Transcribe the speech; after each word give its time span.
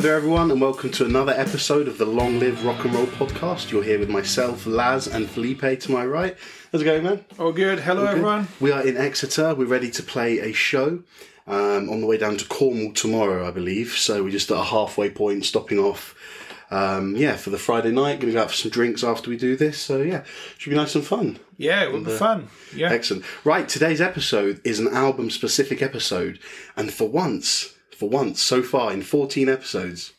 Hello 0.00 0.12
there, 0.12 0.16
everyone, 0.16 0.50
and 0.50 0.62
welcome 0.62 0.90
to 0.92 1.04
another 1.04 1.32
episode 1.32 1.86
of 1.86 1.98
the 1.98 2.06
Long 2.06 2.40
Live 2.40 2.64
Rock 2.64 2.86
and 2.86 2.94
Roll 2.94 3.04
podcast. 3.04 3.70
You're 3.70 3.82
here 3.82 3.98
with 3.98 4.08
myself, 4.08 4.64
Laz, 4.64 5.06
and 5.06 5.28
Felipe 5.28 5.78
to 5.78 5.92
my 5.92 6.06
right. 6.06 6.38
How's 6.72 6.80
it 6.80 6.86
going, 6.86 7.02
man? 7.02 7.22
Oh, 7.38 7.52
good. 7.52 7.80
Hello, 7.80 8.06
everyone. 8.06 8.48
We 8.60 8.72
are 8.72 8.80
in 8.80 8.96
Exeter. 8.96 9.54
We're 9.54 9.66
ready 9.66 9.90
to 9.90 10.02
play 10.02 10.38
a 10.38 10.54
show 10.54 11.02
um, 11.46 11.90
on 11.90 12.00
the 12.00 12.06
way 12.06 12.16
down 12.16 12.38
to 12.38 12.46
Cornwall 12.46 12.94
tomorrow, 12.94 13.46
I 13.46 13.50
believe. 13.50 13.90
So 13.90 14.24
we're 14.24 14.30
just 14.30 14.50
at 14.50 14.56
a 14.56 14.64
halfway 14.64 15.10
point, 15.10 15.44
stopping 15.44 15.78
off. 15.78 16.16
Um, 16.70 17.14
yeah, 17.14 17.36
for 17.36 17.50
the 17.50 17.58
Friday 17.58 17.92
night, 17.92 18.20
going 18.20 18.32
to 18.32 18.32
go 18.32 18.40
out 18.40 18.50
for 18.50 18.56
some 18.56 18.70
drinks 18.70 19.04
after 19.04 19.28
we 19.28 19.36
do 19.36 19.54
this. 19.54 19.78
So 19.78 20.00
yeah, 20.00 20.24
should 20.56 20.70
be 20.70 20.76
nice 20.76 20.94
and 20.94 21.04
fun. 21.04 21.38
Yeah, 21.58 21.82
it 21.82 21.92
will 21.92 22.00
be 22.00 22.12
fun. 22.12 22.48
Yeah. 22.74 22.90
Excellent. 22.90 23.26
Right, 23.44 23.68
today's 23.68 24.00
episode 24.00 24.62
is 24.64 24.80
an 24.80 24.88
album 24.88 25.28
specific 25.28 25.82
episode, 25.82 26.38
and 26.74 26.90
for 26.90 27.06
once, 27.06 27.74
for 28.00 28.08
once, 28.08 28.40
so 28.40 28.62
far 28.62 28.92
in 28.92 29.02
14 29.02 29.48
episodes, 29.48 30.14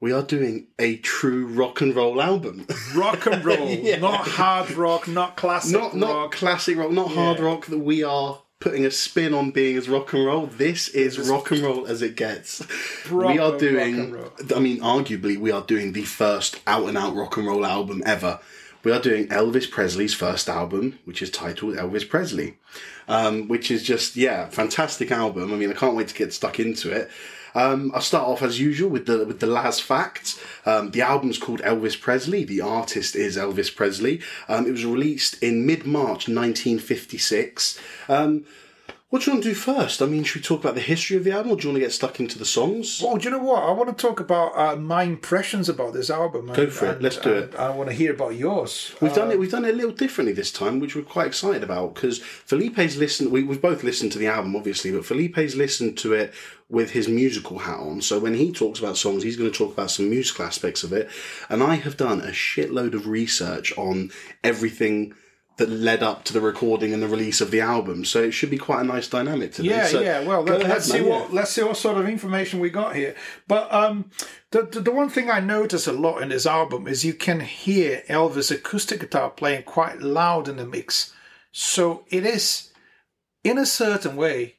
we 0.00 0.10
are 0.10 0.22
doing 0.22 0.68
a 0.78 0.96
true 0.96 1.46
rock 1.46 1.80
and 1.82 1.94
roll 1.94 2.20
album. 2.20 2.66
Rock 2.96 3.26
and 3.26 3.44
roll, 3.50 3.68
Yeah. 3.68 3.98
not 3.98 4.26
hard 4.26 4.70
rock, 4.72 5.06
not 5.06 5.36
classic 5.36 5.72
not 5.72 5.94
not 5.94 6.14
rock. 6.14 6.32
classic 6.32 6.76
rock, 6.78 6.90
not 6.90 7.10
hard 7.12 7.40
rock 7.40 7.66
that 7.66 7.78
we 7.78 8.02
are 8.02 8.40
putting 8.58 8.86
a 8.86 8.90
spin 8.90 9.34
on 9.34 9.50
being 9.50 9.76
as 9.76 9.88
rock 9.88 10.14
and 10.14 10.24
roll. 10.24 10.46
This 10.46 10.88
is 10.88 11.18
rock 11.28 11.50
and 11.50 11.60
roll 11.60 11.86
as 11.86 12.00
it 12.00 12.16
gets. 12.16 12.62
we 13.10 13.38
are 13.38 13.58
doing. 13.58 14.16
I 14.56 14.58
mean 14.60 14.80
arguably 14.80 15.36
we 15.36 15.50
are 15.50 15.62
doing 15.62 15.92
the 15.92 16.04
first 16.04 16.60
out 16.66 16.88
and 16.88 16.96
out 16.96 17.14
rock 17.14 17.36
and 17.36 17.46
roll 17.46 17.66
album 17.66 18.02
ever. 18.06 18.40
We 18.84 18.92
are 18.92 19.00
doing 19.00 19.28
Elvis 19.28 19.70
Presley's 19.70 20.12
first 20.12 20.46
album, 20.46 20.98
which 21.06 21.22
is 21.22 21.30
titled 21.30 21.74
Elvis 21.76 22.06
Presley, 22.06 22.58
um, 23.08 23.48
which 23.48 23.70
is 23.70 23.82
just 23.82 24.14
yeah, 24.14 24.46
fantastic 24.50 25.10
album. 25.10 25.54
I 25.54 25.56
mean, 25.56 25.70
I 25.70 25.74
can't 25.74 25.96
wait 25.96 26.08
to 26.08 26.14
get 26.14 26.34
stuck 26.34 26.60
into 26.60 26.92
it. 26.92 27.10
Um, 27.54 27.92
I'll 27.94 28.02
start 28.02 28.28
off 28.28 28.42
as 28.42 28.60
usual 28.60 28.90
with 28.90 29.06
the 29.06 29.24
with 29.24 29.40
the 29.40 29.46
last 29.46 29.82
facts. 29.82 30.38
Um, 30.66 30.90
the 30.90 31.00
album's 31.00 31.38
called 31.38 31.62
Elvis 31.62 31.98
Presley. 31.98 32.44
The 32.44 32.60
artist 32.60 33.16
is 33.16 33.38
Elvis 33.38 33.74
Presley. 33.74 34.20
Um, 34.48 34.66
it 34.66 34.72
was 34.72 34.84
released 34.84 35.42
in 35.42 35.64
mid 35.64 35.86
March 35.86 36.28
1956. 36.28 37.80
What 39.14 39.22
do 39.22 39.30
you 39.30 39.34
want 39.36 39.44
to 39.44 39.50
do 39.50 39.54
first? 39.54 40.02
I 40.02 40.06
mean, 40.06 40.24
should 40.24 40.40
we 40.40 40.42
talk 40.42 40.58
about 40.58 40.74
the 40.74 40.80
history 40.80 41.16
of 41.16 41.22
the 41.22 41.30
album, 41.30 41.52
or 41.52 41.56
do 41.56 41.62
you 41.62 41.68
want 41.68 41.76
to 41.76 41.86
get 41.86 41.92
stuck 41.92 42.18
into 42.18 42.36
the 42.36 42.44
songs? 42.44 43.00
Well, 43.00 43.16
do 43.16 43.22
you 43.22 43.30
know 43.30 43.44
what? 43.44 43.62
I 43.62 43.70
want 43.70 43.96
to 43.96 44.06
talk 44.06 44.18
about 44.18 44.58
uh, 44.58 44.74
my 44.74 45.04
impressions 45.04 45.68
about 45.68 45.92
this 45.92 46.10
album. 46.10 46.46
Go 46.52 46.68
for 46.68 46.86
it. 46.86 47.00
Let's 47.00 47.18
do 47.18 47.32
and 47.32 47.54
I 47.54 47.70
want 47.70 47.90
to 47.90 47.94
hear 47.94 48.12
about 48.12 48.34
yours. 48.34 48.92
We've 49.00 49.14
done 49.14 49.30
it. 49.30 49.38
We've 49.38 49.52
done 49.52 49.66
it 49.66 49.74
a 49.74 49.76
little 49.76 49.92
differently 49.92 50.32
this 50.32 50.50
time, 50.50 50.80
which 50.80 50.96
we're 50.96 51.02
quite 51.02 51.28
excited 51.28 51.62
about 51.62 51.94
because 51.94 52.18
Felipe's 52.18 52.96
listened. 52.96 53.30
We, 53.30 53.44
we've 53.44 53.62
both 53.62 53.84
listened 53.84 54.10
to 54.10 54.18
the 54.18 54.26
album, 54.26 54.56
obviously, 54.56 54.90
but 54.90 55.06
Felipe's 55.06 55.54
listened 55.54 55.96
to 55.98 56.12
it 56.12 56.34
with 56.68 56.90
his 56.90 57.06
musical 57.06 57.58
hat 57.58 57.78
on. 57.78 58.02
So 58.02 58.18
when 58.18 58.34
he 58.34 58.50
talks 58.50 58.80
about 58.80 58.96
songs, 58.96 59.22
he's 59.22 59.36
going 59.36 59.48
to 59.48 59.56
talk 59.56 59.74
about 59.74 59.92
some 59.92 60.10
musical 60.10 60.44
aspects 60.44 60.82
of 60.82 60.92
it. 60.92 61.08
And 61.48 61.62
I 61.62 61.76
have 61.76 61.96
done 61.96 62.20
a 62.20 62.32
shitload 62.32 62.94
of 62.94 63.06
research 63.06 63.78
on 63.78 64.10
everything 64.42 65.14
that 65.56 65.70
led 65.70 66.02
up 66.02 66.24
to 66.24 66.32
the 66.32 66.40
recording 66.40 66.92
and 66.92 67.02
the 67.02 67.08
release 67.08 67.40
of 67.40 67.50
the 67.50 67.60
album. 67.60 68.04
So 68.04 68.22
it 68.22 68.32
should 68.32 68.50
be 68.50 68.58
quite 68.58 68.80
a 68.80 68.84
nice 68.84 69.06
dynamic 69.06 69.52
today. 69.52 69.68
Yeah, 69.68 69.86
So 69.86 70.00
yeah. 70.00 70.20
Well, 70.24 70.42
let, 70.42 70.64
us 70.64 70.86
see 70.86 71.00
man, 71.00 71.08
what 71.08 71.32
let's 71.32 71.52
see 71.52 71.62
what 71.62 71.76
sort 71.76 71.98
of 71.98 72.08
information 72.08 72.60
we 72.60 72.70
got 72.70 72.96
here. 72.96 73.14
But 73.46 73.72
um, 73.72 74.10
the, 74.50 74.62
the 74.62 74.80
the 74.80 74.92
one 74.92 75.08
thing 75.08 75.30
I 75.30 75.40
notice 75.40 75.86
a 75.86 75.92
lot 75.92 76.22
in 76.22 76.30
this 76.30 76.46
album 76.46 76.88
is 76.88 77.04
you 77.04 77.14
can 77.14 77.40
hear 77.40 78.02
Elvis' 78.08 78.50
acoustic 78.50 79.00
guitar 79.00 79.30
playing 79.30 79.62
quite 79.62 80.00
loud 80.00 80.48
in 80.48 80.56
the 80.56 80.66
mix. 80.66 81.12
So 81.52 82.04
it 82.08 82.26
is, 82.26 82.72
in 83.44 83.58
a 83.58 83.66
certain 83.66 84.16
way, 84.16 84.56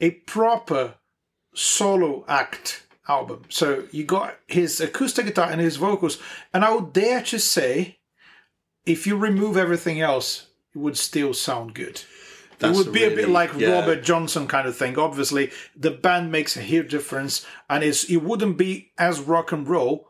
a 0.00 0.10
proper 0.10 0.96
solo 1.54 2.26
act 2.28 2.86
album. 3.08 3.44
So 3.48 3.84
you 3.90 4.04
got 4.04 4.36
his 4.46 4.80
acoustic 4.80 5.26
guitar 5.26 5.50
and 5.50 5.60
his 5.60 5.76
vocals, 5.76 6.18
and 6.52 6.64
I 6.64 6.74
would 6.74 6.92
dare 6.92 7.22
to 7.22 7.38
say, 7.38 7.95
if 8.86 9.06
you 9.06 9.16
remove 9.16 9.56
everything 9.56 10.00
else, 10.00 10.46
it 10.74 10.78
would 10.78 10.96
still 10.96 11.34
sound 11.34 11.74
good. 11.74 12.02
That's 12.58 12.78
it 12.78 12.84
would 12.84 12.94
be 12.94 13.04
a 13.04 13.10
bit 13.10 13.28
like 13.28 13.52
yeah. 13.58 13.72
Robert 13.72 14.02
Johnson 14.02 14.46
kind 14.46 14.66
of 14.66 14.76
thing. 14.76 14.98
Obviously, 14.98 15.50
the 15.76 15.90
band 15.90 16.32
makes 16.32 16.56
a 16.56 16.62
huge 16.62 16.90
difference, 16.90 17.44
and 17.68 17.84
it's, 17.84 18.04
it 18.04 18.18
wouldn't 18.18 18.56
be 18.56 18.92
as 18.96 19.20
rock 19.20 19.52
and 19.52 19.68
roll 19.68 20.08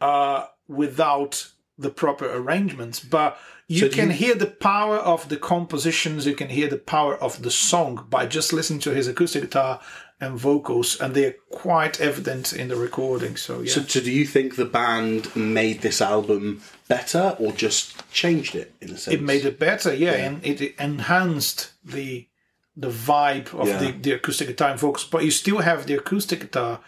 uh, 0.00 0.46
without 0.68 1.50
the 1.76 1.90
proper 1.90 2.32
arrangements. 2.32 3.00
But 3.00 3.36
you 3.68 3.80
So 3.80 3.88
can 3.90 4.08
you- 4.08 4.16
hear 4.16 4.34
the 4.34 4.46
power 4.46 4.96
of 4.96 5.28
the 5.28 5.36
compositions. 5.36 6.26
You 6.26 6.34
can 6.34 6.48
hear 6.48 6.68
the 6.68 6.78
power 6.78 7.14
of 7.16 7.42
the 7.42 7.50
song 7.50 8.06
by 8.08 8.26
just 8.26 8.52
listening 8.52 8.80
to 8.80 8.94
his 8.94 9.06
acoustic 9.08 9.42
guitar 9.42 9.80
and 10.20 10.36
vocals, 10.38 10.98
and 11.00 11.14
they're 11.14 11.36
quite 11.50 12.00
evident 12.00 12.52
in 12.52 12.66
the 12.68 12.76
recording. 12.76 13.36
So 13.36 13.60
yeah. 13.60 13.72
So, 13.74 13.82
so 13.82 14.00
do 14.00 14.10
you 14.10 14.26
think 14.26 14.56
the 14.56 14.64
band 14.64 15.34
made 15.36 15.82
this 15.82 16.00
album 16.02 16.62
better 16.88 17.36
or 17.38 17.52
just 17.52 18.10
changed 18.10 18.54
it 18.56 18.72
in 18.80 18.88
a 18.90 18.98
sense? 18.98 19.14
it 19.14 19.22
made 19.22 19.44
it 19.44 19.58
better, 19.60 19.94
yeah, 19.94 20.14
and 20.14 20.44
it 20.44 20.74
enhanced 20.80 21.70
the 21.84 22.26
the 22.76 22.88
vibe 22.90 23.52
of 23.54 23.66
Yeah. 23.68 23.78
the, 23.78 23.90
the 23.92 24.12
acoustic 24.12 24.46
guitar 24.48 24.70
and 24.70 24.78
vocals. 24.80 25.04
But 25.04 25.24
you 25.24 25.32
still 25.32 25.58
have 25.58 25.86
the 25.86 25.94
acoustic 25.94 26.40
guitar 26.40 26.80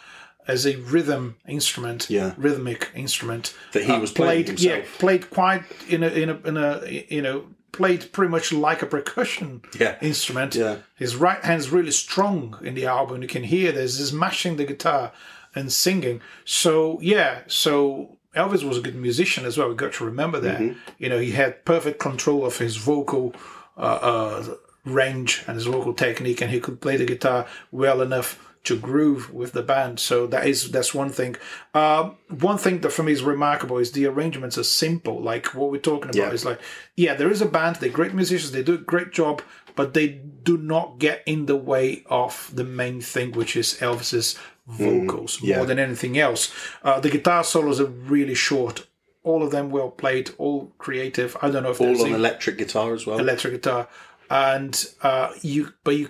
as 0.52 0.66
a 0.66 0.74
rhythm 0.94 1.24
instrument, 1.56 2.00
Yeah. 2.08 2.30
rhythmic 2.46 2.82
instrument 2.94 3.44
That 3.72 3.84
he 3.84 3.92
was 4.04 4.12
playing 4.12 4.44
played, 4.44 4.60
yeah, 4.60 4.80
played 4.98 5.24
quite 5.38 5.62
in 5.94 6.00
a 6.02 6.08
in 6.22 6.28
a 6.34 6.36
in 6.50 6.56
a 6.56 6.70
you 7.16 7.22
know 7.26 7.36
played 7.72 8.02
pretty 8.12 8.30
much 8.36 8.46
like 8.52 8.80
a 8.82 8.86
percussion 8.96 9.48
Yeah. 9.82 9.94
instrument. 10.00 10.54
Yeah. 10.54 10.76
His 11.02 11.12
right 11.26 11.42
hand's 11.48 11.68
really 11.76 11.92
strong 12.06 12.40
in 12.68 12.74
the 12.74 12.86
album. 12.96 13.22
You 13.22 13.28
can 13.36 13.44
hear 13.44 13.70
this. 13.72 13.98
He's 13.98 14.12
mashing 14.12 14.56
the 14.56 14.64
guitar 14.72 15.12
and 15.54 15.66
singing. 15.72 16.20
So 16.44 16.98
yeah, 17.00 17.32
so 17.46 18.16
Elvis 18.34 18.62
was 18.70 18.78
a 18.78 18.84
good 18.86 18.96
musician 19.08 19.44
as 19.44 19.56
well. 19.56 19.68
We 19.68 19.74
got 19.74 19.92
to 19.94 20.04
remember 20.04 20.40
that. 20.40 20.60
Mm-hmm. 20.60 20.78
You 21.02 21.08
know, 21.10 21.18
he 21.26 21.32
had 21.42 21.64
perfect 21.64 21.98
control 21.98 22.44
of 22.44 22.58
his 22.58 22.76
vocal 22.76 23.34
uh, 23.76 23.98
uh, 24.12 24.54
range 24.84 25.42
and 25.46 25.54
his 25.56 25.66
vocal 25.66 25.94
technique, 25.94 26.40
and 26.42 26.50
he 26.50 26.60
could 26.60 26.80
play 26.80 26.96
the 26.96 27.06
guitar 27.06 27.46
well 27.70 28.00
enough 28.02 28.38
to 28.64 28.78
groove 28.78 29.32
with 29.32 29.52
the 29.52 29.62
band. 29.62 29.98
So 30.00 30.26
that 30.26 30.46
is 30.46 30.70
that's 30.70 30.94
one 30.94 31.08
thing. 31.10 31.36
Um, 31.74 32.16
one 32.28 32.58
thing 32.58 32.80
that 32.80 32.90
for 32.90 33.02
me 33.02 33.12
is 33.12 33.22
remarkable 33.22 33.78
is 33.78 33.92
the 33.92 34.06
arrangements 34.06 34.58
are 34.58 34.64
simple. 34.64 35.20
Like 35.20 35.54
what 35.54 35.70
we're 35.70 35.78
talking 35.80 36.10
about 36.10 36.16
Yeah. 36.28 36.32
is 36.32 36.44
like, 36.44 36.60
yeah, 36.96 37.14
there 37.14 37.30
is 37.30 37.40
a 37.40 37.46
band. 37.46 37.76
They're 37.76 37.88
great 37.90 38.12
musicians. 38.14 38.52
They 38.52 38.62
do 38.62 38.74
a 38.74 38.78
great 38.78 39.12
job, 39.12 39.40
but 39.76 39.94
they 39.94 40.08
do 40.08 40.58
not 40.58 40.98
get 40.98 41.22
in 41.26 41.46
the 41.46 41.56
way 41.56 42.02
of 42.06 42.50
the 42.54 42.64
main 42.64 43.00
thing, 43.00 43.32
which 43.32 43.56
is 43.56 43.78
Elvis's 43.80 44.38
vocals 44.66 45.38
Mm, 45.38 45.42
yeah. 45.48 45.56
more 45.56 45.66
than 45.66 45.78
anything 45.78 46.18
else. 46.18 46.52
Uh, 46.84 47.00
the 47.00 47.10
guitar 47.10 47.42
solos 47.44 47.80
are 47.80 47.86
really 47.86 48.34
short. 48.34 48.86
All 49.22 49.42
of 49.42 49.50
them 49.50 49.70
well 49.70 49.90
played, 49.90 50.30
all 50.38 50.72
creative. 50.78 51.36
I 51.42 51.50
don't 51.50 51.62
know 51.62 51.70
if 51.70 51.80
all 51.80 52.02
on 52.04 52.12
electric 52.14 52.56
guitar 52.58 52.94
as 52.94 53.06
well. 53.06 53.18
electric 53.18 53.52
guitar, 53.54 53.88
and 54.30 54.86
uh, 55.02 55.32
you 55.42 55.72
but 55.84 55.96
you 55.96 56.08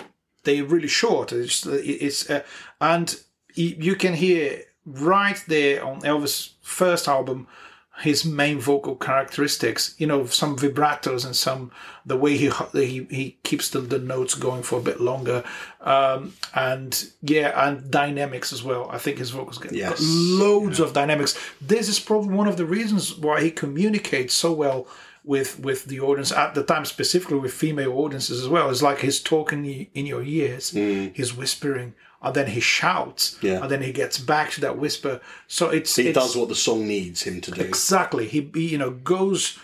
they're 0.51 0.65
really 0.65 0.89
short. 0.89 1.33
It's, 1.33 1.67
it's 1.67 2.29
uh, 2.29 2.43
and 2.81 3.17
you, 3.55 3.95
can 3.95 4.15
hear 4.15 4.63
right 4.85 5.43
there 5.49 5.85
on 5.85 6.01
Elvis' 6.03 6.51
first 6.63 7.09
album 7.09 7.47
his 8.01 8.25
main 8.25 8.59
vocal 8.59 8.97
characteristics. 8.97 9.95
You 9.99 10.07
know, 10.07 10.25
some 10.27 10.57
vibratos 10.57 11.25
and 11.27 11.37
some 11.37 11.71
the 12.07 12.17
way 12.17 12.37
he 12.37 12.51
he, 12.73 13.07
he 13.11 13.39
keeps 13.43 13.71
the, 13.71 13.81
the 13.81 13.99
notes 13.99 14.35
going 14.35 14.63
for 14.63 14.79
a 14.79 14.83
bit 14.83 15.01
longer, 15.01 15.45
um, 15.83 16.35
and 16.55 17.11
yeah, 17.23 17.69
and 17.69 17.91
dynamics 17.91 18.53
as 18.53 18.63
well. 18.63 18.89
I 18.91 18.99
think 18.99 19.19
his 19.19 19.31
vocals 19.31 19.59
get 19.59 19.73
Yes. 19.73 19.99
loads 20.01 20.81
of 20.81 20.93
dynamics. 20.93 21.39
This 21.61 21.89
is 21.89 22.01
probably 22.01 22.35
one 22.35 22.49
of 22.49 22.57
the 22.57 22.65
reasons 22.65 23.17
why 23.17 23.43
he 23.43 23.51
communicates 23.51 24.35
so 24.35 24.53
well 24.53 24.87
with 25.25 25.61
with 25.61 25.85
the 25.87 26.01
audience 26.01 26.33
at 26.33 26.55
the 26.55 26.63
time, 26.63 26.85
specifically 26.85 27.39
with 27.39 27.53
female 27.53 27.93
audiences 27.93 28.41
as 28.43 28.49
well. 28.49 28.71
It's 28.71 28.83
like 28.83 29.01
he's 29.01 29.21
talking 29.21 29.65
in 29.95 30.07
your 30.07 30.23
ears, 30.23 30.71
he's 30.71 31.35
whispering, 31.37 31.95
and 32.23 32.35
then 32.35 32.49
he 32.49 32.61
shouts, 32.61 33.35
Mm. 33.37 33.43
Yeah. 33.43 33.63
and 33.63 33.71
then 33.71 33.83
he 33.83 33.93
gets 33.93 34.19
back 34.19 34.51
to 34.53 34.61
that 34.63 34.79
whisper. 34.79 35.21
So 35.47 35.69
it's 35.71 35.95
he 35.97 36.09
it's, 36.09 36.19
does 36.19 36.37
what 36.37 36.49
the 36.49 36.55
song 36.55 36.87
needs 36.87 37.23
him 37.23 37.41
to 37.43 37.51
do. 37.51 37.61
Exactly. 37.63 38.27
He, 38.29 38.51
he, 38.55 38.69
you 38.69 38.79
know, 38.79 38.91
goes 38.91 39.59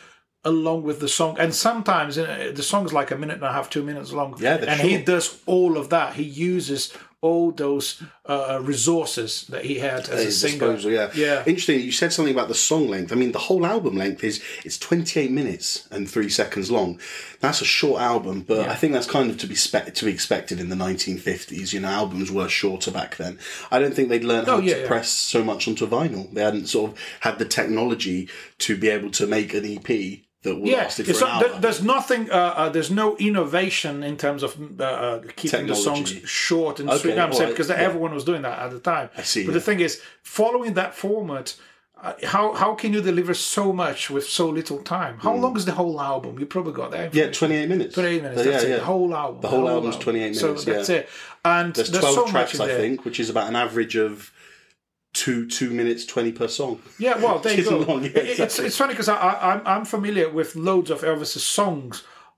along 0.44 0.84
with 0.84 1.00
the 1.00 1.08
song. 1.08 1.36
And 1.40 1.52
sometimes 1.52 2.16
uh, 2.16 2.52
the 2.54 2.62
song 2.62 2.84
is 2.86 2.92
like 2.92 3.10
a 3.10 3.16
minute 3.16 3.34
and 3.36 3.44
a 3.44 3.52
half, 3.52 3.68
two 3.68 3.82
minutes 3.82 4.12
long. 4.12 4.36
Yeah, 4.38 4.54
And 4.56 4.80
he 4.80 4.96
does 4.98 5.40
all 5.46 5.76
of 5.76 5.88
that. 5.88 6.14
He 6.14 6.22
uses 6.22 6.92
all 7.26 7.50
those 7.52 8.02
uh, 8.26 8.58
resources 8.62 9.46
that 9.49 9.64
he 9.64 9.78
had 9.78 10.08
as 10.08 10.25
a 10.26 10.32
singer. 10.32 10.73
disposal, 10.73 10.90
yeah. 10.93 11.11
Yeah. 11.14 11.43
Interesting. 11.46 11.81
You 11.81 11.93
said 11.93 12.12
something 12.12 12.34
about 12.34 12.49
the 12.49 12.55
song 12.55 12.88
length. 12.88 13.12
I 13.12 13.17
mean, 13.17 13.32
the 13.32 13.38
whole 13.49 13.64
album 13.67 13.96
length 13.96 14.23
is 14.25 14.43
it's 14.64 14.78
28 14.78 15.31
minutes 15.31 15.88
and 15.90 16.08
three 16.08 16.28
seconds 16.28 16.70
long. 16.70 16.99
That's 17.40 17.61
a 17.61 17.64
short 17.67 18.00
album, 18.00 18.43
but 18.43 18.69
I 18.69 18.75
think 18.75 18.93
that's 18.94 19.06
kind 19.06 19.31
of 19.31 19.37
to 19.38 19.46
be 19.46 19.55
spe- 19.55 19.93
to 19.94 20.05
be 20.05 20.11
expected 20.11 20.58
in 20.61 20.69
the 20.70 20.76
1950s. 20.76 21.73
You 21.73 21.81
know, 21.81 21.88
albums 21.88 22.31
were 22.32 22.49
shorter 22.49 22.90
back 22.90 23.17
then. 23.17 23.38
I 23.70 23.78
don't 23.78 23.94
think 23.94 24.08
they'd 24.08 24.25
learned 24.25 24.46
how 24.49 24.56
Oh, 24.56 24.61
yeah, 24.61 24.75
to 24.75 24.81
yeah. 24.82 24.87
press 24.87 25.08
so 25.11 25.44
much 25.44 25.69
onto 25.69 25.87
vinyl. 25.87 26.32
They 26.32 26.43
hadn't 26.43 26.67
sort 26.67 26.93
of 26.93 26.99
had 27.20 27.38
the 27.38 27.44
technology 27.44 28.28
to 28.58 28.76
be 28.76 28.88
able 28.88 29.11
to 29.12 29.26
make 29.26 29.52
an 29.55 29.64
EP 29.67 30.20
that 30.42 30.56
Yeah, 30.58 30.76
last 30.78 31.00
it 31.00 31.04
for 31.04 31.10
it's 31.10 31.20
an 31.22 31.28
not, 31.28 31.50
hour. 31.50 31.60
there's 31.60 31.82
nothing. 31.82 32.30
Uh, 32.30 32.34
uh, 32.34 32.68
there's 32.68 32.90
no 32.90 33.16
innovation 33.16 34.02
in 34.02 34.16
terms 34.16 34.42
of 34.42 34.56
uh, 34.80 34.84
uh, 34.84 35.22
keeping 35.36 35.66
the 35.66 35.74
songs 35.74 36.10
short 36.24 36.80
and 36.80 36.88
Okay, 36.90 36.98
sweet. 37.00 37.18
I'm 37.18 37.32
saying 37.32 37.50
because 37.50 37.68
yeah. 37.68 37.76
everyone 37.76 38.12
was 38.14 38.24
doing 38.24 38.42
that 38.42 38.58
at 38.58 38.70
the 38.70 38.80
time. 38.80 39.10
I 39.16 39.22
see, 39.22 39.44
But 39.44 39.52
yeah. 39.52 39.54
the 39.58 39.60
thing 39.60 39.80
is, 39.80 40.00
following 40.22 40.74
that 40.74 40.94
format, 40.94 41.56
uh, 42.02 42.12
how 42.24 42.52
how 42.52 42.74
can 42.74 42.92
you 42.92 43.00
deliver 43.00 43.32
so 43.34 43.72
much 43.72 44.10
with 44.10 44.26
so 44.28 44.48
little 44.48 44.78
time? 44.82 45.18
How 45.18 45.34
long 45.34 45.56
is 45.56 45.64
the 45.64 45.72
whole 45.72 45.98
album? 46.00 46.38
You 46.38 46.46
probably 46.46 46.74
got 46.74 46.90
that. 46.92 47.14
Yeah, 47.14 47.30
28 47.30 47.68
minutes. 47.68 47.94
28 47.94 48.22
minutes. 48.22 48.44
Yeah, 48.44 48.50
That's 48.52 48.64
it. 48.64 48.68
yeah. 48.70 48.76
The 48.76 48.84
whole 48.84 49.14
album. 49.14 49.40
The 49.40 49.48
whole 49.48 49.68
album's 49.68 49.96
28 49.96 50.20
minutes, 50.20 50.40
So 50.40 50.52
that's 50.54 50.88
it. 50.90 51.08
And 51.44 51.74
There's 51.74 51.90
there's, 51.90 52.02
12 52.04 52.14
so 52.14 52.26
tracks, 52.26 52.60
I 52.60 52.66
there. 52.66 52.78
think, 52.78 53.04
which 53.04 53.18
is 53.18 53.30
about 53.30 53.48
an 53.48 53.56
average 53.56 53.96
of 53.96 54.30
two 55.22 55.46
two 55.58 55.70
minutes 55.80 56.04
20 56.04 56.32
per 56.32 56.48
song. 56.48 56.74
Yeah, 56.98 57.16
well, 57.22 57.38
there 57.38 57.56
you 57.58 57.64
go. 57.70 57.78
long, 57.78 58.02
yeah, 58.04 58.10
It- 58.32 58.38
It's 58.44 58.58
it's 58.58 58.76
funny 58.76 58.92
because 58.94 59.08
I, 59.08 59.16
I 59.16 59.32
I'm 59.54 59.60
I'm 59.72 59.84
familiar 59.84 60.28
with 60.38 60.54
loads 60.68 60.90
of 60.90 61.00
Elvis's 61.10 61.44
songs, 61.58 61.94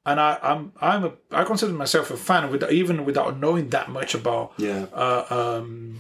and 0.08 0.16
I 0.20 0.30
I'm 0.50 0.72
I'm 0.90 1.02
a 1.04 1.12
I 1.40 1.42
consider 1.44 1.72
myself 1.84 2.10
a 2.10 2.16
fan 2.16 2.42
with 2.52 2.62
even 2.80 3.04
without 3.04 3.38
knowing 3.42 3.66
that 3.76 3.88
much 3.98 4.14
about 4.14 4.46
Yeah. 4.58 4.86
uh, 5.04 5.25
um 5.30 5.98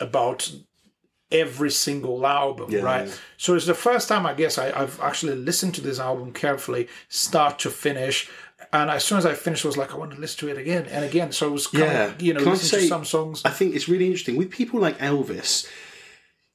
about 0.00 0.40
every 1.30 1.70
single 1.70 2.26
album, 2.26 2.70
Yeah, 2.70 2.80
right? 2.92 3.06
yeah. 3.08 3.14
So 3.36 3.54
it's 3.56 3.66
the 3.66 3.74
first 3.88 4.08
time 4.08 4.24
I 4.26 4.34
guess 4.34 4.56
I, 4.58 4.66
I've 4.80 4.98
actually 5.08 5.34
listened 5.36 5.74
to 5.74 5.82
this 5.82 5.98
album 6.00 6.32
carefully, 6.32 6.88
start 7.08 7.58
to 7.64 7.70
finish. 7.70 8.30
And 8.72 8.90
as 8.90 9.04
soon 9.04 9.18
as 9.18 9.26
I 9.26 9.34
finished, 9.34 9.64
I 9.66 9.68
was 9.68 9.76
like, 9.76 9.92
I 9.94 9.96
want 9.98 10.12
to 10.14 10.20
listen 10.20 10.38
to 10.40 10.48
it 10.54 10.58
again 10.58 10.86
and 10.86 11.04
again. 11.04 11.32
So 11.32 11.48
I 11.48 11.52
was 11.52 11.66
kind 11.66 11.84
Yeah. 11.84 12.04
of, 12.06 12.22
you 12.22 12.32
know, 12.34 12.42
Can 12.42 12.52
listening 12.52 12.82
to 12.82 12.88
some 12.88 13.04
songs. 13.04 13.42
I 13.44 13.50
think 13.50 13.74
it's 13.76 13.88
really 13.88 14.06
interesting 14.06 14.36
with 14.36 14.50
people 14.50 14.80
like 14.80 14.96
Elvis. 14.98 15.66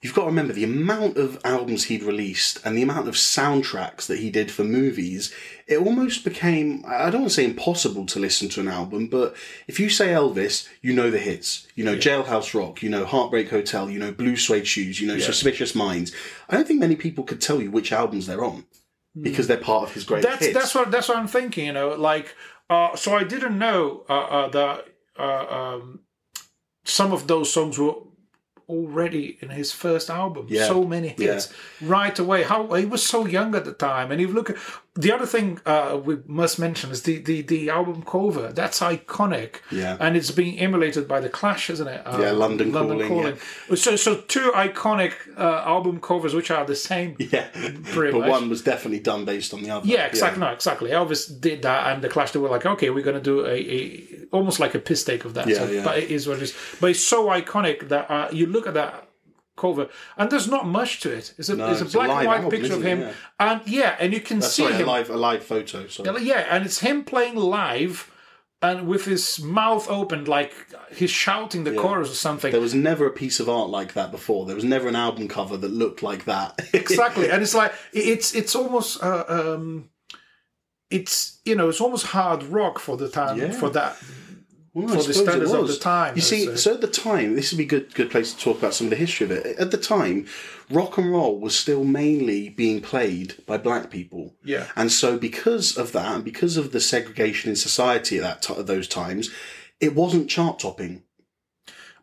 You've 0.03 0.13
got 0.13 0.23
to 0.23 0.27
remember 0.27 0.51
the 0.51 0.65
amount 0.65 1.15
of 1.15 1.39
albums 1.45 1.85
he'd 1.85 2.03
released 2.03 2.59
and 2.65 2.77
the 2.77 2.81
amount 2.81 3.07
of 3.07 3.15
soundtracks 3.15 4.05
that 4.07 4.19
he 4.19 4.29
did 4.29 4.51
for 4.51 4.65
movies. 4.65 5.33
It 5.65 5.77
almost 5.77 6.25
became, 6.25 6.83
I 6.85 7.09
don't 7.09 7.21
want 7.21 7.31
to 7.31 7.35
say 7.35 7.45
impossible 7.45 8.05
to 8.07 8.19
listen 8.19 8.49
to 8.49 8.59
an 8.59 8.67
album, 8.67 9.07
but 9.07 9.33
if 9.65 9.79
you 9.79 9.89
say 9.89 10.07
Elvis, 10.09 10.67
you 10.81 10.91
know 10.93 11.09
the 11.09 11.19
hits. 11.19 11.67
You 11.75 11.85
know 11.85 11.95
Jailhouse 11.95 12.53
Rock, 12.53 12.83
you 12.83 12.89
know 12.89 13.05
Heartbreak 13.05 13.49
Hotel, 13.49 13.89
you 13.89 13.97
know 13.97 14.11
Blue 14.11 14.35
Suede 14.35 14.67
Shoes, 14.67 14.99
you 14.99 15.07
know 15.07 15.17
Suspicious 15.19 15.73
Minds. 15.73 16.11
I 16.49 16.55
don't 16.57 16.67
think 16.67 16.81
many 16.81 16.97
people 16.97 17.23
could 17.23 17.39
tell 17.39 17.61
you 17.61 17.71
which 17.71 17.93
albums 17.93 18.27
they're 18.27 18.43
on 18.43 18.65
because 19.21 19.47
they're 19.47 19.57
part 19.57 19.83
of 19.83 19.93
his 19.93 20.03
great 20.03 20.23
that's 20.23 20.43
hits. 20.45 20.53
that's 20.53 20.75
what 20.75 20.91
that's 20.91 21.07
what 21.07 21.17
I'm 21.17 21.27
thinking. 21.27 21.67
You 21.67 21.73
know, 21.73 21.89
like 21.95 22.35
uh, 22.69 22.95
so 22.97 23.15
I 23.15 23.23
didn't 23.23 23.57
know 23.57 24.03
uh, 24.09 24.19
uh, 24.19 24.47
that 24.49 24.85
uh, 25.17 25.45
um, 25.47 26.01
some 26.83 27.13
of 27.13 27.27
those 27.27 27.53
songs 27.53 27.77
were 27.77 27.95
already 28.69 29.37
in 29.41 29.49
his 29.49 29.71
first 29.71 30.09
album. 30.09 30.47
Yeah. 30.49 30.67
So 30.67 30.83
many 30.85 31.09
hits 31.09 31.53
right 31.81 32.17
away. 32.17 32.43
How 32.43 32.71
he 32.73 32.85
was 32.85 33.03
so 33.05 33.25
young 33.25 33.55
at 33.55 33.65
the 33.65 33.73
time, 33.73 34.11
and 34.11 34.19
you 34.19 34.27
look 34.27 34.49
at 34.49 34.57
the 34.95 35.11
other 35.11 35.25
thing 35.25 35.59
uh, 35.65 35.99
we 36.03 36.17
must 36.27 36.59
mention 36.59 36.91
is 36.91 37.01
the, 37.01 37.17
the 37.17 37.41
the 37.41 37.69
album 37.69 38.03
cover. 38.03 38.51
That's 38.53 38.79
iconic. 38.79 39.55
Yeah. 39.71 39.97
and 39.99 40.15
it's 40.15 40.29
being 40.29 40.59
emulated 40.59 41.07
by 41.07 41.19
the 41.19 41.29
Clash, 41.29 41.71
isn't 41.71 41.87
it? 41.87 42.05
Uh, 42.05 42.19
Yeah, 42.21 42.31
London 42.31 42.71
Calling, 42.71 43.37
So 43.75 43.95
so 43.95 44.21
two 44.21 44.51
iconic 44.55 45.13
uh, 45.35 45.63
album 45.65 45.99
covers 45.99 46.35
which 46.35 46.51
are 46.51 46.63
the 46.65 46.75
same. 46.75 47.15
yeah, 47.19 47.47
but 47.95 48.13
much. 48.13 48.29
one 48.29 48.49
was 48.49 48.61
definitely 48.61 48.99
done 48.99 49.25
based 49.25 49.53
on 49.53 49.63
the 49.63 49.71
other. 49.71 49.87
Yeah, 49.87 50.05
exactly. 50.05 50.39
No, 50.41 50.51
exactly. 50.51 50.91
Elvis 50.91 51.41
did 51.41 51.63
that, 51.63 51.91
and 51.91 52.03
the 52.03 52.09
Clash 52.09 52.31
they 52.31 52.39
were 52.39 52.49
like, 52.49 52.65
okay, 52.65 52.91
we're 52.91 53.03
going 53.03 53.17
to 53.17 53.21
do 53.21 53.45
a, 53.45 53.55
a 53.55 54.03
almost 54.31 54.59
like 54.59 54.75
a 54.75 54.79
piss 54.79 55.03
take 55.03 55.25
of 55.25 55.33
that. 55.33 55.47
Yeah, 55.47 55.57
so, 55.57 55.71
yeah. 55.71 55.83
But 55.83 55.97
it 55.97 56.11
is 56.11 56.27
what 56.27 56.37
it 56.37 56.43
is. 56.43 56.55
But 56.79 56.91
it's 56.91 57.03
so 57.03 57.27
iconic 57.29 57.89
that 57.89 58.11
uh, 58.11 58.29
you 58.31 58.45
look 58.45 58.67
at 58.67 58.75
that 58.75 59.07
cover, 59.55 59.89
and 60.17 60.29
there's 60.29 60.47
not 60.47 60.65
much 60.67 60.99
to 61.01 61.11
it. 61.11 61.33
It's 61.37 61.49
a, 61.49 61.53
it's 61.71 61.81
a 61.81 61.85
it's 61.85 61.93
a 61.93 61.97
black 61.97 62.09
and 62.09 62.27
white 62.27 62.35
album, 62.41 62.51
picture 62.51 62.73
of 62.75 62.83
him, 62.83 63.01
Yeah. 63.01 63.13
and 63.39 63.61
yeah, 63.67 63.95
and 63.99 64.13
you 64.13 64.19
can 64.19 64.39
That's 64.39 64.53
see 64.53 64.65
a 64.65 64.71
him. 64.71 64.87
live 64.87 65.09
a 65.09 65.17
live 65.17 65.43
photo. 65.43 65.87
Sorry. 65.87 66.23
Yeah, 66.23 66.45
and 66.49 66.65
it's 66.65 66.79
him 66.79 67.03
playing 67.03 67.35
live. 67.35 68.09
And 68.61 68.87
with 68.87 69.03
his 69.03 69.41
mouth 69.41 69.89
open, 69.89 70.23
like 70.23 70.53
he's 70.95 71.09
shouting 71.11 71.65
the 71.65 71.73
chorus 71.75 72.09
or 72.09 72.15
something. 72.15 72.49
There 72.53 72.61
was 72.61 72.73
never 72.73 73.05
a 73.05 73.11
piece 73.11 73.41
of 73.41 73.49
art 73.49 73.69
like 73.69 73.91
that 73.91 74.09
before. 74.09 74.45
There 74.45 74.55
was 74.55 74.63
never 74.63 74.87
an 74.87 74.95
album 74.95 75.27
cover 75.27 75.57
that 75.57 75.67
looked 75.71 76.01
like 76.01 76.23
that. 76.25 76.61
exactly 76.73 77.29
and 77.29 77.43
it's 77.43 77.53
like 77.53 77.73
it's 77.91 78.33
it's 78.33 78.55
almost 78.55 79.03
uh, 79.03 79.25
um 79.27 79.89
it's 80.89 81.39
you 81.43 81.55
know 81.55 81.69
it's 81.69 81.81
almost 81.81 82.05
hard 82.07 82.41
rock 82.43 82.79
for 82.79 82.95
the 82.97 83.09
time 83.09 83.37
Yeah. 83.37 83.51
for 83.51 83.69
that 83.71 83.97
Well, 84.73 84.85
I 84.85 84.87
for 84.89 84.95
the 84.95 85.01
suppose 85.13 85.17
it 85.19 85.23
standards 85.29 85.51
of 85.51 85.61
was. 85.61 85.77
the 85.77 85.83
time, 85.83 86.15
You 86.15 86.21
see, 86.21 86.45
so- 86.45 86.55
so 86.55 86.73
at 86.73 86.81
the 86.81 86.87
time, 86.87 87.35
this 87.35 87.51
would 87.51 87.57
be 87.59 87.63
a 87.65 87.67
good 87.67 87.93
good 87.93 88.09
place 88.09 88.33
to 88.33 88.39
talk 88.39 88.57
about 88.57 88.73
some 88.73 88.87
of 88.87 88.91
the 88.91 88.95
history 88.95 89.25
of 89.25 89.31
it. 89.31 89.57
At 89.59 89.69
the 89.71 89.77
time, 89.77 90.25
rock 90.71 90.97
and 90.97 91.11
roll 91.11 91.39
was 91.39 91.55
still 91.55 91.83
mainly 91.83 92.49
being 92.49 92.81
played 92.81 93.35
by 93.45 93.57
black 93.57 93.91
people. 93.91 94.33
Yeah. 94.43 94.67
And 94.75 94.91
so, 94.91 95.17
because 95.17 95.77
of 95.77 95.91
that, 95.91 96.15
and 96.15 96.23
because 96.25 96.57
of 96.57 96.71
the 96.71 96.79
segregation 96.79 97.51
in 97.51 97.55
society 97.55 98.17
at 98.17 98.23
that 98.23 98.41
t- 98.41 98.59
at 98.59 98.65
those 98.65 98.87
times, 98.87 99.29
it 99.79 99.93
wasn't 99.93 100.29
chart 100.29 100.59
topping. 100.59 101.03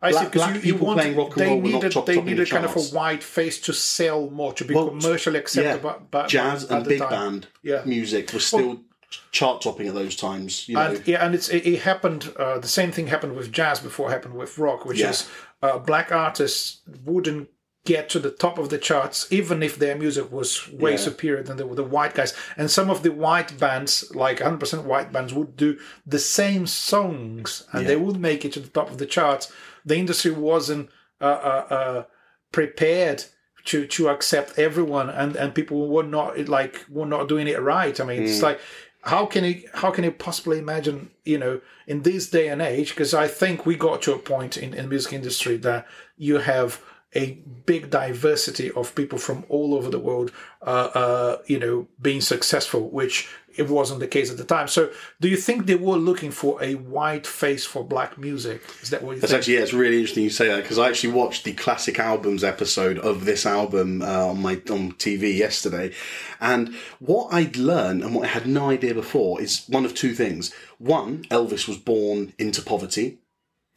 I 0.03 0.11
Black- 0.11 0.23
see 0.23 0.29
because 0.29 0.39
black 0.41 0.55
you, 0.55 0.61
you 0.61 0.73
people 0.73 0.87
want 0.87 0.99
playing 0.99 1.15
rock 1.17 1.37
and 1.37 1.45
roll 1.45 1.57
were 1.57 1.61
not 1.69 1.73
needed 1.73 1.91
top- 1.91 2.05
they 2.07 2.21
needed 2.21 2.49
kind 2.49 2.65
of 2.65 2.75
a 2.75 2.79
white 2.81 3.21
face 3.23 3.59
to 3.61 3.73
sell 3.73 4.29
more 4.31 4.51
to 4.53 4.65
be 4.65 4.73
Well, 4.73 4.87
commercially 4.87 5.37
accepted 5.37 5.69
yeah, 5.69 5.77
by, 5.77 5.97
by, 6.09 6.25
Jazz 6.27 6.65
by 6.65 6.77
and 6.77 6.87
big 6.87 6.99
time. 6.99 7.09
band 7.11 7.47
Yeah. 7.61 7.83
music 7.85 8.33
was 8.33 8.45
still 8.45 8.81
chart 9.31 9.61
topping 9.61 9.87
at 9.87 9.93
those 9.93 10.15
times. 10.15 10.67
You 10.69 10.75
know, 10.75 10.81
and 10.91 11.07
yeah, 11.07 11.25
and 11.25 11.35
it's 11.35 11.49
it, 11.49 11.65
it 11.65 11.81
happened. 11.81 12.33
Uh, 12.37 12.59
the 12.59 12.67
same 12.67 12.91
thing 12.91 13.07
happened 13.07 13.35
with 13.35 13.51
jazz 13.51 13.79
before 13.79 14.09
it 14.09 14.13
happened 14.13 14.35
with 14.35 14.57
rock, 14.57 14.85
which 14.85 14.99
Yeah. 14.99 15.09
is 15.11 15.29
uh, 15.61 15.77
black 15.77 16.11
artists 16.11 16.81
wouldn't 17.05 17.49
get 17.83 18.09
to 18.09 18.19
the 18.19 18.29
top 18.29 18.59
of 18.59 18.69
the 18.69 18.77
charts 18.77 19.25
even 19.31 19.63
if 19.63 19.79
their 19.79 19.95
music 19.95 20.31
was 20.31 20.69
way 20.71 20.91
Yeah. 20.91 20.97
superior 20.97 21.41
than 21.41 21.57
the, 21.57 21.65
the 21.65 21.83
white 21.83 22.13
guys. 22.13 22.33
And 22.55 22.69
some 22.69 22.91
of 22.91 23.01
the 23.01 23.11
white 23.11 23.57
bands, 23.57 24.13
like 24.13 24.37
100% 24.37 24.83
white 24.83 25.11
bands, 25.11 25.33
would 25.33 25.57
do 25.57 25.79
the 26.05 26.19
same 26.19 26.67
songs 26.67 27.65
and 27.73 27.87
they 27.87 27.95
would 27.95 28.17
make 28.19 28.45
it 28.45 28.53
to 28.53 28.59
the 28.59 28.67
top 28.67 28.91
of 28.91 28.99
the 28.99 29.07
charts. 29.07 29.51
The 29.83 29.97
industry 29.97 30.29
wasn't 30.29 30.89
uh, 31.19 31.23
uh, 31.25 31.65
uh, 31.73 32.03
prepared. 32.51 33.25
To, 33.65 33.85
to 33.85 34.09
accept 34.09 34.57
everyone 34.57 35.11
and, 35.11 35.35
and 35.35 35.53
people 35.53 35.87
were 35.87 36.01
not 36.01 36.47
like 36.49 36.83
were 36.89 37.05
not 37.05 37.27
doing 37.29 37.47
it 37.47 37.61
right. 37.61 37.99
I 37.99 38.03
mean, 38.03 38.21
Mm. 38.21 38.27
it's 38.27 38.41
like 38.41 38.59
how 39.01 39.25
can 39.25 39.43
you 39.43 39.63
how 39.73 39.91
can 39.91 40.03
you 40.03 40.11
possibly 40.11 40.59
imagine 40.59 41.09
you 41.25 41.37
know 41.37 41.61
in 41.87 42.03
this 42.03 42.29
day 42.29 42.47
and 42.47 42.61
age? 42.61 42.89
Because 42.89 43.13
i 43.13 43.27
think 43.27 43.65
we 43.65 43.75
got 43.75 44.01
to 44.03 44.13
a 44.13 44.19
point 44.19 44.57
in, 44.57 44.73
in 44.73 44.83
the 44.83 44.89
music 44.89 45.13
industry 45.13 45.57
that 45.57 45.87
you 46.17 46.37
have 46.37 46.81
a 47.13 47.31
big 47.65 47.89
diversity 47.89 48.71
of 48.71 48.95
people 48.95 49.17
from 49.17 49.43
all 49.49 49.73
over 49.75 49.89
the 49.89 49.99
world 49.99 50.31
uh, 50.61 50.89
uh, 50.93 51.37
you 51.45 51.59
know 51.59 51.87
being 52.01 52.21
successful 52.21 52.89
which 52.89 53.29
it 53.57 53.69
wasn't 53.69 53.99
the 53.99 54.07
case 54.07 54.29
at 54.31 54.37
the 54.37 54.43
time 54.43 54.67
so 54.67 54.89
do 55.19 55.27
you 55.27 55.37
think 55.37 55.65
they 55.65 55.75
were 55.75 55.97
looking 55.97 56.31
for 56.31 56.61
a 56.63 56.75
white 56.75 57.27
face 57.27 57.65
for 57.65 57.83
black 57.83 58.17
music 58.17 58.61
is 58.81 58.89
that 58.89 59.03
what 59.03 59.15
you 59.15 59.21
That's 59.21 59.31
think 59.31 59.39
actually 59.39 59.55
yeah, 59.55 59.61
it's 59.61 59.73
really 59.73 59.97
interesting 59.97 60.23
you 60.23 60.29
say 60.29 60.47
that 60.47 60.61
because 60.61 60.77
I 60.77 60.89
actually 60.89 61.13
watched 61.13 61.43
the 61.43 61.53
classic 61.53 61.99
albums 61.99 62.43
episode 62.43 62.97
of 62.99 63.25
this 63.25 63.45
album 63.45 64.01
uh, 64.01 64.27
on 64.27 64.41
my 64.41 64.53
on 64.69 64.93
TV 64.93 65.35
yesterday, 65.35 65.93
and 66.39 66.73
what 66.99 67.33
I'd 67.33 67.57
learned 67.57 68.03
and 68.03 68.15
what 68.15 68.25
I 68.25 68.29
had 68.29 68.47
no 68.47 68.69
idea 68.69 68.93
before 68.93 69.41
is 69.41 69.65
one 69.67 69.85
of 69.85 69.93
two 69.93 70.13
things. 70.13 70.53
One, 70.77 71.23
Elvis 71.25 71.67
was 71.67 71.77
born 71.77 72.33
into 72.37 72.61
poverty. 72.61 73.19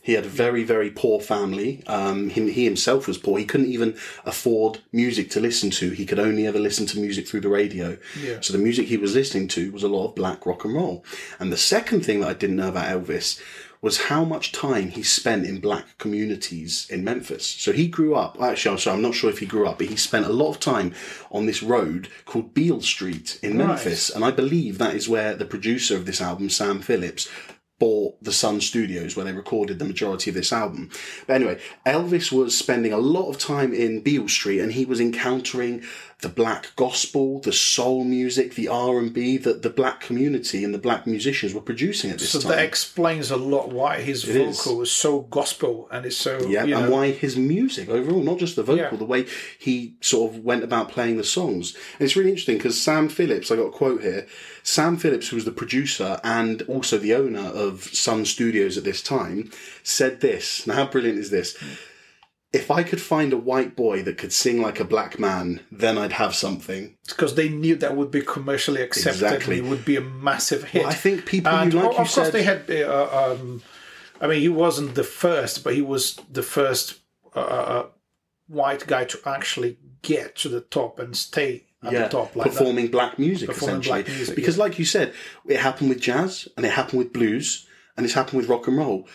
He 0.04 0.12
had 0.12 0.26
a 0.26 0.28
very, 0.28 0.64
very 0.64 0.90
poor 0.90 1.18
family. 1.18 1.82
Um, 1.86 2.28
him, 2.28 2.46
he 2.46 2.64
himself 2.64 3.08
was 3.08 3.16
poor. 3.16 3.38
He 3.38 3.46
couldn't 3.46 3.70
even 3.70 3.96
afford 4.26 4.80
music 4.92 5.30
to 5.30 5.40
listen 5.40 5.70
to. 5.70 5.90
He 5.92 6.04
could 6.04 6.18
only 6.18 6.46
ever 6.46 6.58
listen 6.58 6.84
to 6.88 7.00
music 7.00 7.26
through 7.26 7.40
the 7.40 7.48
radio. 7.48 7.96
Yeah. 8.22 8.40
So 8.42 8.52
the 8.52 8.58
music 8.58 8.88
he 8.88 8.98
was 8.98 9.14
listening 9.14 9.48
to 9.48 9.72
was 9.72 9.82
a 9.82 9.88
lot 9.88 10.08
of 10.08 10.14
black 10.14 10.44
rock 10.44 10.66
and 10.66 10.74
roll. 10.74 11.06
And 11.40 11.50
the 11.50 11.56
second 11.56 12.04
thing 12.04 12.20
that 12.20 12.28
I 12.28 12.34
didn't 12.34 12.56
know 12.56 12.68
about 12.68 12.84
Elvis 12.86 13.40
was 13.80 14.04
how 14.04 14.24
much 14.24 14.52
time 14.52 14.88
he 14.88 15.02
spent 15.02 15.46
in 15.46 15.60
black 15.60 15.96
communities 15.96 16.86
in 16.90 17.02
Memphis. 17.02 17.46
So 17.46 17.72
he 17.72 17.86
grew 17.88 18.14
up, 18.14 18.40
actually, 18.40 18.72
I'm 18.72 18.78
sorry, 18.78 18.96
I'm 18.96 19.02
not 19.02 19.14
sure 19.14 19.28
if 19.30 19.38
he 19.40 19.46
grew 19.46 19.66
up, 19.66 19.78
but 19.78 19.88
he 19.88 19.96
spent 19.96 20.26
a 20.26 20.32
lot 20.32 20.50
of 20.50 20.60
time 20.60 20.94
on 21.30 21.46
this 21.46 21.62
road 21.62 22.08
called 22.24 22.52
Beale 22.54 22.80
Street 22.80 23.38
in 23.42 23.58
Right. 23.58 23.68
Memphis. 23.68 24.08
And 24.08 24.24
I 24.24 24.30
believe 24.30 24.76
that 24.78 24.94
is 24.94 25.08
where 25.08 25.34
the 25.34 25.44
producer 25.44 25.96
of 25.96 26.06
this 26.06 26.20
album, 26.20 26.48
Sam 26.48 26.80
Phillips, 26.80 27.28
bought 27.78 28.22
the 28.22 28.32
Sun 28.32 28.60
Studios 28.60 29.16
where 29.16 29.24
they 29.24 29.32
recorded 29.32 29.78
the 29.78 29.84
majority 29.84 30.30
of 30.30 30.36
this 30.36 30.52
album. 30.52 30.90
But 31.26 31.34
anyway, 31.34 31.60
Elvis 31.84 32.30
was 32.30 32.56
spending 32.56 32.92
a 32.92 32.98
lot 32.98 33.28
of 33.28 33.38
time 33.38 33.74
in 33.74 34.00
Beale 34.00 34.28
Street 34.28 34.60
and 34.60 34.72
he 34.72 34.84
was 34.84 35.00
encountering 35.00 35.82
the 36.24 36.28
black 36.28 36.72
gospel, 36.74 37.38
the 37.38 37.52
soul 37.52 38.02
music, 38.02 38.54
the 38.54 38.66
R&B 38.66 39.36
that 39.36 39.62
the 39.62 39.70
black 39.70 40.00
community 40.00 40.64
and 40.64 40.74
the 40.74 40.78
black 40.78 41.06
musicians 41.06 41.54
were 41.54 41.60
producing 41.60 42.10
at 42.10 42.18
this 42.18 42.30
so 42.30 42.40
time. 42.40 42.50
So 42.50 42.56
that 42.56 42.64
explains 42.64 43.30
a 43.30 43.36
lot 43.36 43.68
why 43.68 44.00
his 44.00 44.26
is. 44.26 44.56
vocal 44.56 44.82
is 44.82 44.90
so 44.90 45.20
gospel 45.20 45.86
and 45.92 46.04
is 46.04 46.16
so 46.16 46.40
Yeah, 46.48 46.62
and 46.62 46.70
know, 46.70 46.90
why 46.90 47.12
his 47.12 47.36
music 47.36 47.88
overall, 47.88 48.22
not 48.22 48.38
just 48.38 48.56
the 48.56 48.62
vocal, 48.64 48.84
Yeah. 48.92 48.96
the 48.96 49.04
way 49.04 49.26
he 49.58 49.96
sort 50.00 50.34
of 50.34 50.42
went 50.42 50.64
about 50.64 50.88
playing 50.90 51.18
the 51.18 51.24
songs. 51.24 51.74
And 51.98 52.06
it's 52.06 52.16
really 52.16 52.30
interesting 52.30 52.56
because 52.56 52.80
Sam 52.80 53.08
Phillips, 53.08 53.50
I 53.52 53.56
got 53.56 53.66
a 53.66 53.70
quote 53.70 54.02
here. 54.02 54.26
Sam 54.62 54.96
Phillips, 54.96 55.28
who 55.28 55.36
was 55.36 55.44
the 55.44 55.52
producer 55.52 56.18
and 56.24 56.62
also 56.62 56.96
the 56.98 57.14
owner 57.14 57.48
of 57.48 57.84
Sun 57.92 58.24
Studios 58.24 58.78
at 58.78 58.84
this 58.84 59.02
time, 59.02 59.50
said 59.82 60.22
this. 60.22 60.66
Now, 60.66 60.74
how 60.74 60.86
brilliant 60.86 61.18
is 61.18 61.30
this? 61.30 61.54
If 62.54 62.70
I 62.70 62.82
could 62.84 63.00
find 63.00 63.32
a 63.32 63.36
white 63.36 63.74
boy 63.74 64.02
that 64.04 64.16
could 64.16 64.32
sing 64.32 64.62
like 64.62 64.78
a 64.80 64.84
black 64.84 65.18
man, 65.18 65.60
then 65.72 65.98
I'd 65.98 66.12
have 66.12 66.34
something. 66.34 66.96
because 67.08 67.34
they 67.34 67.48
knew 67.48 67.74
that 67.76 67.96
would 67.96 68.10
be 68.10 68.22
commercially 68.22 68.80
accepted 68.80 69.22
Exactly. 69.22 69.58
and 69.58 69.66
it 69.66 69.70
would 69.70 69.84
be 69.84 69.96
a 69.96 70.00
massive 70.00 70.64
hit. 70.64 70.82
Well, 70.82 70.90
I 70.92 70.94
think 70.94 71.26
people, 71.26 71.52
and 71.52 71.74
like 71.74 71.84
of 71.84 71.90
you 71.92 71.96
course 71.96 72.14
said, 72.14 72.32
they 72.32 72.44
had. 72.44 72.70
Uh, 72.70 73.08
um, 73.32 73.62
I 74.20 74.28
mean, 74.28 74.40
he 74.40 74.48
wasn't 74.48 74.94
the 74.94 75.04
first, 75.04 75.64
but 75.64 75.74
he 75.74 75.82
was 75.82 76.16
the 76.30 76.42
first 76.42 77.00
uh, 77.34 77.40
uh, 77.40 77.86
white 78.46 78.86
guy 78.86 79.04
to 79.04 79.18
actually 79.26 79.78
get 80.02 80.36
to 80.36 80.48
the 80.48 80.60
top 80.60 80.98
and 80.98 81.16
stay 81.16 81.64
at 81.82 81.92
yeah, 81.92 82.02
the 82.04 82.08
top 82.08 82.36
like 82.36 82.52
that. 82.52 82.58
performing 82.58 82.88
black 82.88 83.18
music 83.18 83.48
Performing 83.48 83.80
essentially. 83.80 84.02
black 84.04 84.16
music, 84.16 84.36
because, 84.36 84.56
like 84.56 84.78
you 84.78 84.84
said, 84.84 85.12
it 85.46 85.58
happened 85.58 85.88
with 85.90 86.00
jazz 86.00 86.48
and 86.56 86.64
it 86.64 86.72
happened 86.72 86.98
with 87.00 87.12
blues 87.12 87.66
and 87.96 88.06
it's 88.06 88.14
happened 88.14 88.38
with 88.40 88.48
rock 88.48 88.68
and 88.68 88.76
roll. 88.78 89.06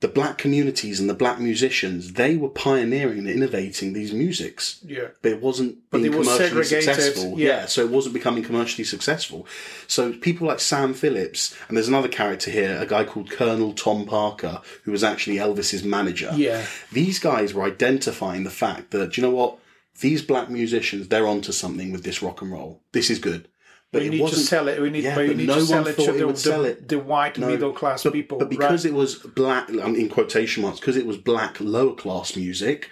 The 0.00 0.08
black 0.08 0.36
communities 0.36 1.00
and 1.00 1.08
the 1.08 1.14
black 1.14 1.40
musicians, 1.40 2.12
they 2.12 2.36
were 2.36 2.50
pioneering 2.50 3.20
and 3.20 3.28
innovating 3.28 3.94
these 3.94 4.12
musics. 4.12 4.78
Yeah. 4.84 5.08
but 5.22 5.32
it 5.32 5.40
wasn't 5.40 5.78
But 5.90 6.02
being 6.02 6.12
commercially 6.12 6.64
successful. 6.64 7.38
yeah. 7.40 7.48
Yeah. 7.48 7.66
so 7.66 7.80
it 7.82 7.90
wasn't 7.90 8.12
becoming 8.12 8.42
commercially 8.44 8.84
successful. 8.84 9.46
So 9.86 10.12
people 10.12 10.46
like 10.48 10.60
Sam 10.60 10.92
Phillips, 10.92 11.56
and 11.68 11.76
there's 11.76 11.88
another 11.88 12.08
character 12.08 12.50
here, 12.50 12.76
a 12.78 12.84
guy 12.84 13.04
called 13.04 13.30
Colonel 13.30 13.72
Tom 13.72 14.04
Parker, 14.04 14.60
who 14.84 14.92
was 14.92 15.02
actually 15.02 15.36
Elvis's 15.36 15.82
manager. 15.82 16.30
Yeah. 16.36 16.66
These 16.92 17.18
guys 17.18 17.54
were 17.54 17.64
identifying 17.64 18.44
the 18.44 18.50
fact 18.50 18.90
that, 18.90 19.16
you 19.16 19.22
know 19.22 19.30
what? 19.30 19.58
These 20.00 20.20
black 20.20 20.50
musicians, 20.50 21.08
they're 21.08 21.26
onto 21.26 21.52
something 21.52 21.90
with 21.90 22.04
this 22.04 22.20
rock 22.22 22.42
and 22.42 22.52
roll. 22.52 22.82
This 22.92 23.08
is 23.08 23.18
good. 23.18 23.48
But 23.92 24.02
We 24.02 24.08
need 24.10 24.28
to 24.28 24.34
sell 24.36 24.66
it. 24.68 24.80
We 24.82 24.90
need, 24.90 25.04
Yeah, 25.04 25.14
but 25.14 25.28
need 25.36 25.46
no 25.46 25.54
to 25.54 25.64
sell 25.66 25.86
it 25.86 25.96
to 25.96 26.02
it 26.02 26.18
the, 26.42 26.62
it. 26.64 26.88
the 26.88 26.98
white 26.98 27.38
No, 27.38 27.46
middle 27.46 27.72
class 27.72 28.02
but, 28.02 28.12
people. 28.12 28.36
But 28.38 28.50
because 28.50 28.84
right? 28.84 28.92
it 28.92 28.96
was 28.96 29.14
black, 29.16 29.68
in 29.68 30.08
quotation 30.08 30.62
marks, 30.64 30.80
because 30.80 30.96
it 30.96 31.06
was 31.06 31.16
black 31.16 31.58
lower 31.60 31.94
class 31.94 32.34
music, 32.36 32.90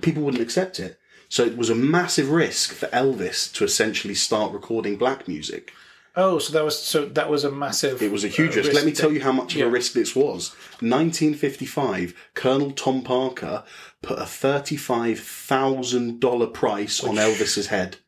people 0.00 0.22
wouldn't 0.22 0.42
accept 0.42 0.78
it. 0.80 0.98
So 1.28 1.44
it 1.44 1.56
was 1.58 1.68
a 1.70 1.74
massive 1.74 2.30
risk 2.30 2.72
for 2.72 2.86
Elvis 2.86 3.52
to 3.54 3.64
essentially 3.64 4.14
start 4.14 4.52
recording 4.52 4.96
black 4.96 5.26
music. 5.28 5.72
oh, 6.16 6.38
so 6.38 6.52
that 6.54 6.64
was 6.64 6.78
so 6.82 7.04
that 7.04 7.28
was 7.28 7.44
a 7.44 7.50
massive. 7.50 8.00
It 8.00 8.10
was 8.10 8.24
a 8.24 8.28
huge 8.28 8.56
uh, 8.56 8.60
risk. 8.60 8.72
Let 8.72 8.86
me 8.86 8.92
tell 8.92 9.12
you 9.12 9.20
how 9.20 9.32
much 9.32 9.52
of 9.54 9.58
Yeah. 9.60 9.66
a 9.66 9.70
risk 9.70 9.92
this 9.92 10.16
was. 10.16 10.52
1955, 10.80 12.14
Colonel 12.34 12.70
Tom 12.70 13.02
Parker 13.02 13.64
put 14.02 14.18
a 14.18 14.22
$35,000 14.22 16.54
price 16.54 17.04
on 17.04 17.16
Elvis's 17.16 17.66
head. 17.66 17.98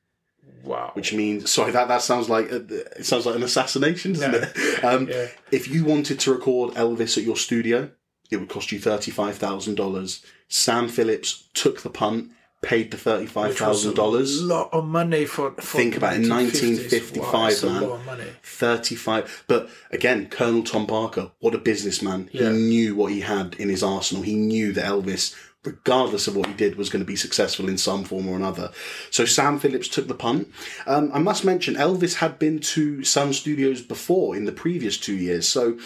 Wow. 0.65 0.91
which 0.95 1.13
means 1.13 1.51
sorry 1.51 1.73
that 1.73 1.89
that 1.89 2.03
sounds 2.03 2.29
like 2.29 2.47
it 2.51 3.05
sounds 3.07 3.27
like 3.27 3.37
an 3.37 3.43
assassination, 3.43 4.13
doesn't 4.13 4.33
Yeah. 4.33 4.49
it? 4.55 4.85
Um, 4.85 5.09
Yeah. 5.09 5.29
If 5.51 5.69
you 5.69 5.85
wanted 5.85 6.21
to 6.21 6.33
record 6.33 6.75
Elvis 6.75 7.17
at 7.19 7.25
your 7.25 7.37
studio, 7.37 7.91
it 8.31 8.37
would 8.37 8.49
cost 8.49 8.71
you 8.73 8.79
thirty 8.79 9.11
five 9.11 9.37
thousand 9.39 9.75
dollars. 9.77 10.21
Sam 10.49 10.89
Phillips 10.89 11.45
took 11.55 11.83
the 11.83 11.91
punt, 11.91 12.31
paid 12.63 12.91
the 12.91 12.97
thirty 12.97 13.27
five 13.27 13.57
thousand 13.57 13.93
A 13.93 13.95
dollars. 13.95 14.43
lot 14.43 14.69
of 14.73 14.85
money 14.85 15.25
for. 15.25 15.53
for 15.53 15.79
Think 15.79 15.97
about 15.97 16.15
it, 16.15 16.29
1955, 16.29 17.33
wow, 17.33 17.47
that's 17.49 17.63
man. 17.63 17.83
A 17.83 17.99
money. 17.99 18.25
35 18.43 19.45
but 19.49 19.71
again 19.91 20.27
colonel 20.29 20.63
tom 20.63 20.87
parker 20.87 21.31
what 21.41 21.55
a 21.55 21.59
businessman 21.59 22.29
Yeah. 22.33 22.53
he 22.53 22.59
knew 22.59 22.95
what 22.95 23.13
he 23.13 23.21
had 23.21 23.55
in 23.59 23.69
his 23.69 23.83
arsenal 23.83 24.23
he 24.23 24.35
knew 24.35 24.73
that 24.73 24.85
elvis 24.85 25.35
regardless 25.65 26.27
of 26.27 26.37
what 26.37 26.47
he 26.47 26.55
did 26.55 26.77
was 26.77 26.89
going 26.89 27.03
to 27.03 27.07
be 27.07 27.17
successful 27.17 27.69
in 27.69 27.77
some 27.77 28.05
form 28.05 28.27
or 28.29 28.37
another 28.37 28.71
so 29.11 29.25
sam 29.25 29.59
phillips 29.59 29.89
took 29.89 30.09
the 30.09 30.15
punt 30.15 30.49
um, 30.87 31.11
i 31.13 31.19
must 31.19 31.45
mention 31.45 31.75
elvis 31.75 32.15
had 32.15 32.39
been 32.39 32.59
to 32.59 33.05
sun 33.05 33.33
studios 33.33 33.83
before 33.83 34.35
in 34.35 34.47
the 34.47 34.53
previous 34.53 34.97
two 34.97 35.17
years 35.17 35.47
so 35.47 35.79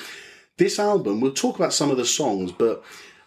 this 0.59 0.79
album 0.79 1.21
we'll 1.21 1.33
talk 1.33 1.57
about 1.57 1.73
some 1.73 1.91
of 1.91 1.97
the 1.97 2.05
songs 2.05 2.53
but 2.53 2.85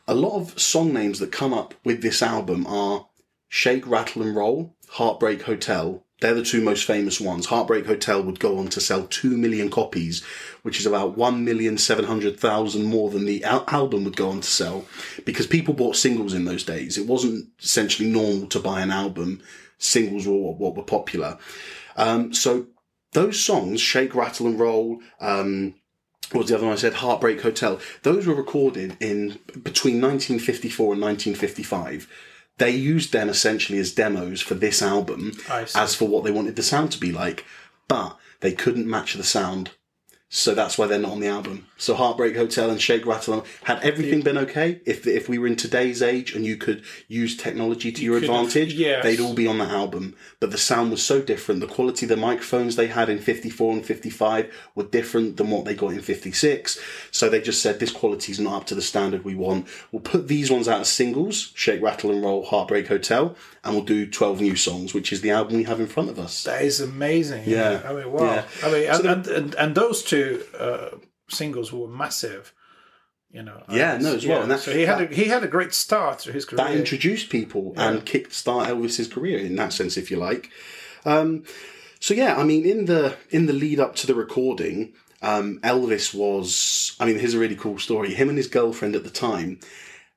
a 0.08 0.16
lot 0.16 0.38
of 0.38 0.58
song 0.60 0.94
names 0.94 1.20
that 1.20 1.32
come 1.32 1.54
up 1.54 1.74
with 1.84 2.02
this 2.02 2.22
album 2.22 2.66
are 2.66 3.08
Shake, 3.50 3.88
Rattle 3.88 4.22
and 4.24 4.36
Roll, 4.36 4.76
Heartbreak 4.90 5.44
Hotel. 5.44 6.04
They're 6.20 6.34
the 6.34 6.44
two 6.44 6.62
most 6.62 6.86
famous 6.86 7.22
ones. 7.22 7.46
Heartbreak 7.46 7.86
Hotel 7.86 8.24
would 8.24 8.40
go 8.40 8.58
on 8.58 8.70
to 8.70 8.82
sell 8.82 9.06
2 9.06 9.38
million 9.38 9.70
copies, 9.70 10.24
which 10.64 10.80
is 10.80 10.88
about 10.88 11.16
1,700,000 11.16 12.84
more 12.84 13.10
than 13.12 13.26
the 13.26 13.44
al- 13.44 13.66
album 13.68 14.04
would 14.04 14.16
go 14.16 14.30
on 14.30 14.42
to 14.42 14.50
sell 14.50 14.86
because 15.26 15.46
people 15.46 15.76
bought 15.76 15.96
singles 15.96 16.34
in 16.34 16.46
those 16.46 16.64
days. 16.64 16.98
It 16.98 17.06
wasn't 17.06 17.50
essentially 17.62 18.10
normal 18.10 18.48
to 18.48 18.60
buy 18.60 18.82
an 18.82 18.90
album. 18.90 19.42
Singles 19.78 20.26
were 20.26 20.34
what, 20.34 20.76
were 20.76 20.84
popular. 20.84 21.38
Um, 21.96 22.34
so 22.34 22.66
those 23.12 23.40
songs, 23.40 23.80
Shake, 23.80 24.16
Rattle 24.16 24.48
and 24.48 24.60
Roll, 24.60 25.00
um, 25.22 25.76
what 26.32 26.42
was 26.42 26.50
the 26.50 26.56
other 26.56 26.66
one 26.66 26.74
I 26.74 26.78
said? 26.78 26.96
Heartbreak 26.96 27.42
Hotel. 27.42 27.80
Those 28.04 28.26
were 28.26 28.34
recorded 28.34 28.98
in 29.00 29.40
between 29.64 30.02
1954 30.02 30.94
and 30.94 31.02
1955. 31.02 32.08
They 32.58 32.72
used 32.72 33.12
them 33.14 33.30
essentially 33.30 33.78
as 33.80 33.92
demos 33.94 34.42
for 34.42 34.56
this 34.56 34.82
album, 34.82 35.34
as 35.76 35.94
for 35.96 36.08
what 36.08 36.24
they 36.24 36.32
wanted 36.32 36.56
the 36.56 36.64
sound 36.64 36.92
to 36.94 37.00
be 37.00 37.12
like, 37.12 37.46
but 37.88 38.18
they 38.40 38.52
couldn't 38.52 38.88
match 38.90 39.14
the 39.14 39.24
sound. 39.24 39.72
So 40.30 40.54
that's 40.54 40.78
why 40.78 40.88
they're 40.88 41.00
not 41.00 41.14
on 41.14 41.22
the 41.22 41.28
album. 41.28 41.68
So 41.78 41.96
Heartbreak 41.96 42.36
Hotel 42.36 42.70
and 42.70 42.82
Shake 42.82 43.06
Rattle 43.06 43.36
and- 43.36 43.44
had 43.64 43.80
everything 43.82 44.22
been 44.22 44.38
okay 44.40 44.82
if 44.86 45.08
if 45.08 45.30
we 45.30 45.38
were 45.38 45.48
in 45.48 45.56
today's 45.56 46.02
age 46.02 46.36
and 46.36 46.46
you 46.46 46.58
could 46.58 46.84
use 47.08 47.38
technology 47.38 47.94
to 47.94 48.04
your 48.04 48.20
could 48.20 48.30
have- 48.30 48.42
advantage, 48.46 48.74
yes. 48.74 49.04
they'd 49.04 49.22
all 49.22 49.34
be 49.34 49.48
on 49.48 49.58
that 49.60 49.70
album. 49.72 50.16
But 50.42 50.52
the 50.52 50.58
sound 50.58 50.92
was 50.92 51.02
so 51.02 51.22
different. 51.22 51.62
The 51.62 51.68
quality 51.68 52.06
of 52.06 52.10
the 52.10 52.18
microphones 52.18 52.76
they 52.76 52.88
had 52.88 53.08
in 53.08 53.20
54 53.20 53.72
and 53.72 53.86
55 53.86 54.54
were 54.76 54.84
different 54.84 55.38
than 55.38 55.50
what 55.50 55.64
they 55.64 55.74
got 55.74 55.94
in 55.94 56.02
56. 56.02 56.78
So 57.10 57.30
they 57.30 57.40
just 57.40 57.62
said 57.62 57.80
this 57.80 57.92
quality's 57.92 58.40
not 58.40 58.54
up 58.54 58.66
to 58.68 58.76
the 58.76 58.82
standard 58.82 59.24
we 59.24 59.36
want. 59.36 59.68
We'll 59.94 60.02
put 60.02 60.28
these 60.28 60.52
ones 60.52 60.68
out 60.68 60.82
as 60.82 60.90
singles, 60.90 61.54
Shake 61.56 61.82
Rattle 61.82 62.12
and 62.12 62.22
Roll, 62.22 62.44
Heartbreak 62.44 62.88
Hotel, 62.88 63.34
and 63.68 63.76
we'll 63.76 63.86
do 63.86 64.08
12 64.10 64.42
new 64.42 64.56
songs, 64.56 64.94
which 64.94 65.12
is 65.14 65.22
the 65.22 65.32
album 65.32 65.58
we 65.58 65.64
have 65.66 65.80
in 65.80 65.88
front 65.88 66.10
of 66.10 66.18
us. 66.18 66.44
That 66.44 66.62
is 66.64 66.80
amazing. 66.82 67.44
Yeah. 67.46 67.82
I 67.86 67.94
mean, 67.94 68.12
wow. 68.12 68.24
Yeah. 68.24 68.46
I 68.64 68.72
mean, 68.72 68.88
and, 68.90 69.04
So 69.04 69.12
and, 69.12 69.28
and, 69.28 69.56
and 69.56 69.76
those 69.76 70.04
two 70.04 70.44
uh, 70.58 70.90
singles 71.30 71.72
were 71.72 71.88
massive. 71.88 72.54
You 73.30 73.44
know. 73.44 73.62
Yeah, 73.70 73.96
And 73.96 74.04
no, 74.04 74.16
as 74.16 74.26
well. 74.26 74.42
And 74.42 74.50
that- 74.52 74.62
so 74.62 74.72
he 74.74 74.84
had 74.84 75.02
a, 75.02 75.06
he 75.14 75.26
had 75.26 75.44
a 75.44 75.48
great 75.48 75.74
start 75.74 76.20
to 76.20 76.32
his 76.32 76.46
career. 76.46 76.58
that 76.66 76.74
introduced 76.76 77.30
people 77.30 77.74
and 77.76 78.06
kickstart 78.06 78.68
Elvis's 78.68 79.08
career 79.10 79.38
in 79.40 79.56
that 79.58 79.74
sense, 79.74 79.98
if 79.98 80.10
you 80.10 80.18
like. 80.18 80.50
Um, 81.06 81.44
so 82.00 82.14
yeah, 82.14 82.36
I 82.38 82.44
mean, 82.44 82.66
in 82.66 82.86
the 82.86 83.16
in 83.30 83.46
the 83.48 83.54
lead 83.54 83.80
up 83.80 83.96
to 83.98 84.08
the 84.08 84.16
recording, 84.16 84.94
um, 85.22 85.60
Elvis 85.62 86.14
was. 86.14 86.96
I 87.00 87.06
mean, 87.06 87.20
here's 87.20 87.34
a 87.34 87.40
really 87.40 87.56
cool 87.56 87.78
story. 87.80 88.14
Him 88.14 88.30
and 88.30 88.38
his 88.38 88.48
girlfriend 88.48 88.96
at 88.96 89.04
the 89.04 89.10
time, 89.10 89.60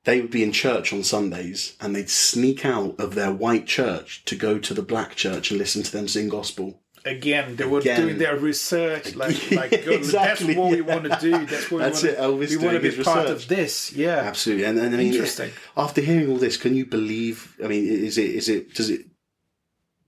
they 0.03 0.19
would 0.21 0.31
be 0.31 0.43
in 0.43 0.51
church 0.51 0.91
on 0.93 1.03
Sundays, 1.03 1.75
and 1.79 1.95
they'd 1.95 2.09
sneak 2.09 2.65
out 2.65 2.99
of 2.99 3.15
their 3.15 3.31
white 3.31 3.67
church 3.67 4.23
to 4.25 4.35
go 4.35 4.57
to 4.57 4.73
the 4.73 4.81
black 4.81 5.15
church 5.15 5.51
and 5.51 5.57
listen 5.59 5.83
to 5.83 5.91
them 5.91 6.07
sing 6.07 6.29
gospel. 6.29 6.79
Again, 7.03 7.55
they 7.55 7.65
were 7.65 7.79
Again. 7.79 8.01
doing 8.01 8.17
their 8.19 8.37
research, 8.37 9.15
like, 9.23 9.51
like 9.51 9.73
Exactly, 9.73 10.53
that's 10.53 10.57
what 10.59 10.71
we 10.71 10.81
want 10.81 11.03
to 11.05 11.17
do. 11.19 11.45
That's 11.47 11.71
what 11.71 11.79
That's 11.79 12.03
we 12.03 12.09
it, 12.09 12.19
want 12.19 12.33
Elvis 12.39 12.49
We 12.51 12.57
want 12.57 12.81
to 12.83 12.91
be 12.97 13.03
part 13.03 13.27
research. 13.29 13.43
of 13.43 13.47
this. 13.47 13.91
Yeah, 13.93 14.17
Absolutely, 14.17 14.65
and, 14.65 14.77
and 14.77 14.93
I 14.93 14.97
mean, 14.97 15.07
Interesting. 15.13 15.51
after 15.75 16.01
hearing 16.01 16.29
all 16.29 16.37
this, 16.37 16.57
can 16.57 16.75
you 16.75 16.85
believe? 16.85 17.55
I 17.63 17.67
mean, 17.67 17.85
is 17.87 18.17
it 18.19 18.29
is 18.31 18.49
it 18.49 18.73
does 18.75 18.89
it? 18.91 19.01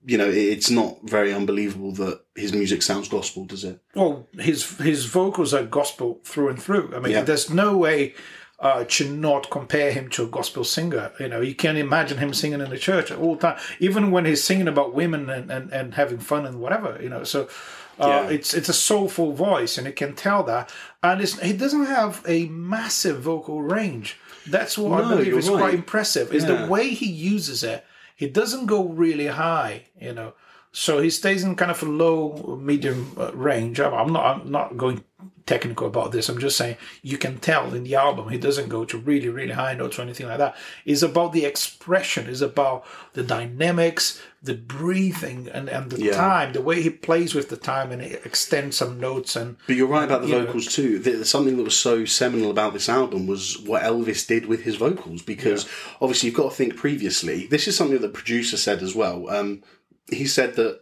You 0.06 0.18
know, 0.18 0.28
it's 0.28 0.68
not 0.70 0.98
very 1.02 1.32
unbelievable 1.32 1.92
that 1.92 2.20
his 2.36 2.52
music 2.52 2.82
sounds 2.82 3.08
gospel, 3.08 3.46
does 3.46 3.64
it? 3.64 3.80
Well, 3.94 4.28
his 4.38 4.76
his 4.78 5.06
vocals 5.06 5.54
are 5.54 5.64
gospel 5.64 6.20
through 6.24 6.50
and 6.50 6.62
through. 6.62 6.92
I 6.94 7.00
mean, 7.00 7.12
Yeah. 7.12 7.22
there's 7.22 7.48
no 7.48 7.76
way 7.76 8.14
uh, 8.64 8.84
to 8.88 9.08
not 9.08 9.50
compare 9.50 9.92
him 9.92 10.08
to 10.10 10.24
a 10.24 10.26
gospel 10.26 10.64
singer. 10.64 11.12
You 11.20 11.28
know, 11.28 11.40
you 11.40 11.54
can 11.54 11.76
imagine 11.76 12.18
him 12.18 12.32
singing 12.34 12.60
in 12.60 12.70
the 12.70 12.78
church 12.78 13.12
all 13.12 13.34
the 13.36 13.42
time, 13.48 13.58
even 13.78 14.10
when 14.10 14.24
he's 14.24 14.42
singing 14.42 14.68
about 14.68 14.94
women 14.94 15.28
and, 15.30 15.50
and, 15.50 15.70
and 15.72 15.94
having 15.94 16.18
fun 16.18 16.46
and 16.46 16.60
whatever. 16.60 16.98
You 17.02 17.10
know, 17.10 17.24
so. 17.24 17.48
Uh, 17.96 18.08
Yeah. 18.08 18.28
It's 18.36 18.54
it's 18.54 18.68
a 18.68 18.72
soulful 18.90 19.30
voice, 19.34 19.78
and 19.78 19.86
it 19.86 19.94
can 19.94 20.14
tell 20.14 20.42
that. 20.44 20.72
And 21.00 21.20
it's, 21.22 21.38
he 21.40 21.52
doesn't 21.52 21.86
have 21.86 22.22
a 22.26 22.46
massive 22.48 23.20
vocal 23.22 23.62
range. 23.62 24.16
That's 24.50 24.76
what 24.76 24.90
No, 24.90 25.04
I 25.04 25.08
believe 25.10 25.34
is 25.38 25.48
right. 25.48 25.58
quite 25.60 25.74
impressive. 25.74 26.26
Is 26.34 26.42
Yeah. 26.44 26.56
the 26.56 26.66
way 26.72 26.88
he 27.02 27.06
uses 27.34 27.62
it. 27.62 27.84
He 28.16 28.26
doesn't 28.28 28.66
go 28.66 28.80
really 29.04 29.28
high, 29.28 29.74
you 30.00 30.12
know. 30.12 30.32
So 30.76 31.00
he 31.00 31.08
stays 31.08 31.44
in 31.44 31.54
kind 31.54 31.70
of 31.70 31.80
a 31.84 31.86
low, 31.86 32.58
medium 32.60 33.12
uh, 33.16 33.30
range. 33.32 33.78
I'm- 33.78 34.12
not. 34.12 34.24
I'm 34.42 34.50
not 34.50 34.76
going 34.76 35.04
technical 35.46 35.86
about 35.86 36.10
this. 36.10 36.28
I'm 36.30 36.38
just 36.38 36.56
saying 36.56 36.76
you 37.02 37.18
can 37.18 37.38
tell 37.38 37.74
in 37.74 37.84
the 37.84 37.94
album 37.94 38.30
he 38.30 38.38
doesn't 38.38 38.70
go 38.70 38.84
to 38.86 38.96
really, 38.96 39.28
really 39.28 39.52
high 39.52 39.74
notes 39.74 39.98
or 39.98 40.02
anything 40.02 40.26
like 40.26 40.38
that. 40.38 40.56
It's 40.86 41.02
about 41.02 41.32
the 41.34 41.44
expression. 41.44 42.26
It's 42.28 42.40
about 42.40 42.84
the 43.12 43.22
dynamics, 43.22 44.20
the 44.42 44.54
breathing, 44.54 45.48
and 45.52 45.68
and 45.68 45.90
the 45.92 46.02
Yeah. 46.02 46.16
time, 46.16 46.54
the 46.54 46.62
way 46.62 46.82
he 46.82 46.90
plays 46.90 47.34
with 47.34 47.50
the 47.50 47.56
time, 47.58 47.92
and 47.92 48.00
he 48.02 48.14
extends 48.24 48.76
some 48.78 48.98
notes 48.98 49.36
and 49.36 49.56
But 49.66 49.76
you're 49.76 49.86
right 49.86 50.04
about 50.04 50.22
the 50.22 50.28
You 50.28 50.38
know. 50.40 50.46
vocals 50.46 50.66
too. 50.74 50.98
The, 50.98 51.24
something 51.24 51.56
that 51.58 51.62
was 51.62 51.76
so 51.76 52.04
seminal 52.04 52.50
about 52.50 52.72
this 52.72 52.88
album 52.88 53.26
was 53.26 53.58
what 53.60 53.82
Elvis 53.82 54.26
did 54.26 54.46
with 54.46 54.62
his 54.62 54.76
vocals. 54.76 55.20
Because 55.22 55.66
obviously, 56.00 56.28
you've 56.30 56.36
got 56.36 56.50
to 56.50 56.56
think 56.56 56.74
previously. 56.76 57.46
This 57.48 57.68
is 57.68 57.76
something 57.76 57.98
that 58.00 58.06
the 58.06 58.18
producer 58.20 58.56
said 58.56 58.82
as 58.82 58.94
well. 58.94 59.28
Um, 59.28 59.62
he 60.10 60.26
said 60.26 60.54
that 60.56 60.80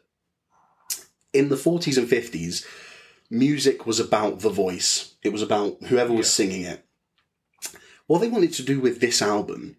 in 1.32 1.48
the 1.48 1.56
40s 1.56 1.96
and 1.96 2.08
50s, 2.08 2.66
music 3.30 3.86
was 3.86 3.98
about 3.98 4.40
the 4.40 4.50
voice. 4.50 5.14
It 5.22 5.32
was 5.32 5.42
about 5.42 5.82
whoever 5.84 6.12
was 6.12 6.32
singing 6.32 6.62
it. 6.62 6.84
What 8.06 8.20
they 8.20 8.28
wanted 8.28 8.52
to 8.54 8.62
do 8.62 8.80
with 8.80 9.00
this 9.00 9.22
album, 9.22 9.76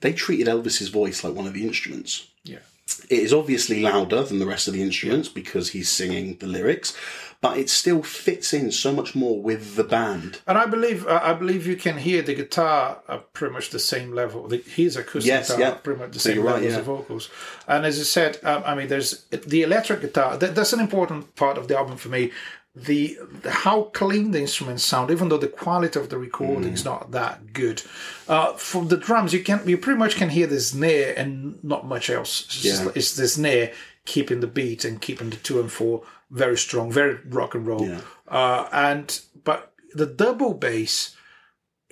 they 0.00 0.12
treated 0.12 0.46
Elvis's 0.46 0.88
voice 0.88 1.22
like 1.22 1.34
one 1.34 1.46
of 1.46 1.54
the 1.54 1.66
instruments. 1.66 2.28
Yeah. 2.44 2.60
It 3.08 3.18
is 3.20 3.32
obviously 3.32 3.82
louder 3.82 4.22
than 4.22 4.38
the 4.38 4.46
rest 4.46 4.68
of 4.68 4.74
the 4.74 4.82
instruments 4.82 5.28
because 5.28 5.70
he's 5.70 5.88
singing 5.88 6.36
the 6.38 6.46
lyrics, 6.46 6.96
but 7.40 7.56
it 7.58 7.68
still 7.68 8.02
fits 8.02 8.52
in 8.52 8.70
so 8.70 8.92
much 8.92 9.14
more 9.14 9.40
with 9.40 9.74
the 9.76 9.84
band. 9.84 10.40
And 10.46 10.56
I 10.56 10.66
believe 10.66 11.06
uh, 11.06 11.20
I 11.22 11.32
believe 11.34 11.66
you 11.66 11.76
can 11.76 11.98
hear 11.98 12.22
the 12.22 12.34
guitar 12.34 13.02
at 13.08 13.32
pretty 13.32 13.52
much 13.52 13.70
the 13.70 13.78
same 13.78 14.12
level. 14.14 14.46
The, 14.48 14.58
his 14.58 14.96
acoustic 14.96 15.28
Yes, 15.28 15.48
guitar 15.48 15.60
yeah. 15.60 15.70
at 15.70 15.82
pretty 15.84 16.00
much 16.00 16.12
the 16.12 16.20
So 16.20 16.28
same 16.28 16.36
you're 16.36 16.44
right, 16.44 16.54
level 16.54 16.68
as 16.68 16.72
yeah. 16.74 16.78
the 16.78 16.84
vocals. 16.84 17.30
And 17.66 17.84
as 17.86 17.98
you 17.98 18.04
said, 18.04 18.38
um, 18.44 18.62
I 18.64 18.74
mean, 18.74 18.88
there's 18.88 19.24
the 19.30 19.62
electric 19.62 20.00
guitar. 20.00 20.36
That, 20.36 20.54
that's 20.54 20.72
an 20.72 20.80
important 20.80 21.34
part 21.36 21.58
of 21.58 21.68
the 21.68 21.76
album 21.76 21.96
for 21.96 22.08
me. 22.08 22.30
The, 22.74 23.18
the 23.42 23.50
how 23.50 23.82
clean 23.92 24.30
the 24.30 24.40
instruments 24.40 24.82
sound, 24.82 25.10
even 25.10 25.28
though 25.28 25.36
the 25.36 25.46
quality 25.46 26.00
of 26.00 26.08
the 26.08 26.16
recording 26.16 26.70
Mm. 26.70 26.74
is 26.74 26.84
not 26.86 27.10
that 27.10 27.52
good. 27.52 27.82
Uh, 28.26 28.54
from 28.54 28.88
the 28.88 28.96
drums, 28.96 29.34
you 29.34 29.42
can 29.44 29.60
you 29.68 29.76
pretty 29.76 29.98
much 29.98 30.16
can 30.16 30.30
hear 30.30 30.46
the 30.46 30.58
snare 30.58 31.12
and 31.18 31.62
not 31.62 31.86
much 31.86 32.08
else. 32.08 32.44
It's, 32.46 32.62
just, 32.62 32.82
Yeah. 32.84 32.92
it's 32.94 33.14
the 33.14 33.28
snare 33.28 33.72
keeping 34.06 34.40
the 34.40 34.46
beat 34.46 34.86
and 34.86 35.02
keeping 35.02 35.28
the 35.28 35.36
two 35.36 35.60
and 35.60 35.70
four 35.70 36.02
very 36.30 36.56
strong, 36.56 36.90
very 36.90 37.18
rock 37.28 37.54
and 37.54 37.66
roll. 37.66 37.86
Yeah. 37.86 38.00
Uh, 38.26 38.66
and 38.72 39.20
but 39.44 39.74
the 39.94 40.06
double 40.06 40.54
bass, 40.54 41.14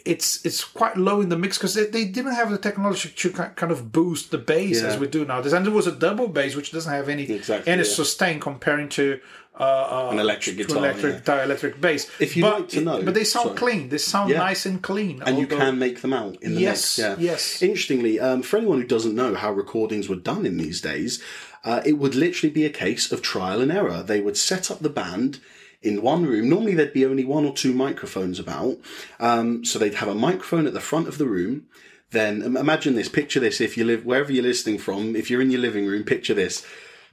it's 0.06 0.42
it's 0.46 0.64
quite 0.64 0.96
low 0.96 1.20
in 1.20 1.28
the 1.28 1.36
mix 1.36 1.58
because 1.58 1.74
they, 1.74 1.84
they 1.84 2.06
didn't 2.06 2.32
have 2.34 2.50
the 2.50 2.56
technology 2.56 3.10
to 3.14 3.30
kind 3.30 3.70
of 3.70 3.92
boost 3.92 4.30
the 4.30 4.38
bass 4.38 4.80
Yeah. 4.80 4.88
as 4.88 4.98
we 4.98 5.06
do 5.08 5.26
nowadays. 5.26 5.52
And 5.52 5.66
there 5.66 5.74
was 5.74 5.86
a 5.86 5.92
double 5.92 6.28
bass 6.28 6.56
which 6.56 6.72
doesn't 6.72 6.90
have 6.90 7.10
any 7.10 7.24
Exactly, 7.30 7.70
any 7.70 7.84
sustain 7.84 8.40
comparing 8.40 8.88
to 8.90 9.20
uh, 9.60 10.06
uh, 10.08 10.08
An 10.12 10.18
electric 10.18 10.56
guitar, 10.56 10.78
electric 10.78 11.12
yeah. 11.12 11.18
guitar, 11.20 11.42
electric 11.44 11.80
bass. 11.80 12.10
If 12.18 12.36
you'd 12.36 12.42
but, 12.44 12.54
like 12.60 12.68
to 12.70 12.80
know- 12.80 13.02
but 13.02 13.14
they 13.14 13.24
sound 13.24 13.48
sorry. 13.48 13.58
clean. 13.58 13.88
They 13.90 13.98
sound 13.98 14.30
Yeah. 14.30 14.38
nice 14.38 14.64
and 14.66 14.80
clean. 14.82 15.22
and 15.26 15.38
you 15.38 15.46
can 15.46 15.78
make 15.78 16.00
them 16.00 16.12
out 16.14 16.36
in 16.42 16.54
the 16.54 16.60
Yes, 16.62 16.98
mix. 16.98 16.98
Yeah. 16.98 17.16
yes. 17.32 17.62
Interestingly, 17.62 18.18
um, 18.18 18.42
for 18.42 18.56
anyone 18.56 18.80
who 18.80 18.86
doesn't 18.86 19.14
know 19.14 19.34
how 19.34 19.52
recordings 19.52 20.08
were 20.08 20.16
done 20.16 20.46
in 20.46 20.56
these 20.56 20.80
days, 20.80 21.20
uh, 21.64 21.82
it 21.84 21.94
would 21.98 22.14
literally 22.14 22.52
be 22.52 22.64
a 22.64 22.70
case 22.70 23.12
of 23.12 23.20
trial 23.22 23.60
and 23.60 23.70
error. 23.70 24.02
They 24.02 24.20
would 24.20 24.36
set 24.38 24.70
up 24.70 24.80
the 24.80 24.88
band 24.88 25.40
in 25.82 26.00
one 26.02 26.24
room. 26.26 26.48
Normally, 26.48 26.74
there'd 26.74 26.92
be 26.92 27.04
only 27.06 27.24
one 27.24 27.44
or 27.44 27.52
two 27.54 27.72
microphones 27.74 28.38
about. 28.38 28.78
Um, 29.18 29.64
so 29.64 29.78
they'd 29.78 29.94
have 29.94 30.08
a 30.08 30.14
microphone 30.14 30.66
at 30.66 30.72
the 30.72 30.80
front 30.80 31.06
of 31.08 31.18
the 31.18 31.26
room. 31.26 31.64
Then 32.12 32.42
imagine 32.42 32.94
this. 32.96 33.08
Picture 33.08 33.40
this. 33.40 33.60
If 33.60 33.76
you 33.76 33.84
live 33.84 34.04
wherever 34.04 34.32
you're 34.32 34.42
listening 34.42 34.78
from, 34.78 35.14
if 35.14 35.30
you're 35.30 35.40
in 35.42 35.50
your 35.50 35.60
living 35.60 35.86
room, 35.86 36.02
picture 36.04 36.34
this. 36.34 36.64